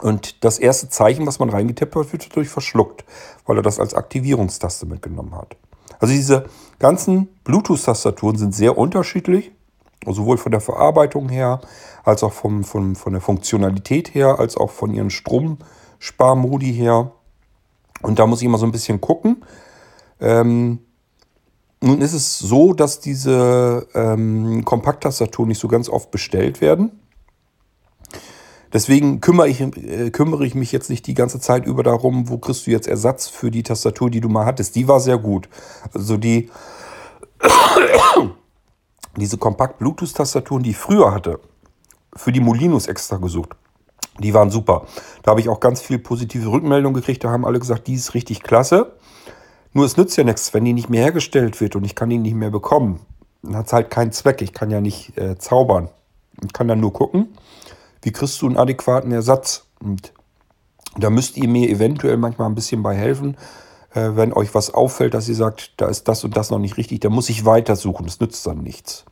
Und 0.00 0.44
das 0.44 0.58
erste 0.58 0.88
Zeichen, 0.88 1.26
was 1.26 1.38
man 1.38 1.50
reingetippt 1.50 1.94
hat, 1.96 2.12
wird 2.12 2.28
dadurch 2.28 2.48
verschluckt, 2.48 3.04
weil 3.46 3.56
er 3.56 3.62
das 3.62 3.80
als 3.80 3.94
Aktivierungstaste 3.94 4.86
mitgenommen 4.86 5.34
hat. 5.34 5.56
Also 5.98 6.14
diese 6.14 6.44
ganzen 6.78 7.28
Bluetooth-Tastaturen 7.44 8.36
sind 8.36 8.54
sehr 8.54 8.78
unterschiedlich, 8.78 9.52
sowohl 10.06 10.38
von 10.38 10.52
der 10.52 10.60
Verarbeitung 10.60 11.28
her, 11.28 11.60
als 12.04 12.22
auch 12.22 12.32
vom, 12.32 12.64
von, 12.64 12.94
von 12.94 13.12
der 13.12 13.22
Funktionalität 13.22 14.14
her, 14.14 14.38
als 14.38 14.56
auch 14.56 14.70
von 14.70 14.94
ihren 14.94 15.10
Stromsparmodi 15.10 16.72
her. 16.72 17.12
Und 18.02 18.18
da 18.18 18.26
muss 18.26 18.40
ich 18.40 18.46
immer 18.46 18.58
so 18.58 18.66
ein 18.66 18.72
bisschen 18.72 19.00
gucken. 19.00 19.44
Ähm, 20.20 20.78
nun 21.80 22.00
ist 22.00 22.12
es 22.12 22.38
so, 22.38 22.72
dass 22.72 23.00
diese 23.00 23.86
ähm, 23.94 24.64
Kompakttastaturen 24.64 25.48
nicht 25.48 25.60
so 25.60 25.68
ganz 25.68 25.88
oft 25.88 26.10
bestellt 26.10 26.60
werden. 26.60 26.97
Deswegen 28.72 29.20
kümmere 29.20 29.48
ich, 29.48 29.60
äh, 29.60 30.10
kümmere 30.10 30.44
ich 30.44 30.54
mich 30.54 30.72
jetzt 30.72 30.90
nicht 30.90 31.06
die 31.06 31.14
ganze 31.14 31.40
Zeit 31.40 31.66
über 31.66 31.82
darum, 31.82 32.28
wo 32.28 32.38
kriegst 32.38 32.66
du 32.66 32.70
jetzt 32.70 32.86
Ersatz 32.86 33.28
für 33.28 33.50
die 33.50 33.62
Tastatur, 33.62 34.10
die 34.10 34.20
du 34.20 34.28
mal 34.28 34.44
hattest. 34.44 34.76
Die 34.76 34.88
war 34.88 35.00
sehr 35.00 35.18
gut. 35.18 35.48
Also 35.94 36.16
die 36.16 36.50
diese 39.16 39.38
Kompakt-Bluetooth-Tastaturen, 39.38 40.62
die 40.62 40.70
ich 40.70 40.76
früher 40.76 41.12
hatte, 41.12 41.40
für 42.14 42.32
die 42.32 42.40
Molinos 42.40 42.86
extra 42.86 43.16
gesucht. 43.16 43.50
Die 44.20 44.34
waren 44.34 44.50
super. 44.50 44.86
Da 45.22 45.30
habe 45.30 45.40
ich 45.40 45.48
auch 45.48 45.60
ganz 45.60 45.80
viel 45.80 45.98
positive 45.98 46.50
Rückmeldungen 46.50 46.94
gekriegt. 46.94 47.22
Da 47.22 47.30
haben 47.30 47.44
alle 47.44 47.60
gesagt, 47.60 47.86
die 47.86 47.94
ist 47.94 48.14
richtig 48.14 48.42
klasse. 48.42 48.92
Nur 49.72 49.84
es 49.84 49.96
nützt 49.96 50.16
ja 50.16 50.24
nichts, 50.24 50.52
wenn 50.54 50.64
die 50.64 50.72
nicht 50.72 50.88
mehr 50.88 51.02
hergestellt 51.02 51.60
wird 51.60 51.76
und 51.76 51.84
ich 51.84 51.94
kann 51.94 52.10
die 52.10 52.18
nicht 52.18 52.34
mehr 52.34 52.50
bekommen. 52.50 53.00
Dann 53.42 53.56
hat 53.56 53.66
es 53.66 53.72
halt 53.72 53.90
keinen 53.90 54.12
Zweck. 54.12 54.42
Ich 54.42 54.52
kann 54.52 54.70
ja 54.70 54.80
nicht 54.80 55.16
äh, 55.16 55.38
zaubern. 55.38 55.88
Ich 56.42 56.52
kann 56.52 56.68
dann 56.68 56.80
nur 56.80 56.92
gucken, 56.92 57.28
wie 58.08 58.12
kriegst 58.12 58.40
du 58.40 58.46
einen 58.46 58.56
adäquaten 58.56 59.12
Ersatz? 59.12 59.66
Und 59.84 60.14
da 60.96 61.10
müsst 61.10 61.36
ihr 61.36 61.46
mir 61.46 61.68
eventuell 61.68 62.16
manchmal 62.16 62.48
ein 62.48 62.54
bisschen 62.54 62.82
bei 62.82 62.96
helfen, 62.96 63.36
äh, 63.92 64.12
wenn 64.14 64.32
euch 64.32 64.54
was 64.54 64.72
auffällt, 64.72 65.12
dass 65.12 65.28
ihr 65.28 65.34
sagt, 65.34 65.74
da 65.76 65.88
ist 65.88 66.08
das 66.08 66.24
und 66.24 66.34
das 66.34 66.50
noch 66.50 66.58
nicht 66.58 66.78
richtig, 66.78 67.00
da 67.00 67.10
muss 67.10 67.28
ich 67.28 67.44
weitersuchen. 67.44 68.06
Das 68.06 68.18
nützt 68.18 68.46
dann 68.46 68.62
nichts. 68.62 69.04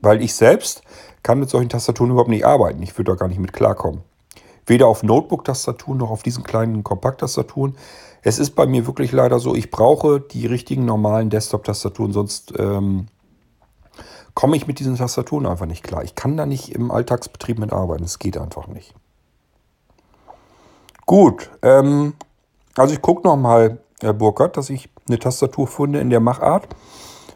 Weil 0.00 0.22
ich 0.22 0.32
selbst 0.32 0.80
kann 1.22 1.38
mit 1.38 1.50
solchen 1.50 1.68
Tastaturen 1.68 2.12
überhaupt 2.12 2.30
nicht 2.30 2.46
arbeiten. 2.46 2.82
Ich 2.82 2.96
würde 2.96 3.12
da 3.12 3.16
gar 3.16 3.28
nicht 3.28 3.40
mit 3.40 3.52
klarkommen. 3.52 4.00
Weder 4.64 4.86
auf 4.86 5.02
Notebook-Tastaturen 5.02 5.98
noch 5.98 6.10
auf 6.10 6.22
diesen 6.22 6.42
kleinen 6.42 6.82
Kompakt-Tastaturen. 6.82 7.76
Es 8.22 8.38
ist 8.38 8.52
bei 8.52 8.64
mir 8.64 8.86
wirklich 8.86 9.12
leider 9.12 9.38
so, 9.38 9.54
ich 9.54 9.70
brauche 9.70 10.18
die 10.18 10.46
richtigen 10.46 10.86
normalen 10.86 11.28
Desktop-Tastaturen, 11.28 12.14
sonst 12.14 12.54
ähm, 12.58 13.08
komme 14.34 14.56
ich 14.56 14.66
mit 14.66 14.78
diesen 14.78 14.96
Tastaturen 14.96 15.46
einfach 15.46 15.66
nicht 15.66 15.82
klar. 15.82 16.02
Ich 16.04 16.14
kann 16.14 16.36
da 16.36 16.46
nicht 16.46 16.74
im 16.74 16.90
Alltagsbetrieb 16.90 17.58
mitarbeiten. 17.58 18.04
Es 18.04 18.18
geht 18.18 18.38
einfach 18.38 18.66
nicht. 18.66 18.94
Gut, 21.06 21.50
ähm, 21.62 22.14
also 22.76 22.94
ich 22.94 23.02
gucke 23.02 23.26
nochmal, 23.26 23.78
Herr 24.00 24.12
Burkhardt, 24.12 24.56
dass 24.56 24.70
ich 24.70 24.88
eine 25.08 25.18
Tastatur 25.18 25.66
finde 25.66 26.00
in 26.00 26.10
der 26.10 26.20
Machart 26.20 26.68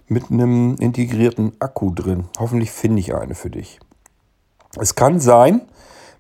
mit 0.07 0.31
einem 0.31 0.77
integrierten 0.77 1.53
Akku 1.59 1.91
drin. 1.93 2.29
Hoffentlich 2.39 2.71
finde 2.71 3.01
ich 3.01 3.15
eine 3.15 3.35
für 3.35 3.51
dich. 3.51 3.81
Es 4.79 4.95
kann 4.95 5.21
sein, 5.21 5.63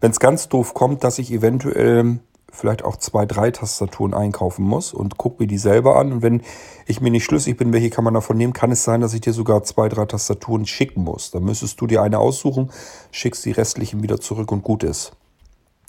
wenn 0.00 0.10
es 0.10 0.20
ganz 0.20 0.48
doof 0.48 0.74
kommt, 0.74 1.04
dass 1.04 1.18
ich 1.18 1.32
eventuell 1.32 2.18
vielleicht 2.54 2.84
auch 2.84 2.96
zwei, 2.96 3.26
drei 3.26 3.50
Tastaturen 3.50 4.14
einkaufen 4.14 4.64
muss 4.64 4.94
und 4.94 5.18
gucke 5.18 5.42
mir 5.42 5.46
die 5.46 5.58
selber 5.58 5.96
an. 5.96 6.12
Und 6.12 6.22
wenn 6.22 6.42
ich 6.86 7.00
mir 7.00 7.10
nicht 7.10 7.24
schlüssig 7.24 7.56
bin, 7.56 7.72
welche 7.72 7.90
kann 7.90 8.04
man 8.04 8.14
davon 8.14 8.36
nehmen, 8.36 8.52
kann 8.52 8.70
es 8.70 8.84
sein, 8.84 9.00
dass 9.00 9.14
ich 9.14 9.20
dir 9.20 9.32
sogar 9.32 9.62
zwei, 9.64 9.88
drei 9.88 10.06
Tastaturen 10.06 10.66
schicken 10.66 11.02
muss. 11.02 11.30
Dann 11.30 11.44
müsstest 11.44 11.80
du 11.80 11.86
dir 11.86 12.02
eine 12.02 12.18
aussuchen, 12.18 12.70
schickst 13.10 13.44
die 13.44 13.52
restlichen 13.52 14.02
wieder 14.02 14.20
zurück 14.20 14.52
und 14.52 14.62
gut 14.62 14.84
ist. 14.84 15.12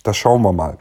Das 0.04 0.18
schauen 0.18 0.42
wir 0.42 0.54
mal. 0.54 0.78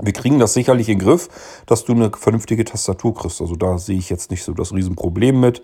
Wir 0.00 0.12
kriegen 0.12 0.38
das 0.38 0.54
sicherlich 0.54 0.88
in 0.88 0.98
den 0.98 1.06
Griff, 1.06 1.62
dass 1.66 1.84
du 1.84 1.92
eine 1.92 2.10
vernünftige 2.10 2.64
Tastatur 2.64 3.14
kriegst. 3.14 3.40
Also 3.40 3.54
da 3.54 3.78
sehe 3.78 3.98
ich 3.98 4.10
jetzt 4.10 4.30
nicht 4.30 4.42
so 4.42 4.52
das 4.52 4.72
Riesenproblem 4.72 5.38
mit 5.38 5.62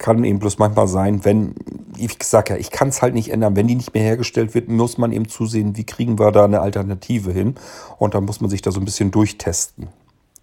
kann 0.00 0.24
eben 0.24 0.38
bloß 0.38 0.58
manchmal 0.58 0.88
sein, 0.88 1.24
wenn, 1.24 1.54
ich 1.96 2.16
sage 2.22 2.54
ja, 2.54 2.58
ich 2.58 2.70
kann 2.70 2.88
es 2.88 3.02
halt 3.02 3.12
nicht 3.14 3.30
ändern, 3.30 3.54
wenn 3.54 3.68
die 3.68 3.74
nicht 3.74 3.92
mehr 3.92 4.02
hergestellt 4.02 4.54
wird, 4.54 4.68
muss 4.68 4.96
man 4.96 5.12
eben 5.12 5.28
zusehen, 5.28 5.76
wie 5.76 5.84
kriegen 5.84 6.18
wir 6.18 6.32
da 6.32 6.44
eine 6.44 6.60
Alternative 6.60 7.30
hin. 7.30 7.54
Und 7.98 8.14
dann 8.14 8.24
muss 8.24 8.40
man 8.40 8.48
sich 8.48 8.62
da 8.62 8.72
so 8.72 8.80
ein 8.80 8.86
bisschen 8.86 9.10
durchtesten. 9.10 9.88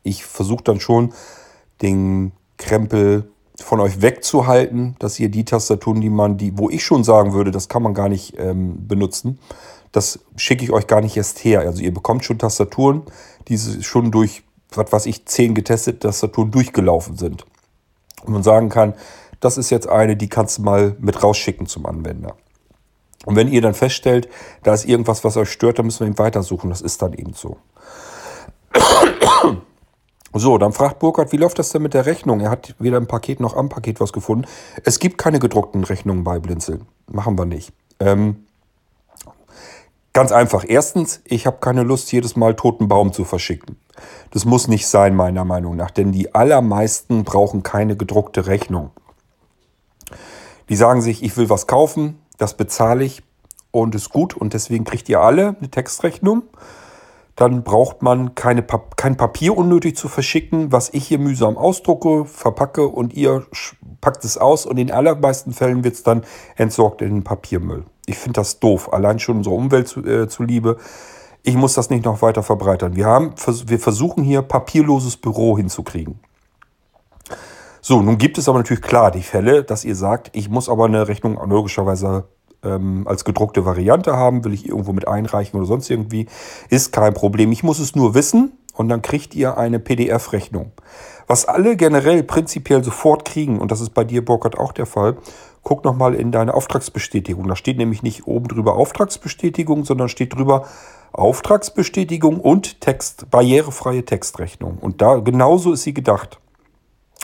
Ich 0.04 0.24
versuche 0.24 0.64
dann 0.64 0.80
schon, 0.80 1.12
den 1.82 2.32
Krempel 2.58 3.32
von 3.60 3.80
euch 3.80 4.02
wegzuhalten, 4.02 4.96
dass 5.00 5.20
ihr 5.20 5.30
die 5.30 5.44
Tastaturen, 5.44 6.02
die 6.02 6.12
man, 6.12 6.38
die, 6.38 6.56
wo 6.58 6.70
ich 6.70 6.86
schon 6.86 7.04
sagen 7.04 7.34
würde, 7.34 7.50
das 7.50 7.68
kann 7.68 7.82
man 7.82 7.96
gar 7.96 8.10
nicht 8.10 8.36
ähm, 8.38 8.88
benutzen, 8.88 9.40
das 9.92 10.20
schicke 10.36 10.64
ich 10.64 10.72
euch 10.72 10.86
gar 10.86 11.02
nicht 11.02 11.18
erst 11.18 11.44
her. 11.44 11.62
Also 11.62 11.82
ihr 11.82 11.94
bekommt 11.94 12.24
schon 12.24 12.38
Tastaturen, 12.38 13.02
die 13.48 13.58
schon 13.58 14.12
durch, 14.12 14.44
was 14.72 14.92
weiß 14.92 15.08
ich, 15.08 15.26
zehn 15.26 15.56
getestete 15.56 16.00
Tastaturen 16.00 16.52
durchgelaufen 16.52 17.18
sind. 17.18 17.46
Und 18.24 18.34
man 18.34 18.44
sagen 18.44 18.70
kann, 18.70 18.94
das 19.40 19.58
ist 19.58 19.70
jetzt 19.70 19.88
eine, 19.88 20.16
die 20.16 20.30
kannst 20.30 20.58
du 20.58 20.64
mal 20.64 20.96
mit 21.00 21.24
rausschicken 21.24 21.68
zum 21.68 21.86
Anwender. 21.86 22.36
Und 23.26 23.36
wenn 23.36 23.50
ihr 23.50 23.62
dann 23.62 23.74
feststellt, 23.74 24.30
da 24.64 24.74
ist 24.74 24.86
irgendwas, 24.86 25.24
was 25.24 25.36
euch 25.36 25.52
stört, 25.52 25.80
dann 25.80 25.86
müssen 25.86 26.02
wir 26.02 26.08
ihn 26.08 26.18
weitersuchen. 26.18 26.70
Das 26.70 26.82
ist 26.82 27.02
dann 27.02 27.14
eben 27.14 27.34
so. 27.34 27.58
So, 30.34 30.58
dann 30.60 30.72
fragt 30.72 31.00
Burkhard, 31.00 31.32
wie 31.32 31.38
läuft 31.38 31.58
das 31.58 31.70
denn 31.70 31.82
mit 31.82 31.96
der 31.96 32.06
Rechnung? 32.06 32.42
Er 32.42 32.52
hat 32.52 32.76
weder 32.78 32.98
im 32.98 33.08
Paket 33.08 33.40
noch 33.40 33.56
am 33.56 33.70
Paket 33.70 34.00
was 34.00 34.14
gefunden. 34.14 34.46
Es 34.84 35.00
gibt 35.00 35.18
keine 35.18 35.40
gedruckten 35.40 35.84
Rechnungen 35.84 36.24
bei 36.24 36.38
Blinzeln. 36.38 36.86
Machen 37.08 37.40
wir 37.40 37.46
nicht. 37.46 37.72
Ähm, 38.00 38.46
ganz 40.14 40.32
einfach. 40.32 40.64
Erstens, 40.68 41.22
ich 41.24 41.48
habe 41.48 41.58
keine 41.60 41.84
Lust, 41.84 42.12
jedes 42.12 42.36
Mal 42.36 42.56
toten 42.56 42.88
Baum 42.88 43.14
zu 43.14 43.24
verschicken. 43.24 43.78
Das 44.32 44.46
muss 44.46 44.68
nicht 44.68 44.86
sein, 44.86 45.16
meiner 45.16 45.46
Meinung 45.46 45.76
nach. 45.76 45.92
Denn 45.92 46.12
die 46.12 46.36
allermeisten 46.36 47.24
brauchen 47.24 47.64
keine 47.64 47.96
gedruckte 47.96 48.46
Rechnung. 48.46 48.92
Die 50.70 50.76
sagen 50.76 51.02
sich, 51.02 51.24
ich 51.24 51.38
will 51.38 51.50
was 51.50 51.68
kaufen, 51.68 52.20
das 52.38 52.56
bezahle 52.56 53.04
ich 53.04 53.24
und 53.72 53.96
ist 53.96 54.10
gut 54.10 54.36
und 54.36 54.54
deswegen 54.54 54.84
kriegt 54.84 55.10
ihr 55.10 55.22
alle 55.22 55.56
eine 55.58 55.70
Textrechnung. 55.70 56.44
Dann 57.36 57.64
braucht 57.64 58.02
man 58.02 58.34
keine 58.34 58.64
kein 58.96 59.16
Papier 59.16 59.56
unnötig 59.56 59.96
zu 59.96 60.08
verschicken, 60.08 60.72
was 60.72 60.90
ich 60.92 61.08
hier 61.08 61.20
mühsam 61.20 61.56
ausdrucke, 61.56 62.26
verpacke 62.26 62.88
und 62.88 63.14
ihr 63.14 63.46
packt 64.02 64.26
es 64.26 64.38
aus 64.40 64.66
und 64.66 64.78
in 64.78 64.92
allermeisten 64.92 65.54
Fällen 65.54 65.84
wird 65.84 65.94
es 65.94 66.04
dann 66.04 66.24
entsorgt 66.56 67.04
in 67.04 67.10
den 67.10 67.24
Papiermüll. 67.24 67.86
Ich 68.08 68.18
finde 68.18 68.40
das 68.40 68.60
doof, 68.60 68.92
allein 68.92 69.20
schon 69.20 69.38
unserer 69.38 69.54
Umwelt 69.54 69.88
zu, 69.88 70.04
äh, 70.04 70.28
zuliebe. 70.28 70.78
Ich 71.44 71.56
muss 71.56 71.76
das 71.76 71.90
nicht 71.90 72.06
noch 72.06 72.22
weiter 72.22 72.42
verbreitern. 72.42 72.96
Wir, 72.96 73.06
haben, 73.06 73.34
wir 73.68 73.80
versuchen 73.80 74.24
hier 74.24 74.42
papierloses 74.42 75.18
Büro 75.18 75.58
hinzukriegen. 75.58 76.20
So, 77.90 78.02
nun 78.02 78.18
gibt 78.18 78.38
es 78.38 78.50
aber 78.50 78.58
natürlich 78.58 78.84
klar 78.84 79.12
die 79.12 79.24
Fälle, 79.24 79.64
dass 79.64 79.86
ihr 79.86 79.96
sagt, 79.96 80.32
ich 80.34 80.50
muss 80.50 80.68
aber 80.68 80.84
eine 80.84 81.08
Rechnung 81.08 81.40
logischerweise 81.50 82.26
ähm, 82.62 83.08
als 83.08 83.24
gedruckte 83.24 83.64
Variante 83.64 84.12
haben, 84.12 84.44
will 84.44 84.54
ich 84.54 84.68
irgendwo 84.68 84.92
mit 84.92 85.08
einreichen 85.08 85.58
oder 85.58 85.68
sonst 85.68 85.90
irgendwie. 85.90 86.28
Ist 86.70 86.92
kein 86.92 87.14
Problem. 87.14 87.50
Ich 87.54 87.64
muss 87.64 87.80
es 87.80 87.96
nur 87.96 88.14
wissen 88.14 88.52
und 88.74 88.90
dann 88.90 89.02
kriegt 89.02 89.36
ihr 89.36 89.58
eine 89.58 89.80
PDF-Rechnung. 89.80 90.74
Was 91.28 91.46
alle 91.46 91.78
generell 91.78 92.24
prinzipiell 92.24 92.84
sofort 92.84 93.24
kriegen, 93.24 93.58
und 93.58 93.72
das 93.72 93.80
ist 93.80 93.92
bei 93.92 94.04
dir, 94.04 94.26
Burkhard, 94.26 94.58
auch 94.58 94.74
der 94.74 94.86
Fall, 94.86 95.16
guck 95.64 95.86
nochmal 95.86 96.14
in 96.14 96.34
deine 96.34 96.56
Auftragsbestätigung. 96.56 97.48
Da 97.48 97.56
steht 97.56 97.78
nämlich 97.78 98.04
nicht 98.04 98.28
oben 98.28 98.50
drüber 98.50 98.76
Auftragsbestätigung, 98.76 99.86
sondern 99.86 100.10
steht 100.10 100.36
drüber 100.36 100.66
Auftragsbestätigung 101.14 102.42
und 102.42 102.82
Text, 102.82 103.32
barrierefreie 103.32 104.04
Textrechnung. 104.04 104.78
Und 104.78 105.02
da 105.02 105.20
genauso 105.20 105.72
ist 105.72 105.84
sie 105.84 105.94
gedacht. 105.94 106.42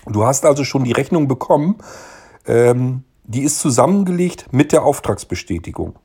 Du 0.06 0.26
hast 0.26 0.46
also 0.46 0.63
schon 0.63 0.84
die 0.84 0.92
Rechnung 0.92 1.28
bekommen. 1.28 1.78
Ähm, 2.46 3.04
die 3.24 3.44
ist 3.44 3.60
zusammengelegt 3.60 4.48
mit 4.52 4.72
der 4.72 4.84
Auftragsbestätigung. 4.84 5.96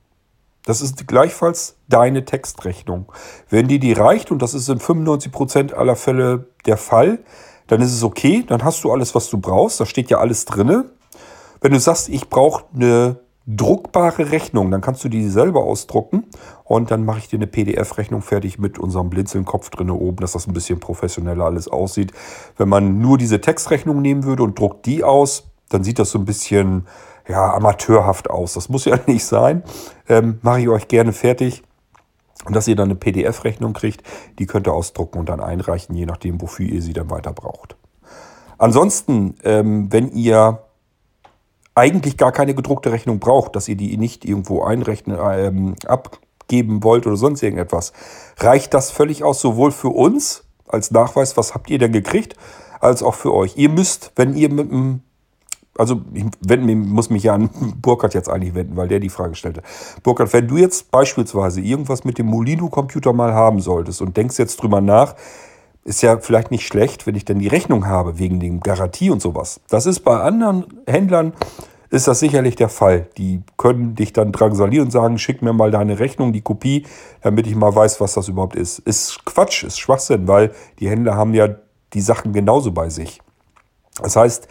Das 0.64 0.80
ist 0.80 1.08
gleichfalls 1.08 1.76
deine 1.88 2.24
Textrechnung. 2.24 3.10
Wenn 3.48 3.68
dir 3.68 3.80
die 3.80 3.92
reicht, 3.92 4.30
und 4.30 4.42
das 4.42 4.54
ist 4.54 4.68
in 4.68 4.78
95% 4.78 5.72
aller 5.72 5.96
Fälle 5.96 6.48
der 6.66 6.76
Fall, 6.76 7.20
dann 7.66 7.80
ist 7.80 7.92
es 7.92 8.02
okay, 8.02 8.44
dann 8.46 8.62
hast 8.62 8.84
du 8.84 8.92
alles, 8.92 9.14
was 9.14 9.30
du 9.30 9.38
brauchst. 9.38 9.80
Da 9.80 9.86
steht 9.86 10.10
ja 10.10 10.18
alles 10.18 10.44
drin. 10.44 10.84
Wenn 11.60 11.72
du 11.72 11.80
sagst, 11.80 12.08
ich 12.08 12.28
brauche 12.28 12.64
eine 12.74 13.18
druckbare 13.48 14.30
Rechnung. 14.30 14.70
Dann 14.70 14.82
kannst 14.82 15.02
du 15.02 15.08
die 15.08 15.28
selber 15.28 15.64
ausdrucken 15.64 16.24
und 16.64 16.90
dann 16.90 17.04
mache 17.04 17.18
ich 17.18 17.28
dir 17.28 17.38
eine 17.38 17.46
PDF-Rechnung 17.46 18.20
fertig 18.20 18.58
mit 18.58 18.78
unserem 18.78 19.08
Blinzeln-Kopf 19.08 19.70
drin 19.70 19.90
oben, 19.90 20.18
dass 20.18 20.32
das 20.32 20.46
ein 20.46 20.52
bisschen 20.52 20.80
professioneller 20.80 21.46
alles 21.46 21.66
aussieht. 21.66 22.12
Wenn 22.58 22.68
man 22.68 22.98
nur 23.00 23.16
diese 23.16 23.40
Textrechnung 23.40 24.02
nehmen 24.02 24.24
würde 24.24 24.42
und 24.42 24.58
druckt 24.58 24.84
die 24.84 25.02
aus, 25.02 25.44
dann 25.70 25.82
sieht 25.82 25.98
das 25.98 26.10
so 26.10 26.18
ein 26.18 26.26
bisschen 26.26 26.86
ja, 27.26 27.54
amateurhaft 27.54 28.28
aus. 28.28 28.52
Das 28.52 28.68
muss 28.68 28.84
ja 28.84 28.98
nicht 29.06 29.24
sein. 29.24 29.62
Ähm, 30.08 30.38
mache 30.42 30.60
ich 30.60 30.68
euch 30.68 30.88
gerne 30.88 31.12
fertig. 31.12 31.62
Und 32.44 32.54
dass 32.54 32.68
ihr 32.68 32.76
dann 32.76 32.88
eine 32.88 32.94
PDF-Rechnung 32.94 33.72
kriegt, 33.72 34.02
die 34.38 34.46
könnt 34.46 34.68
ihr 34.68 34.72
ausdrucken 34.72 35.18
und 35.18 35.28
dann 35.28 35.40
einreichen, 35.40 35.94
je 35.96 36.06
nachdem, 36.06 36.40
wofür 36.40 36.66
ihr 36.66 36.82
sie 36.82 36.92
dann 36.92 37.10
weiter 37.10 37.32
braucht. 37.32 37.76
Ansonsten, 38.58 39.34
ähm, 39.44 39.92
wenn 39.92 40.10
ihr 40.12 40.62
eigentlich 41.78 42.16
gar 42.16 42.32
keine 42.32 42.54
gedruckte 42.54 42.92
Rechnung 42.92 43.20
braucht, 43.20 43.56
dass 43.56 43.68
ihr 43.68 43.76
die 43.76 43.96
nicht 43.96 44.24
irgendwo 44.24 44.62
einrechnen, 44.62 45.18
ähm, 45.20 45.74
abgeben 45.86 46.82
wollt 46.82 47.06
oder 47.06 47.16
sonst 47.16 47.42
irgendetwas, 47.42 47.92
reicht 48.38 48.74
das 48.74 48.90
völlig 48.90 49.24
aus, 49.24 49.40
sowohl 49.40 49.70
für 49.70 49.90
uns 49.90 50.44
als 50.66 50.90
Nachweis, 50.90 51.36
was 51.36 51.54
habt 51.54 51.70
ihr 51.70 51.78
denn 51.78 51.92
gekriegt, 51.92 52.34
als 52.80 53.02
auch 53.02 53.14
für 53.14 53.32
euch. 53.32 53.56
Ihr 53.56 53.68
müsst, 53.68 54.12
wenn 54.16 54.34
ihr 54.34 54.50
mit 54.50 54.70
einem 54.70 55.00
also 55.78 56.02
ich 56.12 56.24
wende, 56.40 56.74
muss 56.74 57.08
mich 57.08 57.22
ja 57.22 57.34
an 57.34 57.50
Burkhardt 57.80 58.12
jetzt 58.12 58.28
eigentlich 58.28 58.54
wenden, 58.56 58.76
weil 58.76 58.88
der 58.88 58.98
die 58.98 59.08
Frage 59.08 59.36
stellte. 59.36 59.62
Burkhardt, 60.02 60.32
wenn 60.32 60.48
du 60.48 60.56
jetzt 60.56 60.90
beispielsweise 60.90 61.60
irgendwas 61.60 62.04
mit 62.04 62.18
dem 62.18 62.26
Molino-Computer 62.26 63.12
mal 63.12 63.32
haben 63.32 63.60
solltest 63.60 64.02
und 64.02 64.16
denkst 64.16 64.38
jetzt 64.38 64.60
drüber 64.60 64.80
nach, 64.80 65.14
ist 65.88 66.02
ja 66.02 66.18
vielleicht 66.18 66.50
nicht 66.50 66.66
schlecht, 66.66 67.06
wenn 67.06 67.14
ich 67.14 67.24
dann 67.24 67.38
die 67.38 67.48
Rechnung 67.48 67.86
habe 67.86 68.18
wegen 68.18 68.38
dem 68.38 68.60
Garantie 68.60 69.10
und 69.10 69.22
sowas. 69.22 69.60
Das 69.68 69.86
ist 69.86 70.00
bei 70.00 70.20
anderen 70.20 70.66
Händlern 70.86 71.32
ist 71.90 72.06
das 72.06 72.20
sicherlich 72.20 72.54
der 72.54 72.68
Fall. 72.68 73.08
Die 73.16 73.42
können 73.56 73.94
dich 73.94 74.12
dann 74.12 74.30
drangsalieren 74.30 74.88
und 74.88 74.90
sagen, 74.90 75.18
schick 75.18 75.40
mir 75.40 75.54
mal 75.54 75.70
deine 75.70 75.98
Rechnung, 75.98 76.34
die 76.34 76.42
Kopie, 76.42 76.86
damit 77.22 77.46
ich 77.46 77.56
mal 77.56 77.74
weiß, 77.74 77.98
was 78.02 78.12
das 78.12 78.28
überhaupt 78.28 78.56
ist. 78.56 78.78
Ist 78.80 79.24
Quatsch, 79.24 79.64
ist 79.64 79.78
Schwachsinn, 79.78 80.28
weil 80.28 80.52
die 80.78 80.90
Händler 80.90 81.14
haben 81.14 81.32
ja 81.32 81.48
die 81.94 82.02
Sachen 82.02 82.34
genauso 82.34 82.72
bei 82.72 82.90
sich. 82.90 83.22
Das 84.02 84.16
heißt, 84.16 84.46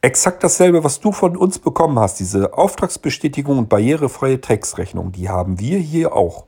exakt 0.00 0.44
dasselbe, 0.44 0.84
was 0.84 1.00
du 1.00 1.10
von 1.10 1.36
uns 1.36 1.58
bekommen 1.58 1.98
hast, 1.98 2.20
diese 2.20 2.56
Auftragsbestätigung 2.56 3.58
und 3.58 3.68
barrierefreie 3.68 4.40
Textrechnung, 4.40 5.10
die 5.10 5.28
haben 5.28 5.58
wir 5.58 5.78
hier 5.78 6.14
auch. 6.14 6.46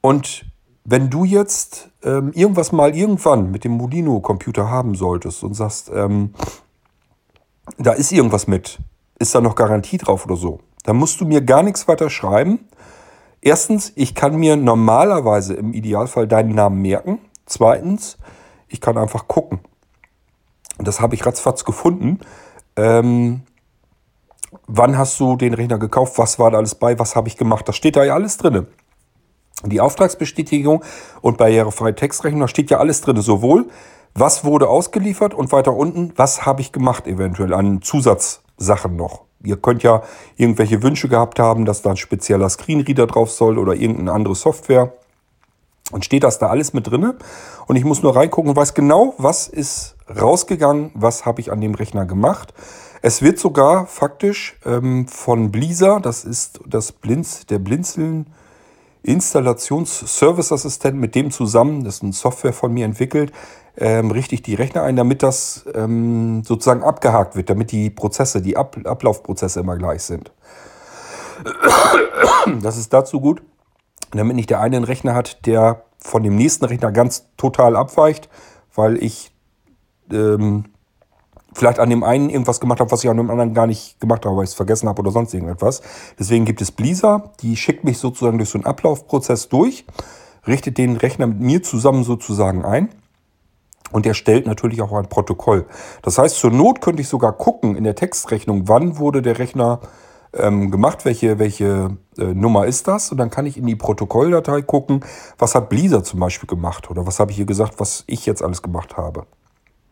Und 0.00 0.46
wenn 0.90 1.10
du 1.10 1.24
jetzt 1.24 1.90
ähm, 2.02 2.32
irgendwas 2.32 2.72
mal 2.72 2.96
irgendwann 2.96 3.50
mit 3.50 3.64
dem 3.64 3.72
Molino-Computer 3.72 4.70
haben 4.70 4.94
solltest 4.94 5.44
und 5.44 5.52
sagst, 5.52 5.90
ähm, 5.94 6.32
da 7.76 7.92
ist 7.92 8.10
irgendwas 8.10 8.46
mit, 8.46 8.78
ist 9.18 9.34
da 9.34 9.42
noch 9.42 9.54
Garantie 9.54 9.98
drauf 9.98 10.24
oder 10.24 10.36
so, 10.36 10.60
dann 10.84 10.96
musst 10.96 11.20
du 11.20 11.26
mir 11.26 11.42
gar 11.42 11.62
nichts 11.62 11.88
weiter 11.88 12.08
schreiben. 12.08 12.60
Erstens, 13.42 13.92
ich 13.96 14.14
kann 14.14 14.36
mir 14.36 14.56
normalerweise 14.56 15.52
im 15.52 15.74
Idealfall 15.74 16.26
deinen 16.26 16.54
Namen 16.54 16.80
merken. 16.80 17.18
Zweitens, 17.44 18.16
ich 18.68 18.80
kann 18.80 18.96
einfach 18.96 19.28
gucken. 19.28 19.60
Und 20.78 20.88
das 20.88 21.02
habe 21.02 21.14
ich 21.14 21.26
ratzfatz 21.26 21.66
gefunden. 21.66 22.20
Ähm, 22.76 23.42
wann 24.66 24.96
hast 24.96 25.20
du 25.20 25.36
den 25.36 25.52
Rechner 25.52 25.78
gekauft? 25.78 26.16
Was 26.16 26.38
war 26.38 26.50
da 26.50 26.56
alles 26.56 26.76
bei? 26.76 26.98
Was 26.98 27.14
habe 27.14 27.28
ich 27.28 27.36
gemacht? 27.36 27.68
Das 27.68 27.76
steht 27.76 27.96
da 27.96 28.04
ja 28.04 28.14
alles 28.14 28.38
drin. 28.38 28.66
Die 29.64 29.80
Auftragsbestätigung 29.80 30.84
und 31.20 31.36
barrierefreie 31.36 31.94
Textrechnung, 31.94 32.42
da 32.42 32.48
steht 32.48 32.70
ja 32.70 32.78
alles 32.78 33.00
drin, 33.00 33.20
sowohl 33.20 33.66
was 34.14 34.44
wurde 34.44 34.68
ausgeliefert 34.68 35.34
und 35.34 35.52
weiter 35.52 35.74
unten, 35.74 36.12
was 36.16 36.44
habe 36.44 36.60
ich 36.60 36.72
gemacht 36.72 37.06
eventuell 37.06 37.54
an 37.54 37.82
Zusatzsachen 37.82 38.96
noch. 38.96 39.24
Ihr 39.44 39.56
könnt 39.56 39.82
ja 39.84 40.02
irgendwelche 40.36 40.82
Wünsche 40.82 41.08
gehabt 41.08 41.38
haben, 41.38 41.64
dass 41.64 41.82
da 41.82 41.90
ein 41.90 41.96
spezieller 41.96 42.48
Screenreader 42.48 43.06
drauf 43.06 43.30
soll 43.30 43.58
oder 43.58 43.74
irgendeine 43.74 44.12
andere 44.12 44.34
Software. 44.34 44.92
Und 45.92 46.04
steht 46.04 46.24
das 46.24 46.38
da 46.38 46.48
alles 46.48 46.74
mit 46.74 46.86
drinne. 46.86 47.16
Und 47.66 47.76
ich 47.76 47.84
muss 47.84 48.02
nur 48.02 48.14
reingucken 48.14 48.50
und 48.50 48.56
weiß 48.56 48.74
genau, 48.74 49.14
was 49.16 49.48
ist 49.48 49.96
rausgegangen, 50.08 50.90
was 50.94 51.24
habe 51.24 51.40
ich 51.40 51.52
an 51.52 51.60
dem 51.60 51.74
Rechner 51.74 52.04
gemacht. 52.04 52.52
Es 53.00 53.22
wird 53.22 53.38
sogar 53.38 53.86
faktisch 53.86 54.58
ähm, 54.66 55.06
von 55.06 55.52
Blizzard, 55.52 56.04
das 56.04 56.24
ist 56.24 56.60
das 56.66 56.92
Blinz, 56.92 57.46
der 57.46 57.60
Blinzeln 57.60 58.26
Installations-Service-Assistent, 59.08 60.96
mit 60.96 61.14
dem 61.14 61.30
zusammen, 61.30 61.84
das 61.84 61.96
ist 61.96 62.02
eine 62.02 62.12
Software 62.12 62.52
von 62.52 62.72
mir 62.72 62.84
entwickelt, 62.84 63.32
ähm, 63.76 64.10
richte 64.10 64.34
ich 64.34 64.42
die 64.42 64.54
Rechner 64.54 64.82
ein, 64.82 64.96
damit 64.96 65.22
das 65.22 65.64
ähm, 65.74 66.42
sozusagen 66.44 66.82
abgehakt 66.82 67.36
wird, 67.36 67.50
damit 67.50 67.72
die 67.72 67.90
Prozesse, 67.90 68.42
die 68.42 68.56
Ab 68.56 68.76
Ablaufprozesse 68.84 69.60
immer 69.60 69.76
gleich 69.76 70.02
sind. 70.02 70.32
Das 72.60 72.76
ist 72.76 72.92
dazu 72.92 73.20
gut, 73.20 73.42
damit 74.10 74.34
nicht 74.34 74.50
der 74.50 74.60
eine 74.60 74.76
einen 74.76 74.84
Rechner 74.84 75.14
hat, 75.14 75.46
der 75.46 75.84
von 75.98 76.22
dem 76.22 76.36
nächsten 76.36 76.64
Rechner 76.64 76.92
ganz 76.92 77.26
total 77.36 77.76
abweicht, 77.76 78.28
weil 78.74 79.02
ich 79.02 79.32
ähm, 80.10 80.64
vielleicht 81.52 81.78
an 81.78 81.90
dem 81.90 82.04
einen 82.04 82.30
irgendwas 82.30 82.60
gemacht 82.60 82.80
habe, 82.80 82.90
was 82.90 83.02
ich 83.02 83.10
an 83.10 83.16
dem 83.16 83.30
anderen 83.30 83.54
gar 83.54 83.66
nicht 83.66 84.00
gemacht 84.00 84.26
habe, 84.26 84.36
weil 84.36 84.44
ich 84.44 84.50
es 84.50 84.56
vergessen 84.56 84.88
habe 84.88 85.00
oder 85.00 85.10
sonst 85.10 85.34
irgendetwas. 85.34 85.82
Deswegen 86.18 86.44
gibt 86.44 86.60
es 86.60 86.70
Blizzard, 86.70 87.42
die 87.42 87.56
schickt 87.56 87.84
mich 87.84 87.98
sozusagen 87.98 88.38
durch 88.38 88.50
so 88.50 88.58
einen 88.58 88.66
Ablaufprozess 88.66 89.48
durch, 89.48 89.84
richtet 90.46 90.78
den 90.78 90.96
Rechner 90.96 91.26
mit 91.26 91.40
mir 91.40 91.62
zusammen 91.62 92.04
sozusagen 92.04 92.64
ein. 92.64 92.90
Und 93.90 94.04
der 94.04 94.14
stellt 94.14 94.46
natürlich 94.46 94.82
auch 94.82 94.92
ein 94.92 95.08
Protokoll. 95.08 95.64
Das 96.02 96.18
heißt, 96.18 96.36
zur 96.36 96.50
Not 96.50 96.82
könnte 96.82 97.00
ich 97.00 97.08
sogar 97.08 97.32
gucken 97.32 97.74
in 97.74 97.84
der 97.84 97.94
Textrechnung, 97.94 98.68
wann 98.68 98.98
wurde 98.98 99.22
der 99.22 99.38
Rechner 99.38 99.80
ähm, 100.34 100.70
gemacht, 100.70 101.06
welche, 101.06 101.38
welche 101.38 101.96
äh, 102.18 102.24
Nummer 102.24 102.66
ist 102.66 102.86
das. 102.86 103.10
Und 103.10 103.18
dann 103.18 103.30
kann 103.30 103.46
ich 103.46 103.56
in 103.56 103.66
die 103.66 103.76
Protokolldatei 103.76 104.62
gucken, 104.62 105.00
was 105.38 105.54
hat 105.54 105.70
Blizzard 105.70 106.04
zum 106.04 106.20
Beispiel 106.20 106.46
gemacht 106.46 106.90
oder 106.90 107.06
was 107.06 107.18
habe 107.18 107.30
ich 107.30 107.38
hier 107.38 107.46
gesagt, 107.46 107.74
was 107.78 108.04
ich 108.06 108.26
jetzt 108.26 108.42
alles 108.42 108.62
gemacht 108.62 108.98
habe. 108.98 109.24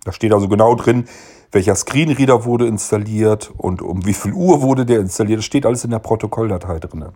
Da 0.05 0.13
steht 0.13 0.33
also 0.33 0.47
genau 0.49 0.75
drin, 0.75 1.07
welcher 1.53 1.75
Screenreader 1.75 2.45
wurde 2.45 2.67
installiert 2.67 3.53
und 3.57 3.83
um 3.83 4.05
wie 4.05 4.15
viel 4.15 4.33
Uhr 4.33 4.63
wurde 4.63 4.87
der 4.87 5.01
installiert. 5.01 5.39
Das 5.39 5.45
steht 5.45 5.67
alles 5.67 5.85
in 5.85 5.91
der 5.91 5.99
Protokolldatei 5.99 6.79
drin. 6.79 7.07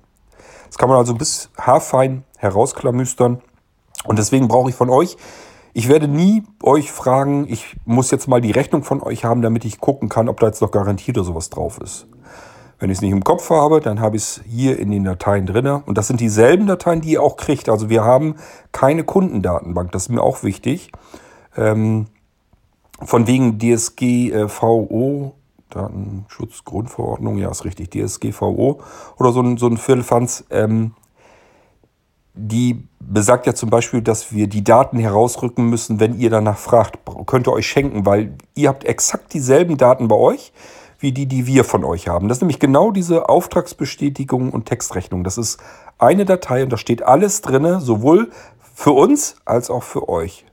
Das 0.66 0.78
kann 0.78 0.88
man 0.88 0.98
also 0.98 1.14
bis 1.14 1.50
haarfein 1.58 2.24
herausklamüstern. 2.38 3.42
Und 4.04 4.18
deswegen 4.18 4.48
brauche 4.48 4.70
ich 4.70 4.76
von 4.76 4.88
euch 4.88 5.16
ich 5.72 5.88
werde 5.88 6.08
nie 6.08 6.42
euch 6.62 6.90
fragen, 6.90 7.46
ich 7.48 7.76
muss 7.84 8.10
jetzt 8.10 8.26
mal 8.26 8.40
die 8.40 8.50
Rechnung 8.50 8.82
von 8.82 9.02
euch 9.02 9.24
haben, 9.24 9.42
damit 9.42 9.64
ich 9.64 9.80
gucken 9.80 10.08
kann, 10.08 10.28
ob 10.28 10.40
da 10.40 10.46
jetzt 10.46 10.62
noch 10.62 10.70
Garantie 10.70 11.12
oder 11.12 11.24
sowas 11.24 11.50
drauf 11.50 11.78
ist. 11.80 12.06
Wenn 12.78 12.90
ich 12.90 12.98
es 12.98 13.02
nicht 13.02 13.12
im 13.12 13.22
Kopf 13.22 13.50
habe, 13.50 13.80
dann 13.80 14.00
habe 14.00 14.16
ich 14.16 14.22
es 14.22 14.40
hier 14.48 14.78
in 14.78 14.90
den 14.90 15.04
Dateien 15.04 15.46
drin. 15.46 15.66
Und 15.66 15.98
das 15.98 16.08
sind 16.08 16.20
dieselben 16.20 16.66
Dateien, 16.66 17.02
die 17.02 17.12
ihr 17.12 17.22
auch 17.22 17.36
kriegt. 17.36 17.68
Also 17.68 17.88
wir 17.88 18.02
haben 18.04 18.36
keine 18.72 19.04
Kundendatenbank, 19.04 19.92
das 19.92 20.04
ist 20.04 20.08
mir 20.08 20.22
auch 20.22 20.42
wichtig. 20.42 20.90
Ähm, 21.56 22.06
von 23.05 23.26
wegen 23.26 23.59
DSGVO, 23.59 25.34
Datenschutzgrundverordnung, 25.70 27.38
ja 27.38 27.51
ist 27.51 27.64
richtig, 27.64 27.90
DSGVO 27.90 28.80
oder 29.18 29.32
so 29.32 29.40
ein, 29.40 29.57
so 29.57 29.66
ein 29.66 29.76
Viertelfanz. 29.76 30.44
Ähm, 30.51 30.92
die 32.34 32.84
besagt 33.01 33.46
ja 33.46 33.55
zum 33.55 33.70
Beispiel, 33.70 34.03
dass 34.03 34.32
wir 34.32 34.46
die 34.46 34.64
Daten 34.64 34.98
herausrücken 34.98 35.68
müssen, 35.68 36.01
wenn 36.01 36.18
ihr 36.18 36.30
danach 36.30 36.59
fragt, 36.59 36.98
könnt 37.26 37.48
ihr 37.48 37.53
euch 37.53 37.66
schenken, 37.66 38.07
weil 38.07 38.34
ihr 38.55 38.68
habt 38.68 38.84
exakt 38.84 39.34
dieselben 39.34 39.76
Daten 39.76 40.09
bei 40.09 40.16
euch, 40.16 40.53
wie 40.98 41.12
die, 41.12 41.26
die 41.26 41.46
wir 41.46 41.64
von 41.64 41.84
euch 41.84 42.09
haben. 42.09 42.28
Das 42.28 42.38
ist 42.38 42.42
nämlich 42.42 42.61
genau 42.61 42.90
diese 42.92 43.28
Auftragsbestätigung 43.28 44.53
und 44.53 44.66
Textrechnung. 44.66 45.24
Das 45.24 45.38
ist 45.38 45.59
eine 45.98 46.24
Datei 46.24 46.62
und 46.62 46.70
da 46.70 46.76
steht 46.76 47.03
alles 47.03 47.40
drin, 47.40 47.80
sowohl 47.80 48.30
für 48.74 48.92
uns 48.92 49.36
als 49.44 49.70
auch 49.70 49.82
für 49.82 50.09
euch. 50.09 50.44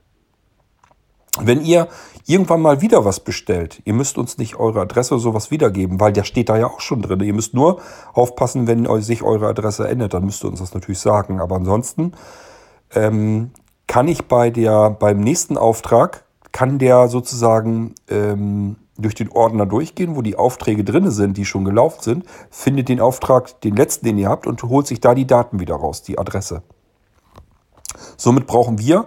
Wenn 1.40 1.64
ihr 1.64 1.88
irgendwann 2.28 2.60
mal 2.60 2.82
wieder 2.82 3.06
was 3.06 3.20
bestellt, 3.20 3.80
ihr 3.84 3.94
müsst 3.94 4.18
uns 4.18 4.36
nicht 4.36 4.56
eure 4.56 4.82
Adresse 4.82 5.14
oder 5.14 5.22
sowas 5.22 5.50
wiedergeben, 5.50 5.98
weil 5.98 6.12
der 6.12 6.24
steht 6.24 6.50
da 6.50 6.58
ja 6.58 6.66
auch 6.66 6.80
schon 6.80 7.00
drin. 7.00 7.20
Ihr 7.20 7.32
müsst 7.32 7.54
nur 7.54 7.80
aufpassen, 8.12 8.66
wenn 8.66 8.86
sich 9.00 9.22
eure 9.22 9.48
Adresse 9.48 9.88
ändert, 9.88 10.12
dann 10.12 10.26
müsst 10.26 10.44
ihr 10.44 10.48
uns 10.48 10.60
das 10.60 10.74
natürlich 10.74 10.98
sagen. 10.98 11.40
Aber 11.40 11.56
ansonsten 11.56 12.12
ähm, 12.94 13.50
kann 13.86 14.08
ich 14.08 14.26
bei 14.26 14.50
der, 14.50 14.90
beim 14.90 15.20
nächsten 15.20 15.56
Auftrag, 15.56 16.24
kann 16.52 16.78
der 16.78 17.08
sozusagen 17.08 17.94
ähm, 18.10 18.76
durch 18.98 19.14
den 19.14 19.30
Ordner 19.30 19.64
durchgehen, 19.64 20.14
wo 20.14 20.20
die 20.20 20.36
Aufträge 20.36 20.84
drin 20.84 21.10
sind, 21.10 21.38
die 21.38 21.46
schon 21.46 21.64
gelaufen 21.64 22.02
sind, 22.02 22.24
findet 22.50 22.90
den 22.90 23.00
Auftrag, 23.00 23.58
den 23.62 23.74
letzten, 23.74 24.04
den 24.04 24.18
ihr 24.18 24.28
habt, 24.28 24.46
und 24.46 24.62
holt 24.64 24.86
sich 24.86 25.00
da 25.00 25.14
die 25.14 25.26
Daten 25.26 25.60
wieder 25.60 25.76
raus, 25.76 26.02
die 26.02 26.18
Adresse. 26.18 26.62
Somit 28.18 28.46
brauchen 28.46 28.78
wir 28.78 29.06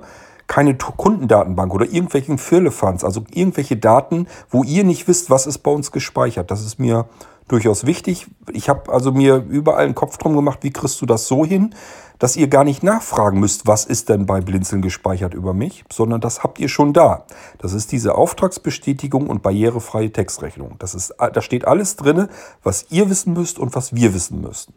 keine 0.52 0.76
Kundendatenbank 0.76 1.74
oder 1.74 1.86
irgendwelchen 1.86 2.38
Firlefanz, 2.38 3.06
also 3.06 3.24
irgendwelche 3.34 3.78
Daten, 3.78 4.28
wo 4.50 4.66
ihr 4.66 4.84
nicht 4.84 5.08
wisst, 5.08 5.30
was 5.30 5.48
ist 5.48 5.60
bei 5.60 5.72
uns 5.72 5.94
gespeichert. 5.94 6.52
Das 6.52 6.66
ist 6.66 6.78
mir 6.78 7.06
durchaus 7.48 7.86
wichtig. 7.86 8.28
Ich 8.52 8.68
habe 8.68 8.92
also 8.92 9.14
mir 9.14 9.38
überall 9.48 9.86
einen 9.86 9.96
Kopf 9.96 10.18
drum 10.18 10.36
gemacht, 10.36 10.60
wie 10.64 10.72
kriegst 10.72 11.00
du 11.02 11.06
das 11.06 11.26
so 11.26 11.46
hin, 11.46 11.74
dass 12.20 12.36
ihr 12.36 12.50
gar 12.50 12.66
nicht 12.66 12.84
nachfragen 12.84 13.40
müsst, 13.40 13.66
was 13.66 13.86
ist 13.86 14.10
denn 14.10 14.26
bei 14.26 14.42
Blinzeln 14.42 14.82
gespeichert 14.82 15.34
über 15.34 15.54
mich, 15.54 15.86
sondern 15.90 16.20
das 16.20 16.44
habt 16.44 16.60
ihr 16.60 16.68
schon 16.68 16.92
da. 16.92 17.24
Das 17.58 17.72
ist 17.72 17.94
diese 17.94 18.16
Auftragsbestätigung 18.16 19.28
und 19.28 19.42
barrierefreie 19.44 20.12
Textrechnung. 20.12 20.76
Das 20.80 20.96
ist, 20.96 21.16
da 21.18 21.42
steht 21.42 21.66
alles 21.66 21.96
drin, 21.96 22.28
was 22.62 22.88
ihr 22.90 23.10
wissen 23.10 23.32
müsst 23.32 23.58
und 23.58 23.74
was 23.74 23.96
wir 23.96 24.14
wissen 24.14 24.42
müssen. 24.42 24.74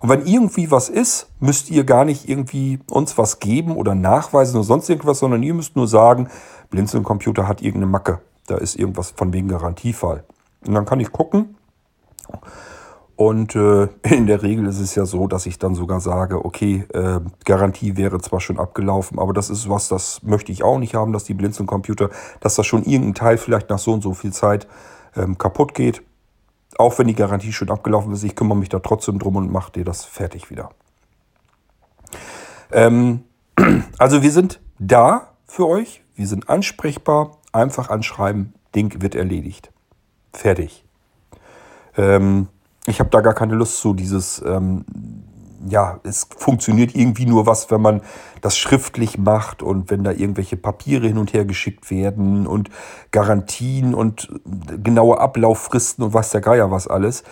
Und 0.00 0.08
wenn 0.08 0.26
irgendwie 0.26 0.70
was 0.70 0.88
ist, 0.88 1.28
müsst 1.40 1.70
ihr 1.70 1.84
gar 1.84 2.04
nicht 2.04 2.28
irgendwie 2.28 2.80
uns 2.90 3.18
was 3.18 3.38
geben 3.38 3.76
oder 3.76 3.94
nachweisen 3.94 4.56
oder 4.56 4.64
sonst 4.64 4.88
irgendwas, 4.88 5.18
sondern 5.18 5.42
ihr 5.42 5.54
müsst 5.54 5.76
nur 5.76 5.86
sagen, 5.86 6.28
Blinzeln 6.70 7.04
Computer 7.04 7.46
hat 7.46 7.60
irgendeine 7.60 7.90
Macke. 7.92 8.20
Da 8.46 8.56
ist 8.56 8.76
irgendwas 8.76 9.10
von 9.10 9.32
wegen 9.32 9.48
Garantiefall. 9.48 10.24
Und 10.66 10.74
dann 10.74 10.86
kann 10.86 11.00
ich 11.00 11.12
gucken. 11.12 11.56
Und 13.14 13.54
äh, 13.54 13.88
in 14.10 14.26
der 14.26 14.42
Regel 14.42 14.66
ist 14.66 14.80
es 14.80 14.94
ja 14.94 15.04
so, 15.04 15.26
dass 15.26 15.44
ich 15.44 15.58
dann 15.58 15.74
sogar 15.74 16.00
sage, 16.00 16.42
okay, 16.46 16.86
äh, 16.94 17.20
Garantie 17.44 17.98
wäre 17.98 18.18
zwar 18.20 18.40
schon 18.40 18.58
abgelaufen, 18.58 19.18
aber 19.18 19.34
das 19.34 19.50
ist 19.50 19.68
was, 19.68 19.88
das 19.88 20.22
möchte 20.22 20.50
ich 20.50 20.62
auch 20.62 20.78
nicht 20.78 20.94
haben, 20.94 21.12
dass 21.12 21.24
die 21.24 21.34
Blinzeln 21.34 21.66
Computer, 21.66 22.08
dass 22.40 22.54
da 22.54 22.64
schon 22.64 22.84
irgendein 22.84 23.14
Teil 23.14 23.36
vielleicht 23.36 23.68
nach 23.68 23.78
so 23.78 23.92
und 23.92 24.02
so 24.02 24.14
viel 24.14 24.32
Zeit 24.32 24.66
ähm, 25.14 25.36
kaputt 25.36 25.74
geht. 25.74 26.02
Auch 26.80 26.98
wenn 26.98 27.08
die 27.08 27.14
Garantie 27.14 27.52
schon 27.52 27.70
abgelaufen 27.70 28.10
ist, 28.14 28.22
ich 28.22 28.34
kümmere 28.34 28.56
mich 28.56 28.70
da 28.70 28.78
trotzdem 28.78 29.18
drum 29.18 29.36
und 29.36 29.52
mache 29.52 29.70
dir 29.70 29.84
das 29.84 30.06
fertig 30.06 30.48
wieder. 30.48 30.70
Ähm, 32.72 33.24
also 33.98 34.22
wir 34.22 34.32
sind 34.32 34.60
da 34.78 35.34
für 35.46 35.68
euch, 35.68 36.02
wir 36.16 36.26
sind 36.26 36.48
ansprechbar, 36.48 37.36
einfach 37.52 37.90
anschreiben, 37.90 38.54
Ding 38.74 39.02
wird 39.02 39.14
erledigt. 39.14 39.70
Fertig. 40.32 40.82
Ähm, 41.98 42.48
ich 42.86 42.98
habe 42.98 43.10
da 43.10 43.20
gar 43.20 43.34
keine 43.34 43.56
Lust 43.56 43.76
zu, 43.76 43.92
dieses 43.92 44.42
ähm, 44.46 44.86
ja, 45.68 46.00
es 46.04 46.26
funktioniert 46.36 46.94
irgendwie 46.94 47.26
nur 47.26 47.46
was, 47.46 47.70
wenn 47.70 47.80
man 47.80 48.02
das 48.40 48.56
schriftlich 48.56 49.18
macht 49.18 49.62
und 49.62 49.90
wenn 49.90 50.04
da 50.04 50.12
irgendwelche 50.12 50.56
Papiere 50.56 51.06
hin 51.06 51.18
und 51.18 51.32
her 51.32 51.44
geschickt 51.44 51.90
werden 51.90 52.46
und 52.46 52.70
Garantien 53.10 53.94
und 53.94 54.28
genaue 54.82 55.20
Ablauffristen 55.20 56.04
und 56.04 56.14
weiß 56.14 56.30
der 56.30 56.40
Geier 56.40 56.70
was 56.70 56.88
alles. 56.88 57.24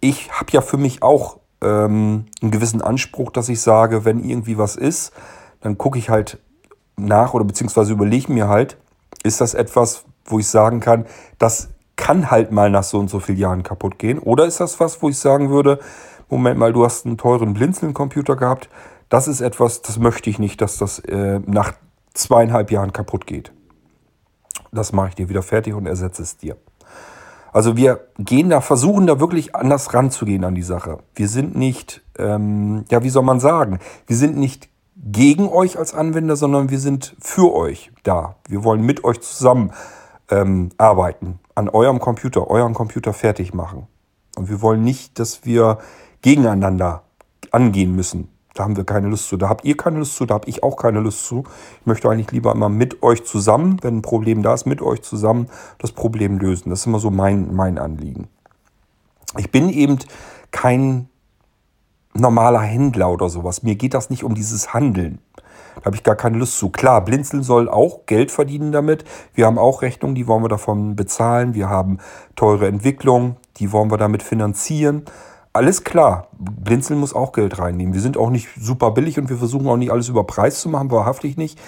Ich 0.00 0.30
habe 0.32 0.52
ja 0.52 0.60
für 0.60 0.76
mich 0.76 1.02
auch 1.02 1.38
ähm, 1.62 2.26
einen 2.42 2.50
gewissen 2.50 2.82
Anspruch, 2.82 3.30
dass 3.30 3.48
ich 3.48 3.60
sage, 3.60 4.04
wenn 4.04 4.22
irgendwie 4.22 4.58
was 4.58 4.76
ist, 4.76 5.12
dann 5.60 5.78
gucke 5.78 5.98
ich 5.98 6.10
halt 6.10 6.38
nach 6.96 7.34
oder 7.34 7.44
beziehungsweise 7.44 7.92
überlege 7.92 8.32
mir 8.32 8.48
halt, 8.48 8.76
ist 9.22 9.40
das 9.40 9.54
etwas, 9.54 10.04
wo 10.24 10.38
ich 10.38 10.48
sagen 10.48 10.80
kann, 10.80 11.06
das 11.38 11.68
kann 11.96 12.30
halt 12.30 12.52
mal 12.52 12.70
nach 12.70 12.82
so 12.82 12.98
und 12.98 13.08
so 13.08 13.20
vielen 13.20 13.38
Jahren 13.38 13.62
kaputt 13.62 13.98
gehen? 13.98 14.18
Oder 14.18 14.46
ist 14.46 14.60
das 14.60 14.78
was, 14.80 15.02
wo 15.02 15.08
ich 15.08 15.18
sagen 15.18 15.50
würde, 15.50 15.80
Moment 16.28 16.58
mal, 16.58 16.72
du 16.72 16.84
hast 16.84 17.06
einen 17.06 17.18
teuren 17.18 17.54
Blinzeln-Computer 17.54 18.36
gehabt. 18.36 18.68
Das 19.08 19.28
ist 19.28 19.40
etwas, 19.40 19.82
das 19.82 19.98
möchte 19.98 20.28
ich 20.28 20.38
nicht, 20.38 20.60
dass 20.60 20.78
das 20.78 20.98
äh, 20.98 21.40
nach 21.46 21.74
zweieinhalb 22.14 22.70
Jahren 22.70 22.92
kaputt 22.92 23.26
geht. 23.26 23.52
Das 24.72 24.92
mache 24.92 25.10
ich 25.10 25.14
dir 25.14 25.28
wieder 25.28 25.42
fertig 25.42 25.74
und 25.74 25.86
ersetze 25.86 26.22
es 26.22 26.36
dir. 26.36 26.56
Also 27.52 27.76
wir 27.76 28.08
gehen 28.18 28.50
da, 28.50 28.60
versuchen 28.60 29.06
da 29.06 29.20
wirklich 29.20 29.54
anders 29.54 29.94
ranzugehen 29.94 30.44
an 30.44 30.54
die 30.54 30.62
Sache. 30.62 30.98
Wir 31.14 31.28
sind 31.28 31.56
nicht, 31.56 32.02
ähm, 32.18 32.84
ja, 32.90 33.02
wie 33.02 33.08
soll 33.08 33.22
man 33.22 33.40
sagen, 33.40 33.78
wir 34.06 34.16
sind 34.16 34.36
nicht 34.36 34.68
gegen 34.96 35.48
euch 35.48 35.78
als 35.78 35.94
Anwender, 35.94 36.36
sondern 36.36 36.70
wir 36.70 36.80
sind 36.80 37.16
für 37.20 37.54
euch 37.54 37.92
da. 38.02 38.36
Wir 38.48 38.64
wollen 38.64 38.82
mit 38.82 39.04
euch 39.04 39.20
zusammen 39.20 39.72
ähm, 40.30 40.70
arbeiten, 40.76 41.38
an 41.54 41.68
eurem 41.68 42.00
Computer, 42.00 42.50
euren 42.50 42.74
Computer 42.74 43.12
fertig 43.12 43.54
machen. 43.54 43.86
Und 44.36 44.50
wir 44.50 44.60
wollen 44.60 44.82
nicht, 44.82 45.18
dass 45.18 45.44
wir 45.44 45.78
gegeneinander 46.26 47.04
angehen 47.52 47.94
müssen. 47.94 48.26
Da 48.52 48.64
haben 48.64 48.76
wir 48.76 48.82
keine 48.82 49.06
Lust 49.06 49.28
zu. 49.28 49.36
Da 49.36 49.48
habt 49.48 49.64
ihr 49.64 49.76
keine 49.76 49.98
Lust 49.98 50.16
zu, 50.16 50.26
da 50.26 50.34
habe 50.34 50.48
ich 50.48 50.64
auch 50.64 50.76
keine 50.76 50.98
Lust 50.98 51.24
zu. 51.24 51.44
Ich 51.80 51.86
möchte 51.86 52.10
eigentlich 52.10 52.32
lieber 52.32 52.50
immer 52.50 52.68
mit 52.68 53.04
euch 53.04 53.24
zusammen, 53.24 53.76
wenn 53.82 53.98
ein 53.98 54.02
Problem 54.02 54.42
da 54.42 54.52
ist, 54.52 54.66
mit 54.66 54.82
euch 54.82 55.02
zusammen 55.02 55.46
das 55.78 55.92
Problem 55.92 56.38
lösen. 56.38 56.70
Das 56.70 56.80
ist 56.80 56.86
immer 56.86 56.98
so 56.98 57.12
mein, 57.12 57.54
mein 57.54 57.78
Anliegen. 57.78 58.26
Ich 59.38 59.52
bin 59.52 59.68
eben 59.68 60.00
kein 60.50 61.08
normaler 62.12 62.62
Händler 62.62 63.12
oder 63.12 63.28
sowas. 63.28 63.62
Mir 63.62 63.76
geht 63.76 63.94
das 63.94 64.10
nicht 64.10 64.24
um 64.24 64.34
dieses 64.34 64.74
Handeln. 64.74 65.20
Da 65.76 65.84
habe 65.84 65.94
ich 65.94 66.02
gar 66.02 66.16
keine 66.16 66.38
Lust 66.38 66.58
zu. 66.58 66.70
Klar, 66.70 67.04
Blinzeln 67.04 67.44
soll 67.44 67.68
auch 67.68 68.04
Geld 68.06 68.32
verdienen 68.32 68.72
damit. 68.72 69.04
Wir 69.32 69.46
haben 69.46 69.58
auch 69.58 69.80
Rechnungen, 69.80 70.16
die 70.16 70.26
wollen 70.26 70.42
wir 70.42 70.48
davon 70.48 70.96
bezahlen. 70.96 71.54
Wir 71.54 71.68
haben 71.68 71.98
teure 72.34 72.66
Entwicklung, 72.66 73.36
die 73.58 73.70
wollen 73.70 73.92
wir 73.92 73.98
damit 73.98 74.24
finanzieren. 74.24 75.04
Alles 75.56 75.84
klar, 75.84 76.28
Blinzeln 76.38 77.00
muss 77.00 77.14
auch 77.14 77.32
Geld 77.32 77.58
reinnehmen. 77.58 77.94
Wir 77.94 78.02
sind 78.02 78.18
auch 78.18 78.28
nicht 78.28 78.46
super 78.60 78.90
billig 78.90 79.18
und 79.18 79.30
wir 79.30 79.38
versuchen 79.38 79.66
auch 79.68 79.78
nicht 79.78 79.90
alles 79.90 80.10
über 80.10 80.24
Preis 80.24 80.60
zu 80.60 80.68
machen, 80.68 80.90
wahrhaftig 80.90 81.38
nicht. 81.38 81.58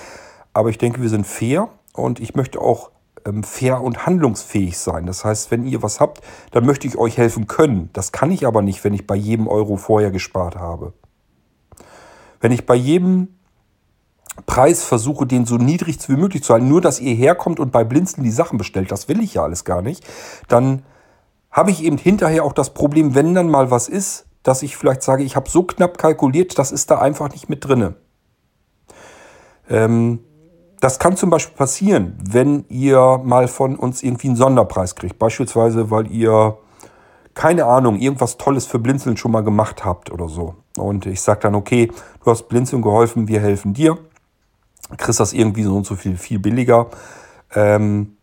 Aber 0.53 0.69
ich 0.69 0.77
denke, 0.77 1.01
wir 1.01 1.09
sind 1.09 1.27
fair 1.27 1.71
und 1.95 2.21
ich 2.21 2.35
möchte 2.35 2.61
auch 2.61 2.91
ähm, 3.25 3.43
fair 3.43 3.81
und 3.81 4.05
handlungsfähig 4.05 4.77
sein. 4.77 5.07
Das 5.07 5.25
heißt, 5.25 5.51
wenn 5.51 5.67
ihr 5.67 5.83
was 5.83 6.01
habt, 6.01 6.21
dann 6.51 6.67
möchte 6.67 6.87
ich 6.87 6.99
euch 6.99 7.17
helfen 7.17 7.47
können. 7.47 7.89
Das 7.95 8.13
kann 8.13 8.31
ich 8.31 8.47
aber 8.47 8.61
nicht, 8.61 8.85
wenn 8.85 8.93
ich 8.93 9.07
bei 9.07 9.17
jedem 9.17 9.49
Euro 9.49 9.79
vorher 9.79 10.11
gespart 10.11 10.57
habe. 10.57 10.93
Wenn 12.43 12.53
ich 12.53 12.67
bei 12.67 12.75
jedem 12.75 13.39
Preis 14.45 14.85
versuche, 14.85 15.25
den 15.25 15.47
so 15.47 15.57
niedrig 15.57 15.97
wie 16.11 16.17
möglich 16.17 16.43
zu 16.43 16.53
halten, 16.53 16.69
nur 16.69 16.83
dass 16.83 17.01
ihr 17.01 17.15
herkommt 17.15 17.59
und 17.59 17.73
bei 17.73 17.85
Blinzeln 17.85 18.23
die 18.23 18.31
Sachen 18.31 18.59
bestellt, 18.59 18.93
das 18.93 19.09
will 19.09 19.23
ich 19.23 19.33
ja 19.33 19.45
alles 19.45 19.65
gar 19.65 19.81
nicht, 19.81 20.07
dann 20.47 20.83
habe 21.51 21.71
ich 21.71 21.83
eben 21.83 21.99
hinterher 21.99 22.45
auch 22.45 22.53
das 22.53 22.75
Problem, 22.75 23.15
wenn 23.15 23.35
dann 23.35 23.51
mal 23.51 23.71
was 23.71 23.89
ist, 23.89 24.27
dass 24.43 24.63
ich 24.63 24.77
vielleicht 24.77 25.03
sage, 25.03 25.25
ich 25.25 25.37
habe 25.37 25.51
so 25.51 25.63
knapp 25.63 25.99
kalkuliert, 25.99 26.59
das 26.59 26.73
ist 26.73 26.91
da 26.91 26.99
einfach 26.99 27.31
nicht 27.31 27.49
mit 27.49 27.65
drinne. 27.65 27.97
Ähm, 29.69 30.21
das 30.81 30.99
kann 30.99 31.17
zum 31.17 31.31
Beispiel 31.31 31.57
passieren, 31.57 32.17
wenn 32.23 32.65
ihr 32.69 33.21
mal 33.25 33.49
von 33.49 33.77
uns 33.77 34.03
irgendwie 34.03 34.29
einen 34.29 34.37
Sonderpreis 34.37 34.95
kriegt. 34.95 35.19
Beispielsweise, 35.19 35.91
weil 35.91 36.11
ihr, 36.11 36.57
keine 37.35 37.67
Ahnung, 37.67 37.99
irgendwas 37.99 38.37
Tolles 38.37 38.67
für 38.67 38.79
Blinzeln 38.79 39.17
schon 39.17 39.33
mal 39.33 39.43
gemacht 39.43 39.85
habt 39.85 40.13
oder 40.13 40.29
so. 40.29 40.55
Und 40.77 41.07
ich 41.07 41.21
sage 41.21 41.41
dann, 41.41 41.55
okay, 41.55 41.91
du 42.25 42.31
hast 42.31 42.49
Blinzeln 42.49 42.83
geholfen, 42.83 43.27
wir 43.27 43.41
helfen 43.41 43.75
dir. 43.75 43.99
Kriegst 44.97 45.21
das 45.21 45.33
irgendwie 45.33 45.65
so 45.65 45.77
und 45.77 45.85
so 45.85 45.97
viel, 45.97 46.17
viel 46.17 46.39
billiger. 46.39 46.87
Ähm, 47.55 48.17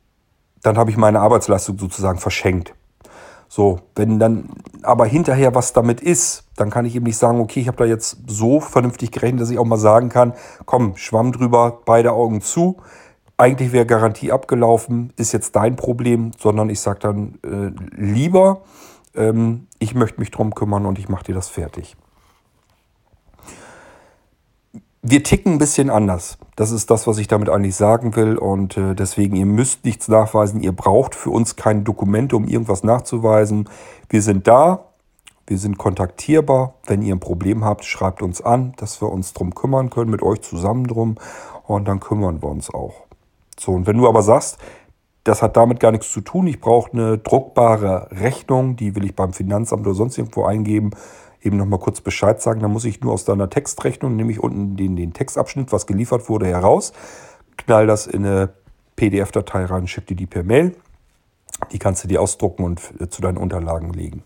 dann 0.63 0.77
habe 0.77 0.89
ich 0.89 0.97
meine 0.97 1.19
Arbeitsleistung 1.19 1.77
sozusagen 1.77 2.19
verschenkt. 2.19 2.73
So, 3.47 3.79
wenn 3.95 4.19
dann 4.19 4.49
aber 4.81 5.05
hinterher 5.05 5.55
was 5.55 5.73
damit 5.73 6.01
ist, 6.01 6.45
dann 6.55 6.69
kann 6.69 6.85
ich 6.85 6.95
eben 6.95 7.05
nicht 7.05 7.17
sagen, 7.17 7.39
okay, 7.39 7.59
ich 7.59 7.67
habe 7.67 7.77
da 7.77 7.85
jetzt 7.85 8.17
so 8.27 8.59
vernünftig 8.59 9.11
gerechnet, 9.11 9.41
dass 9.41 9.49
ich 9.49 9.59
auch 9.59 9.65
mal 9.65 9.77
sagen 9.77 10.09
kann, 10.09 10.33
komm, 10.65 10.97
Schwamm 10.97 11.31
drüber, 11.31 11.81
beide 11.85 12.11
Augen 12.11 12.41
zu. 12.41 12.77
Eigentlich 13.37 13.71
wäre 13.71 13.85
Garantie 13.85 14.31
abgelaufen, 14.31 15.13
ist 15.17 15.33
jetzt 15.33 15.55
dein 15.55 15.75
Problem, 15.75 16.31
sondern 16.37 16.69
ich 16.69 16.79
sage 16.79 16.99
dann 16.99 17.39
äh, 17.43 17.71
lieber, 17.95 18.61
ähm, 19.15 19.67
ich 19.79 19.93
möchte 19.93 20.19
mich 20.19 20.31
drum 20.31 20.55
kümmern 20.55 20.85
und 20.85 20.99
ich 20.99 21.09
mache 21.09 21.25
dir 21.25 21.35
das 21.35 21.49
fertig 21.49 21.95
wir 25.07 25.23
ticken 25.23 25.53
ein 25.53 25.57
bisschen 25.59 25.89
anders. 25.89 26.37
Das 26.55 26.71
ist 26.71 26.89
das, 26.89 27.05
was 27.05 27.17
ich 27.17 27.27
damit 27.27 27.49
eigentlich 27.49 27.75
sagen 27.75 28.15
will. 28.15 28.37
Und 28.37 28.77
äh, 28.77 28.95
deswegen, 28.95 29.35
ihr 29.35 29.45
müsst 29.45 29.83
nichts 29.83 30.07
nachweisen. 30.07 30.61
Ihr 30.61 30.71
braucht 30.71 31.15
für 31.15 31.29
uns 31.29 31.55
keine 31.55 31.81
Dokumente, 31.81 32.35
um 32.35 32.47
irgendwas 32.47 32.83
nachzuweisen. 32.83 33.69
Wir 34.09 34.21
sind 34.21 34.47
da. 34.47 34.85
Wir 35.47 35.57
sind 35.57 35.77
kontaktierbar. 35.77 36.75
Wenn 36.85 37.01
ihr 37.01 37.13
ein 37.13 37.19
Problem 37.19 37.63
habt, 37.65 37.85
schreibt 37.85 38.21
uns 38.21 38.41
an, 38.41 38.73
dass 38.77 39.01
wir 39.01 39.11
uns 39.11 39.33
drum 39.33 39.53
kümmern 39.53 39.89
können, 39.89 40.09
mit 40.09 40.23
euch 40.23 40.41
zusammen 40.41 40.87
drum. 40.87 41.15
Und 41.67 41.87
dann 41.87 41.99
kümmern 41.99 42.41
wir 42.41 42.49
uns 42.49 42.73
auch. 42.73 43.05
So, 43.59 43.73
und 43.73 43.85
wenn 43.85 43.97
du 43.97 44.07
aber 44.07 44.21
sagst, 44.21 44.57
das 45.25 45.41
hat 45.41 45.57
damit 45.57 45.79
gar 45.79 45.91
nichts 45.91 46.11
zu 46.11 46.21
tun, 46.21 46.45
ich 46.47 46.61
brauche 46.61 46.91
eine 46.93 47.17
druckbare 47.17 48.09
Rechnung, 48.11 48.75
die 48.75 48.95
will 48.95 49.05
ich 49.05 49.15
beim 49.15 49.33
Finanzamt 49.33 49.85
oder 49.85 49.95
sonst 49.95 50.17
irgendwo 50.17 50.45
eingeben, 50.45 50.91
eben 51.45 51.57
nochmal 51.57 51.79
kurz 51.79 52.01
Bescheid 52.01 52.41
sagen. 52.41 52.61
Dann 52.61 52.71
muss 52.71 52.85
ich 52.85 53.01
nur 53.01 53.13
aus 53.13 53.25
deiner 53.25 53.49
Textrechnung, 53.49 54.15
nämlich 54.15 54.39
unten 54.41 54.75
den, 54.75 54.95
den 54.95 55.13
Textabschnitt, 55.13 55.71
was 55.71 55.85
geliefert 55.87 56.29
wurde, 56.29 56.47
heraus, 56.47 56.93
knall 57.57 57.87
das 57.87 58.07
in 58.07 58.25
eine 58.25 58.49
PDF-Datei 58.95 59.65
rein, 59.65 59.87
schick 59.87 60.07
dir 60.07 60.15
die 60.15 60.25
per 60.25 60.43
Mail. 60.43 60.75
Die 61.71 61.79
kannst 61.79 62.03
du 62.03 62.07
dir 62.07 62.21
ausdrucken 62.21 62.63
und 62.63 62.81
äh, 62.99 63.09
zu 63.09 63.21
deinen 63.21 63.37
Unterlagen 63.37 63.93
legen. 63.93 64.23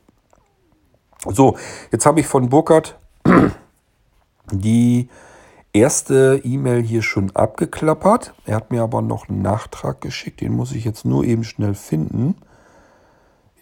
So, 1.25 1.57
jetzt 1.91 2.05
habe 2.05 2.21
ich 2.21 2.27
von 2.27 2.49
Burkhardt 2.49 2.97
die 4.51 5.09
erste 5.73 6.41
E-Mail 6.43 6.81
hier 6.81 7.01
schon 7.01 7.35
abgeklappert. 7.35 8.33
Er 8.45 8.55
hat 8.55 8.71
mir 8.71 8.81
aber 8.81 9.01
noch 9.01 9.29
einen 9.29 9.41
Nachtrag 9.41 10.01
geschickt, 10.01 10.41
den 10.41 10.53
muss 10.53 10.71
ich 10.71 10.85
jetzt 10.85 11.05
nur 11.05 11.23
eben 11.23 11.43
schnell 11.43 11.75
finden. 11.75 12.35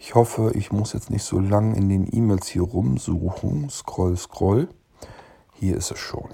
Ich 0.00 0.14
hoffe, 0.14 0.52
ich 0.54 0.70
muss 0.70 0.92
jetzt 0.92 1.10
nicht 1.10 1.24
so 1.24 1.40
lang 1.40 1.74
in 1.74 1.88
den 1.88 2.08
E-Mails 2.10 2.46
hier 2.46 2.62
rumsuchen. 2.62 3.68
Scroll, 3.68 4.16
scroll. 4.16 4.68
Hier 5.54 5.76
ist 5.76 5.90
es 5.90 5.98
schon. 5.98 6.28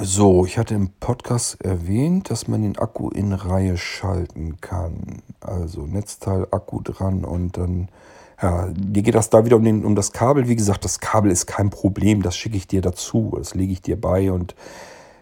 So, 0.00 0.46
ich 0.46 0.56
hatte 0.58 0.74
im 0.74 0.90
Podcast 1.00 1.60
erwähnt, 1.62 2.30
dass 2.30 2.48
man 2.48 2.62
den 2.62 2.78
Akku 2.78 3.10
in 3.10 3.32
Reihe 3.32 3.76
schalten 3.76 4.60
kann. 4.60 5.22
Also 5.40 5.82
Netzteil, 5.82 6.46
Akku 6.50 6.80
dran 6.80 7.24
und 7.24 7.58
dann, 7.58 7.88
ja, 8.40 8.68
dir 8.68 9.02
geht 9.02 9.14
das 9.14 9.28
da 9.28 9.44
wieder 9.44 9.56
um, 9.56 9.64
den, 9.64 9.84
um 9.84 9.94
das 9.94 10.12
Kabel. 10.12 10.48
Wie 10.48 10.56
gesagt, 10.56 10.84
das 10.84 11.00
Kabel 11.00 11.30
ist 11.30 11.46
kein 11.46 11.68
Problem, 11.68 12.22
das 12.22 12.36
schicke 12.36 12.56
ich 12.56 12.66
dir 12.66 12.80
dazu, 12.80 13.34
das 13.36 13.54
lege 13.54 13.72
ich 13.72 13.82
dir 13.82 14.00
bei 14.00 14.32
und 14.32 14.54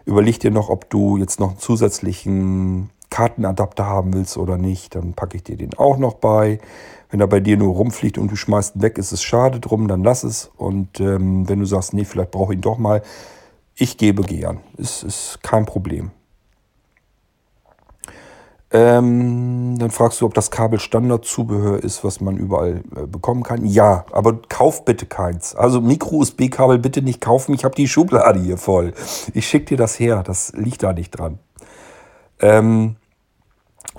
überleg 0.05 0.39
dir 0.39 0.51
noch, 0.51 0.69
ob 0.69 0.89
du 0.89 1.17
jetzt 1.17 1.39
noch 1.39 1.49
einen 1.49 1.59
zusätzlichen 1.59 2.89
Kartenadapter 3.09 3.85
haben 3.85 4.13
willst 4.13 4.37
oder 4.37 4.57
nicht, 4.57 4.95
dann 4.95 5.13
packe 5.13 5.37
ich 5.37 5.43
dir 5.43 5.57
den 5.57 5.73
auch 5.77 5.97
noch 5.97 6.15
bei. 6.15 6.59
Wenn 7.09 7.21
er 7.21 7.27
bei 7.27 7.39
dir 7.39 7.55
nur 7.55 7.75
rumfliegt 7.75 8.17
und 8.17 8.31
du 8.31 8.35
schmeißt 8.35 8.75
ihn 8.75 8.81
weg, 8.81 8.97
ist 8.97 9.13
es 9.13 9.23
schade 9.23 9.59
drum, 9.59 9.87
dann 9.87 10.03
lass 10.03 10.23
es. 10.23 10.51
Und 10.57 10.99
ähm, 10.99 11.47
wenn 11.47 11.59
du 11.59 11.65
sagst, 11.65 11.93
nee, 11.93 12.03
vielleicht 12.03 12.31
brauche 12.31 12.53
ich 12.53 12.57
ihn 12.57 12.61
doch 12.61 12.77
mal, 12.77 13.01
ich 13.75 13.97
gebe 13.97 14.23
gern. 14.23 14.59
Ist, 14.77 15.03
ist 15.03 15.39
kein 15.41 15.65
Problem. 15.65 16.11
Ähm, 18.69 19.77
dann 19.79 19.91
fragst 19.91 20.19
du, 20.19 20.25
ob 20.25 20.33
das 20.33 20.51
Kabel 20.51 20.79
Standardzubehör 20.79 21.81
ist, 21.81 22.03
was 22.03 22.19
man 22.19 22.35
überall 22.35 22.81
äh, 22.97 23.07
bekommen 23.07 23.43
kann. 23.43 23.65
Ja, 23.65 24.05
aber 24.11 24.41
kauf 24.49 24.83
bitte 24.83 25.05
keins. 25.05 25.55
Also 25.55 25.79
Micro-USB-Kabel 25.79 26.77
bitte 26.77 27.01
nicht 27.01 27.21
kaufen. 27.21 27.53
Ich 27.53 27.63
habe 27.63 27.75
die 27.75 27.87
Schublade 27.87 28.39
hier 28.39 28.57
voll. 28.57 28.93
Ich 29.33 29.47
schicke 29.47 29.67
dir 29.67 29.77
das 29.77 29.97
her. 29.99 30.21
Das 30.21 30.51
liegt 30.53 30.83
da 30.83 30.91
nicht 30.91 31.11
dran. 31.11 31.39
Ähm, 32.39 32.95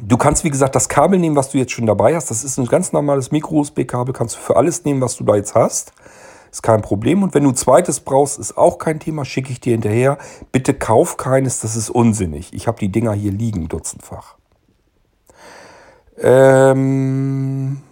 du 0.01 0.17
kannst, 0.17 0.45
wie 0.45 0.51
gesagt, 0.51 0.75
das 0.75 0.89
Kabel 0.89 1.19
nehmen, 1.19 1.37
was 1.37 1.51
du 1.51 1.59
jetzt 1.59 1.73
schon 1.73 1.87
dabei 1.87 2.15
hast. 2.15 2.31
Das 2.31 2.45
ist 2.45 2.59
ein 2.59 2.67
ganz 2.67 2.93
normales 2.93 3.31
Micro-USB-Kabel. 3.31 4.13
Kannst 4.13 4.37
du 4.37 4.41
für 4.41 4.57
alles 4.57 4.85
nehmen, 4.85 5.01
was 5.01 5.17
du 5.17 5.25
da 5.25 5.37
jetzt 5.37 5.55
hast. 5.55 5.93
Ist 6.51 6.63
kein 6.63 6.83
Problem. 6.83 7.23
Und 7.23 7.35
wenn 7.35 7.45
du 7.45 7.53
zweites 7.53 8.01
brauchst, 8.01 8.39
ist 8.39 8.57
auch 8.57 8.79
kein 8.79 9.01
Thema. 9.01 9.25
Schicke 9.25 9.53
ich 9.53 9.61
dir 9.61 9.73
hinterher. 9.73 10.19
Bitte 10.53 10.75
kauf 10.75 11.17
keines, 11.17 11.61
das 11.61 11.77
ist 11.77 11.91
unsinnig. 11.91 12.53
Ich 12.53 12.67
habe 12.67 12.79
die 12.79 12.91
Dinger 12.91 13.13
hier 13.13 13.33
liegen, 13.33 13.69
dutzendfach. 13.69 14.37
Ähm 16.21 17.83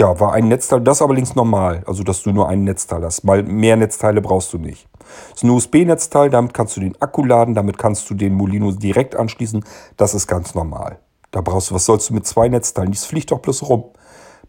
ja, 0.00 0.18
war 0.18 0.32
ein 0.32 0.48
Netzteil, 0.48 0.80
das 0.80 1.02
aber 1.02 1.14
links 1.14 1.34
normal. 1.34 1.82
Also, 1.86 2.02
dass 2.02 2.22
du 2.22 2.30
nur 2.32 2.48
ein 2.48 2.64
Netzteil 2.64 3.04
hast. 3.04 3.22
Mal 3.22 3.42
mehr 3.42 3.76
Netzteile 3.76 4.22
brauchst 4.22 4.50
du 4.54 4.58
nicht. 4.58 4.88
Das 4.98 5.38
ist 5.38 5.44
ein 5.44 5.50
USB-Netzteil, 5.50 6.30
damit 6.30 6.54
kannst 6.54 6.74
du 6.76 6.80
den 6.80 7.00
Akku 7.02 7.22
laden, 7.22 7.54
damit 7.54 7.76
kannst 7.76 8.08
du 8.08 8.14
den 8.14 8.32
Molino 8.32 8.72
direkt 8.72 9.14
anschließen. 9.14 9.62
Das 9.98 10.14
ist 10.14 10.26
ganz 10.26 10.54
normal. 10.54 10.98
Da 11.32 11.42
brauchst 11.42 11.70
du, 11.70 11.74
was 11.74 11.84
sollst 11.84 12.08
du 12.08 12.14
mit 12.14 12.26
zwei 12.26 12.48
Netzteilen? 12.48 12.92
Das 12.92 13.04
fliegt 13.04 13.30
doch 13.30 13.40
bloß 13.40 13.68
rum. 13.68 13.84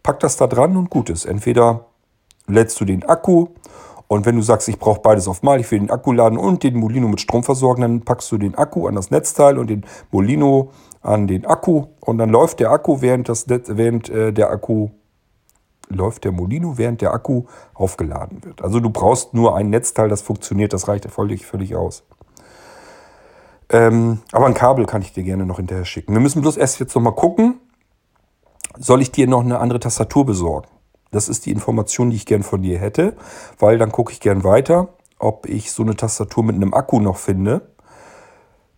Pack 0.04 0.22
das 0.22 0.38
da 0.38 0.47
dran 0.47 0.78
und 0.78 0.89
gut 0.89 1.10
ist. 1.10 1.26
Entweder 1.26 1.88
lädst 2.47 2.80
du 2.80 2.86
den 2.86 3.04
Akku 3.04 3.47
und 4.08 4.26
wenn 4.26 4.38
du 4.38 4.41
sagst, 4.41 4.70
ich 4.70 4.80
brauche 4.80 5.02
beides 5.02 5.28
auf 5.28 5.43
mal, 5.43 5.60
ich 5.60 5.70
will 5.70 5.80
den 5.80 5.91
Akku 5.91 6.14
laden 6.14 6.38
und 6.38 6.64
den 6.64 6.78
Molino 6.78 7.10
mit 7.10 7.20
Strom 7.20 7.43
versorgen, 7.43 7.82
dann 7.82 8.02
packst 8.02 8.32
du 8.32 8.38
den 8.38 8.56
Akku 8.56 8.88
an 8.88 8.95
das 8.95 9.12
Netzteil 9.12 9.58
und 9.58 9.70
den 9.70 9.86
Molino 10.12 10.72
an 11.02 11.28
den 11.28 11.45
Akku 11.45 11.88
und 11.99 12.20
dann 12.20 12.30
läuft 12.30 12.62
der 12.62 12.72
Akku, 12.72 13.02
während, 13.02 13.28
das, 13.28 13.47
während 13.49 14.10
äh, 14.10 14.32
der 14.32 14.49
Akku 14.49 14.89
läuft 15.95 16.23
der 16.23 16.31
Molino, 16.31 16.77
während 16.77 17.01
der 17.01 17.13
Akku 17.13 17.43
aufgeladen 17.73 18.43
wird. 18.43 18.61
Also 18.61 18.79
du 18.79 18.89
brauchst 18.89 19.33
nur 19.33 19.55
ein 19.55 19.69
Netzteil, 19.69 20.09
das 20.09 20.21
funktioniert, 20.21 20.73
das 20.73 20.87
reicht 20.87 21.09
völlig, 21.09 21.45
völlig 21.45 21.75
aus. 21.75 22.03
Ähm, 23.69 24.19
aber 24.31 24.47
ein 24.47 24.53
Kabel 24.53 24.85
kann 24.85 25.01
ich 25.01 25.13
dir 25.13 25.23
gerne 25.23 25.45
noch 25.45 25.57
hinterher 25.57 25.85
schicken. 25.85 26.13
Wir 26.13 26.19
müssen 26.19 26.41
bloß 26.41 26.57
erst 26.57 26.79
jetzt 26.79 26.93
nochmal 26.93 27.15
gucken, 27.15 27.59
soll 28.77 29.01
ich 29.01 29.11
dir 29.11 29.27
noch 29.27 29.41
eine 29.41 29.59
andere 29.59 29.79
Tastatur 29.79 30.25
besorgen? 30.25 30.67
Das 31.11 31.27
ist 31.27 31.45
die 31.45 31.51
Information, 31.51 32.09
die 32.09 32.15
ich 32.15 32.25
gern 32.25 32.43
von 32.43 32.61
dir 32.61 32.79
hätte, 32.79 33.15
weil 33.59 33.77
dann 33.77 33.91
gucke 33.91 34.13
ich 34.13 34.19
gern 34.19 34.43
weiter, 34.43 34.89
ob 35.19 35.45
ich 35.47 35.71
so 35.71 35.83
eine 35.83 35.95
Tastatur 35.95 36.43
mit 36.43 36.55
einem 36.55 36.73
Akku 36.73 36.99
noch 36.99 37.17
finde. 37.17 37.69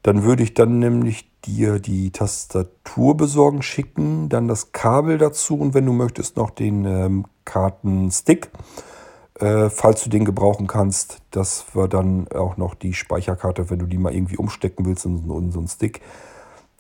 Dann 0.03 0.23
würde 0.23 0.43
ich 0.43 0.53
dann 0.53 0.79
nämlich 0.79 1.29
dir 1.45 1.79
die 1.79 2.11
Tastatur 2.11 3.17
besorgen, 3.17 3.61
schicken, 3.61 4.29
dann 4.29 4.47
das 4.47 4.71
Kabel 4.71 5.17
dazu 5.17 5.57
und 5.57 5.73
wenn 5.73 5.85
du 5.85 5.93
möchtest 5.93 6.37
noch 6.37 6.49
den 6.49 6.85
ähm, 6.85 7.25
Kartenstick. 7.45 8.49
äh, 9.39 9.69
falls 9.69 10.03
du 10.03 10.09
den 10.09 10.25
gebrauchen 10.25 10.67
kannst, 10.67 11.21
dass 11.31 11.65
wir 11.73 11.87
dann 11.87 12.27
auch 12.29 12.57
noch 12.57 12.75
die 12.75 12.93
Speicherkarte, 12.93 13.69
wenn 13.69 13.79
du 13.79 13.85
die 13.85 13.97
mal 13.97 14.13
irgendwie 14.13 14.37
umstecken 14.37 14.85
willst 14.85 15.05
in, 15.05 15.29
in 15.29 15.51
so 15.51 15.59
einen 15.59 15.67
Stick. 15.67 16.01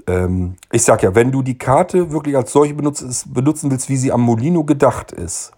Ähm, 0.07 0.55
ich 0.71 0.83
sag 0.83 1.03
ja, 1.03 1.15
wenn 1.15 1.31
du 1.31 1.41
die 1.41 1.57
Karte 1.57 2.11
wirklich 2.11 2.35
als 2.35 2.51
solche 2.51 2.73
benutzt, 2.73 3.33
benutzen 3.33 3.71
willst, 3.71 3.89
wie 3.89 3.97
sie 3.97 4.11
am 4.11 4.21
Molino 4.21 4.63
gedacht 4.63 5.11
ist, 5.11 5.51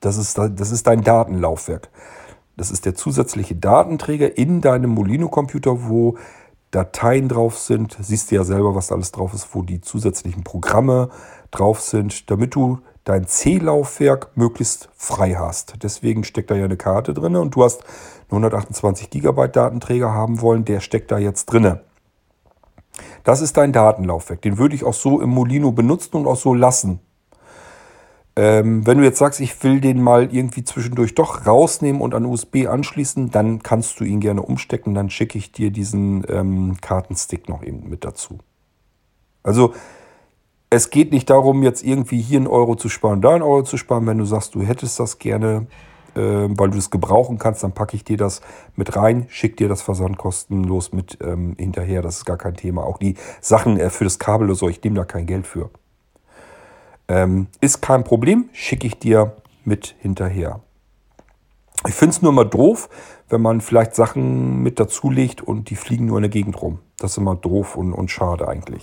das 0.00 0.16
ist, 0.16 0.36
das 0.38 0.72
ist 0.72 0.86
dein 0.86 1.02
Datenlaufwerk. 1.02 1.88
Das 2.56 2.70
ist 2.70 2.84
der 2.84 2.94
zusätzliche 2.94 3.54
Datenträger 3.54 4.36
in 4.36 4.60
deinem 4.60 4.90
Molino-Computer, 4.90 5.88
wo 5.88 6.16
Dateien 6.72 7.28
drauf 7.28 7.58
sind. 7.58 7.96
Siehst 8.00 8.30
du 8.30 8.34
ja 8.34 8.44
selber, 8.44 8.74
was 8.74 8.90
alles 8.90 9.12
drauf 9.12 9.32
ist, 9.34 9.54
wo 9.54 9.62
die 9.62 9.80
zusätzlichen 9.80 10.42
Programme 10.42 11.10
drauf 11.52 11.80
sind, 11.80 12.30
damit 12.30 12.54
du 12.54 12.80
dein 13.04 13.26
C-Laufwerk 13.26 14.36
möglichst 14.36 14.88
frei 14.94 15.34
hast. 15.34 15.82
Deswegen 15.82 16.24
steckt 16.24 16.50
da 16.50 16.54
ja 16.54 16.64
eine 16.64 16.76
Karte 16.76 17.14
drin 17.14 17.36
und 17.36 17.54
du 17.54 17.62
hast 17.62 17.84
128 18.26 19.10
GB 19.10 19.48
Datenträger 19.48 20.12
haben 20.12 20.40
wollen, 20.40 20.64
der 20.64 20.80
steckt 20.80 21.10
da 21.10 21.18
jetzt 21.18 21.46
drin. 21.46 21.78
Das 23.24 23.40
ist 23.40 23.56
dein 23.56 23.72
Datenlaufwerk. 23.72 24.40
Den 24.42 24.58
würde 24.58 24.74
ich 24.74 24.84
auch 24.84 24.94
so 24.94 25.20
im 25.20 25.30
Molino 25.30 25.72
benutzen 25.72 26.16
und 26.16 26.26
auch 26.26 26.36
so 26.36 26.54
lassen. 26.54 27.00
Ähm, 28.34 28.86
wenn 28.86 28.98
du 28.98 29.04
jetzt 29.04 29.18
sagst, 29.18 29.40
ich 29.40 29.62
will 29.62 29.80
den 29.80 30.00
mal 30.00 30.34
irgendwie 30.34 30.64
zwischendurch 30.64 31.14
doch 31.14 31.46
rausnehmen 31.46 32.00
und 32.00 32.14
an 32.14 32.24
USB 32.24 32.66
anschließen, 32.66 33.30
dann 33.30 33.62
kannst 33.62 34.00
du 34.00 34.04
ihn 34.04 34.20
gerne 34.20 34.42
umstecken. 34.42 34.94
Dann 34.94 35.10
schicke 35.10 35.36
ich 35.36 35.52
dir 35.52 35.70
diesen 35.70 36.24
ähm, 36.28 36.76
Kartenstick 36.80 37.48
noch 37.48 37.62
eben 37.62 37.88
mit 37.90 38.04
dazu. 38.04 38.38
Also 39.42 39.74
es 40.70 40.88
geht 40.88 41.12
nicht 41.12 41.28
darum, 41.28 41.62
jetzt 41.62 41.84
irgendwie 41.84 42.22
hier 42.22 42.38
einen 42.38 42.46
Euro 42.46 42.76
zu 42.76 42.88
sparen, 42.88 43.20
da 43.20 43.34
einen 43.34 43.42
Euro 43.42 43.62
zu 43.64 43.76
sparen. 43.76 44.06
Wenn 44.06 44.16
du 44.16 44.24
sagst, 44.24 44.54
du 44.54 44.62
hättest 44.62 44.98
das 44.98 45.18
gerne, 45.18 45.66
äh, 46.14 46.20
weil 46.20 46.70
du 46.70 46.78
es 46.78 46.88
gebrauchen 46.88 47.36
kannst, 47.36 47.62
dann 47.62 47.72
packe 47.72 47.96
ich 47.96 48.04
dir 48.04 48.16
das 48.16 48.40
mit 48.76 48.96
rein, 48.96 49.26
schick 49.28 49.58
dir 49.58 49.68
das 49.68 49.82
Versand 49.82 50.16
kostenlos 50.16 50.92
mit 50.92 51.18
ähm, 51.22 51.54
hinterher. 51.58 52.00
Das 52.00 52.16
ist 52.18 52.24
gar 52.24 52.38
kein 52.38 52.54
Thema. 52.54 52.84
Auch 52.84 52.96
die 52.96 53.16
Sachen 53.42 53.78
äh, 53.78 53.90
für 53.90 54.04
das 54.04 54.18
Kabel 54.18 54.46
oder 54.46 54.54
so, 54.54 54.70
ich 54.70 54.82
nehme 54.82 54.96
da 54.96 55.04
kein 55.04 55.26
Geld 55.26 55.46
für. 55.46 55.68
Ähm, 57.08 57.48
ist 57.60 57.82
kein 57.82 58.04
Problem, 58.04 58.48
schicke 58.52 58.86
ich 58.86 58.98
dir 58.98 59.36
mit 59.64 59.94
hinterher. 59.98 60.60
Ich 61.86 61.94
finde 61.94 62.14
es 62.14 62.22
nur 62.22 62.32
mal 62.32 62.44
doof, 62.44 62.88
wenn 63.28 63.42
man 63.42 63.60
vielleicht 63.60 63.94
Sachen 63.94 64.62
mit 64.62 64.78
dazulegt 64.78 65.42
und 65.42 65.70
die 65.70 65.76
fliegen 65.76 66.06
nur 66.06 66.18
in 66.18 66.22
der 66.22 66.30
Gegend 66.30 66.60
rum. 66.62 66.78
Das 66.98 67.12
ist 67.12 67.18
immer 67.18 67.34
doof 67.34 67.76
und, 67.76 67.92
und 67.92 68.10
schade 68.10 68.46
eigentlich. 68.46 68.82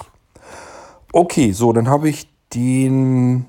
Okay, 1.14 1.54
so, 1.54 1.72
dann 1.72 1.88
habe 1.88 2.10
ich 2.10 2.30
den. 2.54 3.46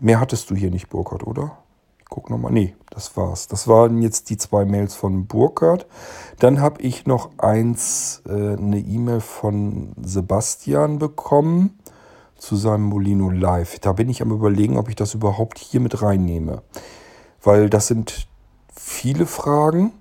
Mehr 0.00 0.20
hattest 0.20 0.50
du 0.50 0.54
hier 0.54 0.70
nicht, 0.70 0.88
Burkhardt, 0.88 1.26
oder? 1.26 1.58
Ich 1.98 2.04
guck 2.06 2.30
nochmal. 2.30 2.52
Nee, 2.52 2.74
das 2.90 3.16
war's. 3.16 3.48
Das 3.48 3.66
waren 3.66 4.02
jetzt 4.02 4.30
die 4.30 4.36
zwei 4.36 4.64
Mails 4.64 4.94
von 4.94 5.26
Burkhardt. 5.26 5.86
Dann 6.38 6.60
habe 6.60 6.82
ich 6.82 7.06
noch 7.06 7.30
eins, 7.38 8.22
äh, 8.28 8.32
eine 8.32 8.78
E-Mail 8.78 9.20
von 9.20 9.92
Sebastian 10.00 10.98
bekommen 10.98 11.78
zu 12.42 12.56
seinem 12.56 12.82
Molino 12.82 13.30
Live. 13.30 13.78
Da 13.78 13.92
bin 13.92 14.10
ich 14.10 14.20
am 14.20 14.32
überlegen, 14.32 14.76
ob 14.76 14.88
ich 14.88 14.96
das 14.96 15.14
überhaupt 15.14 15.58
hier 15.58 15.78
mit 15.78 16.02
reinnehme. 16.02 16.62
Weil 17.40 17.70
das 17.70 17.86
sind 17.86 18.26
viele 18.74 19.26
Fragen 19.26 19.92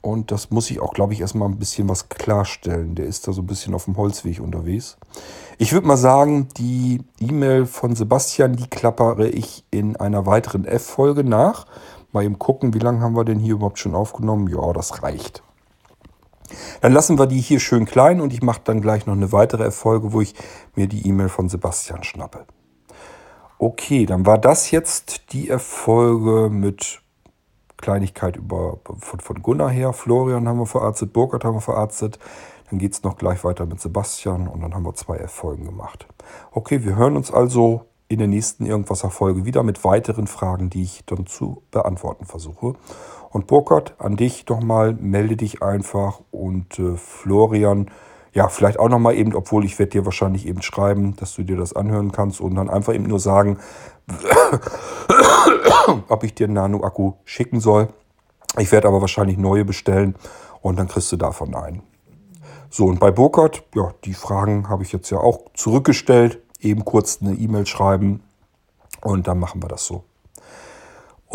und 0.00 0.30
das 0.30 0.52
muss 0.52 0.70
ich 0.70 0.78
auch, 0.78 0.94
glaube 0.94 1.12
ich, 1.12 1.20
erstmal 1.20 1.48
ein 1.48 1.58
bisschen 1.58 1.88
was 1.88 2.08
klarstellen. 2.08 2.94
Der 2.94 3.06
ist 3.06 3.26
da 3.26 3.32
so 3.32 3.42
ein 3.42 3.48
bisschen 3.48 3.74
auf 3.74 3.86
dem 3.86 3.96
Holzweg 3.96 4.40
unterwegs. 4.40 4.96
Ich 5.58 5.72
würde 5.72 5.88
mal 5.88 5.96
sagen, 5.96 6.46
die 6.56 7.02
E-Mail 7.18 7.66
von 7.66 7.96
Sebastian, 7.96 8.54
die 8.54 8.68
klappere 8.68 9.28
ich 9.28 9.64
in 9.72 9.96
einer 9.96 10.24
weiteren 10.24 10.66
F-Folge 10.66 11.24
nach. 11.24 11.66
Mal 12.12 12.24
eben 12.24 12.38
gucken, 12.38 12.74
wie 12.74 12.78
lange 12.78 13.00
haben 13.00 13.16
wir 13.16 13.24
denn 13.24 13.40
hier 13.40 13.54
überhaupt 13.54 13.80
schon 13.80 13.96
aufgenommen? 13.96 14.46
Ja, 14.46 14.72
das 14.72 15.02
reicht. 15.02 15.42
Dann 16.80 16.92
lassen 16.92 17.18
wir 17.18 17.26
die 17.26 17.40
hier 17.40 17.60
schön 17.60 17.84
klein 17.84 18.20
und 18.20 18.32
ich 18.32 18.42
mache 18.42 18.60
dann 18.64 18.80
gleich 18.80 19.06
noch 19.06 19.14
eine 19.14 19.32
weitere 19.32 19.64
Erfolge, 19.64 20.12
wo 20.12 20.20
ich 20.20 20.34
mir 20.74 20.86
die 20.86 21.06
E-Mail 21.06 21.28
von 21.28 21.48
Sebastian 21.48 22.04
schnappe. 22.04 22.46
Okay, 23.58 24.04
dann 24.04 24.26
war 24.26 24.38
das 24.38 24.70
jetzt 24.70 25.32
die 25.32 25.48
Erfolge 25.48 26.50
mit 26.50 27.00
Kleinigkeit 27.78 28.36
über, 28.36 28.78
von, 28.98 29.20
von 29.20 29.42
Gunnar 29.42 29.70
her. 29.70 29.92
Florian 29.92 30.48
haben 30.48 30.58
wir 30.58 30.66
verarztet, 30.66 31.12
Burkhard 31.12 31.44
haben 31.44 31.56
wir 31.56 31.60
verarztet. 31.60 32.18
Dann 32.70 32.78
geht 32.78 32.92
es 32.92 33.02
noch 33.02 33.16
gleich 33.16 33.44
weiter 33.44 33.64
mit 33.64 33.80
Sebastian 33.80 34.48
und 34.48 34.60
dann 34.60 34.74
haben 34.74 34.84
wir 34.84 34.94
zwei 34.94 35.16
Erfolgen 35.16 35.64
gemacht. 35.64 36.06
Okay, 36.50 36.84
wir 36.84 36.96
hören 36.96 37.16
uns 37.16 37.32
also 37.32 37.86
in 38.08 38.18
der 38.18 38.28
nächsten 38.28 38.66
Irgendwas-Erfolge 38.66 39.44
wieder 39.44 39.62
mit 39.62 39.84
weiteren 39.84 40.26
Fragen, 40.26 40.70
die 40.70 40.82
ich 40.82 41.04
dann 41.06 41.26
zu 41.26 41.62
beantworten 41.70 42.24
versuche. 42.24 42.74
Und 43.36 43.48
Burkhard, 43.48 43.94
an 43.98 44.16
dich 44.16 44.48
nochmal, 44.48 44.94
melde 44.94 45.36
dich 45.36 45.62
einfach 45.62 46.20
und 46.30 46.78
äh, 46.78 46.96
Florian, 46.96 47.90
ja, 48.32 48.48
vielleicht 48.48 48.78
auch 48.78 48.88
nochmal 48.88 49.14
eben, 49.14 49.34
obwohl 49.34 49.66
ich 49.66 49.78
werde 49.78 49.90
dir 49.90 50.06
wahrscheinlich 50.06 50.46
eben 50.46 50.62
schreiben, 50.62 51.16
dass 51.16 51.34
du 51.34 51.42
dir 51.42 51.58
das 51.58 51.76
anhören 51.76 52.12
kannst 52.12 52.40
und 52.40 52.54
dann 52.54 52.70
einfach 52.70 52.94
eben 52.94 53.04
nur 53.04 53.20
sagen, 53.20 53.58
ob 56.08 56.24
ich 56.24 56.34
dir 56.34 56.44
einen 56.44 56.54
Nano-Akku 56.54 57.12
schicken 57.26 57.60
soll. 57.60 57.88
Ich 58.56 58.72
werde 58.72 58.88
aber 58.88 59.02
wahrscheinlich 59.02 59.36
neue 59.36 59.66
bestellen 59.66 60.14
und 60.62 60.78
dann 60.78 60.88
kriegst 60.88 61.12
du 61.12 61.18
davon 61.18 61.54
einen. 61.54 61.82
So, 62.70 62.86
und 62.86 63.00
bei 63.00 63.10
Burkhardt, 63.10 63.64
ja, 63.74 63.92
die 64.04 64.14
Fragen 64.14 64.70
habe 64.70 64.82
ich 64.82 64.92
jetzt 64.92 65.10
ja 65.10 65.18
auch 65.18 65.40
zurückgestellt. 65.52 66.40
Eben 66.60 66.86
kurz 66.86 67.18
eine 67.20 67.34
E-Mail 67.34 67.66
schreiben 67.66 68.22
und 69.02 69.28
dann 69.28 69.38
machen 69.38 69.62
wir 69.62 69.68
das 69.68 69.84
so. 69.84 70.04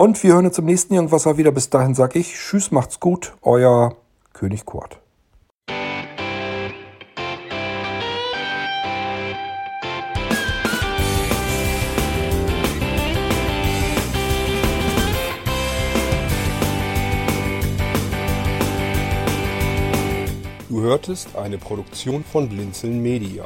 Und 0.02 0.24
wir 0.24 0.34
hören 0.34 0.48
uns 0.48 0.58
im 0.58 0.66
nächsten 0.66 0.96
Irgendwasser 0.96 1.38
wieder. 1.38 1.52
Bis 1.52 1.70
dahin 1.70 1.94
sage 1.94 2.18
ich 2.18 2.34
Tschüss, 2.34 2.72
macht's 2.72 3.00
gut, 3.00 3.36
euer 3.44 3.98
König 4.34 4.66
Kurt. 4.66 5.00
Du 20.68 20.82
hörtest 20.82 21.36
eine 21.36 21.60
Produktion 21.60 22.24
von 22.24 22.50
Blinzeln 22.50 23.04
Media. 23.04 23.46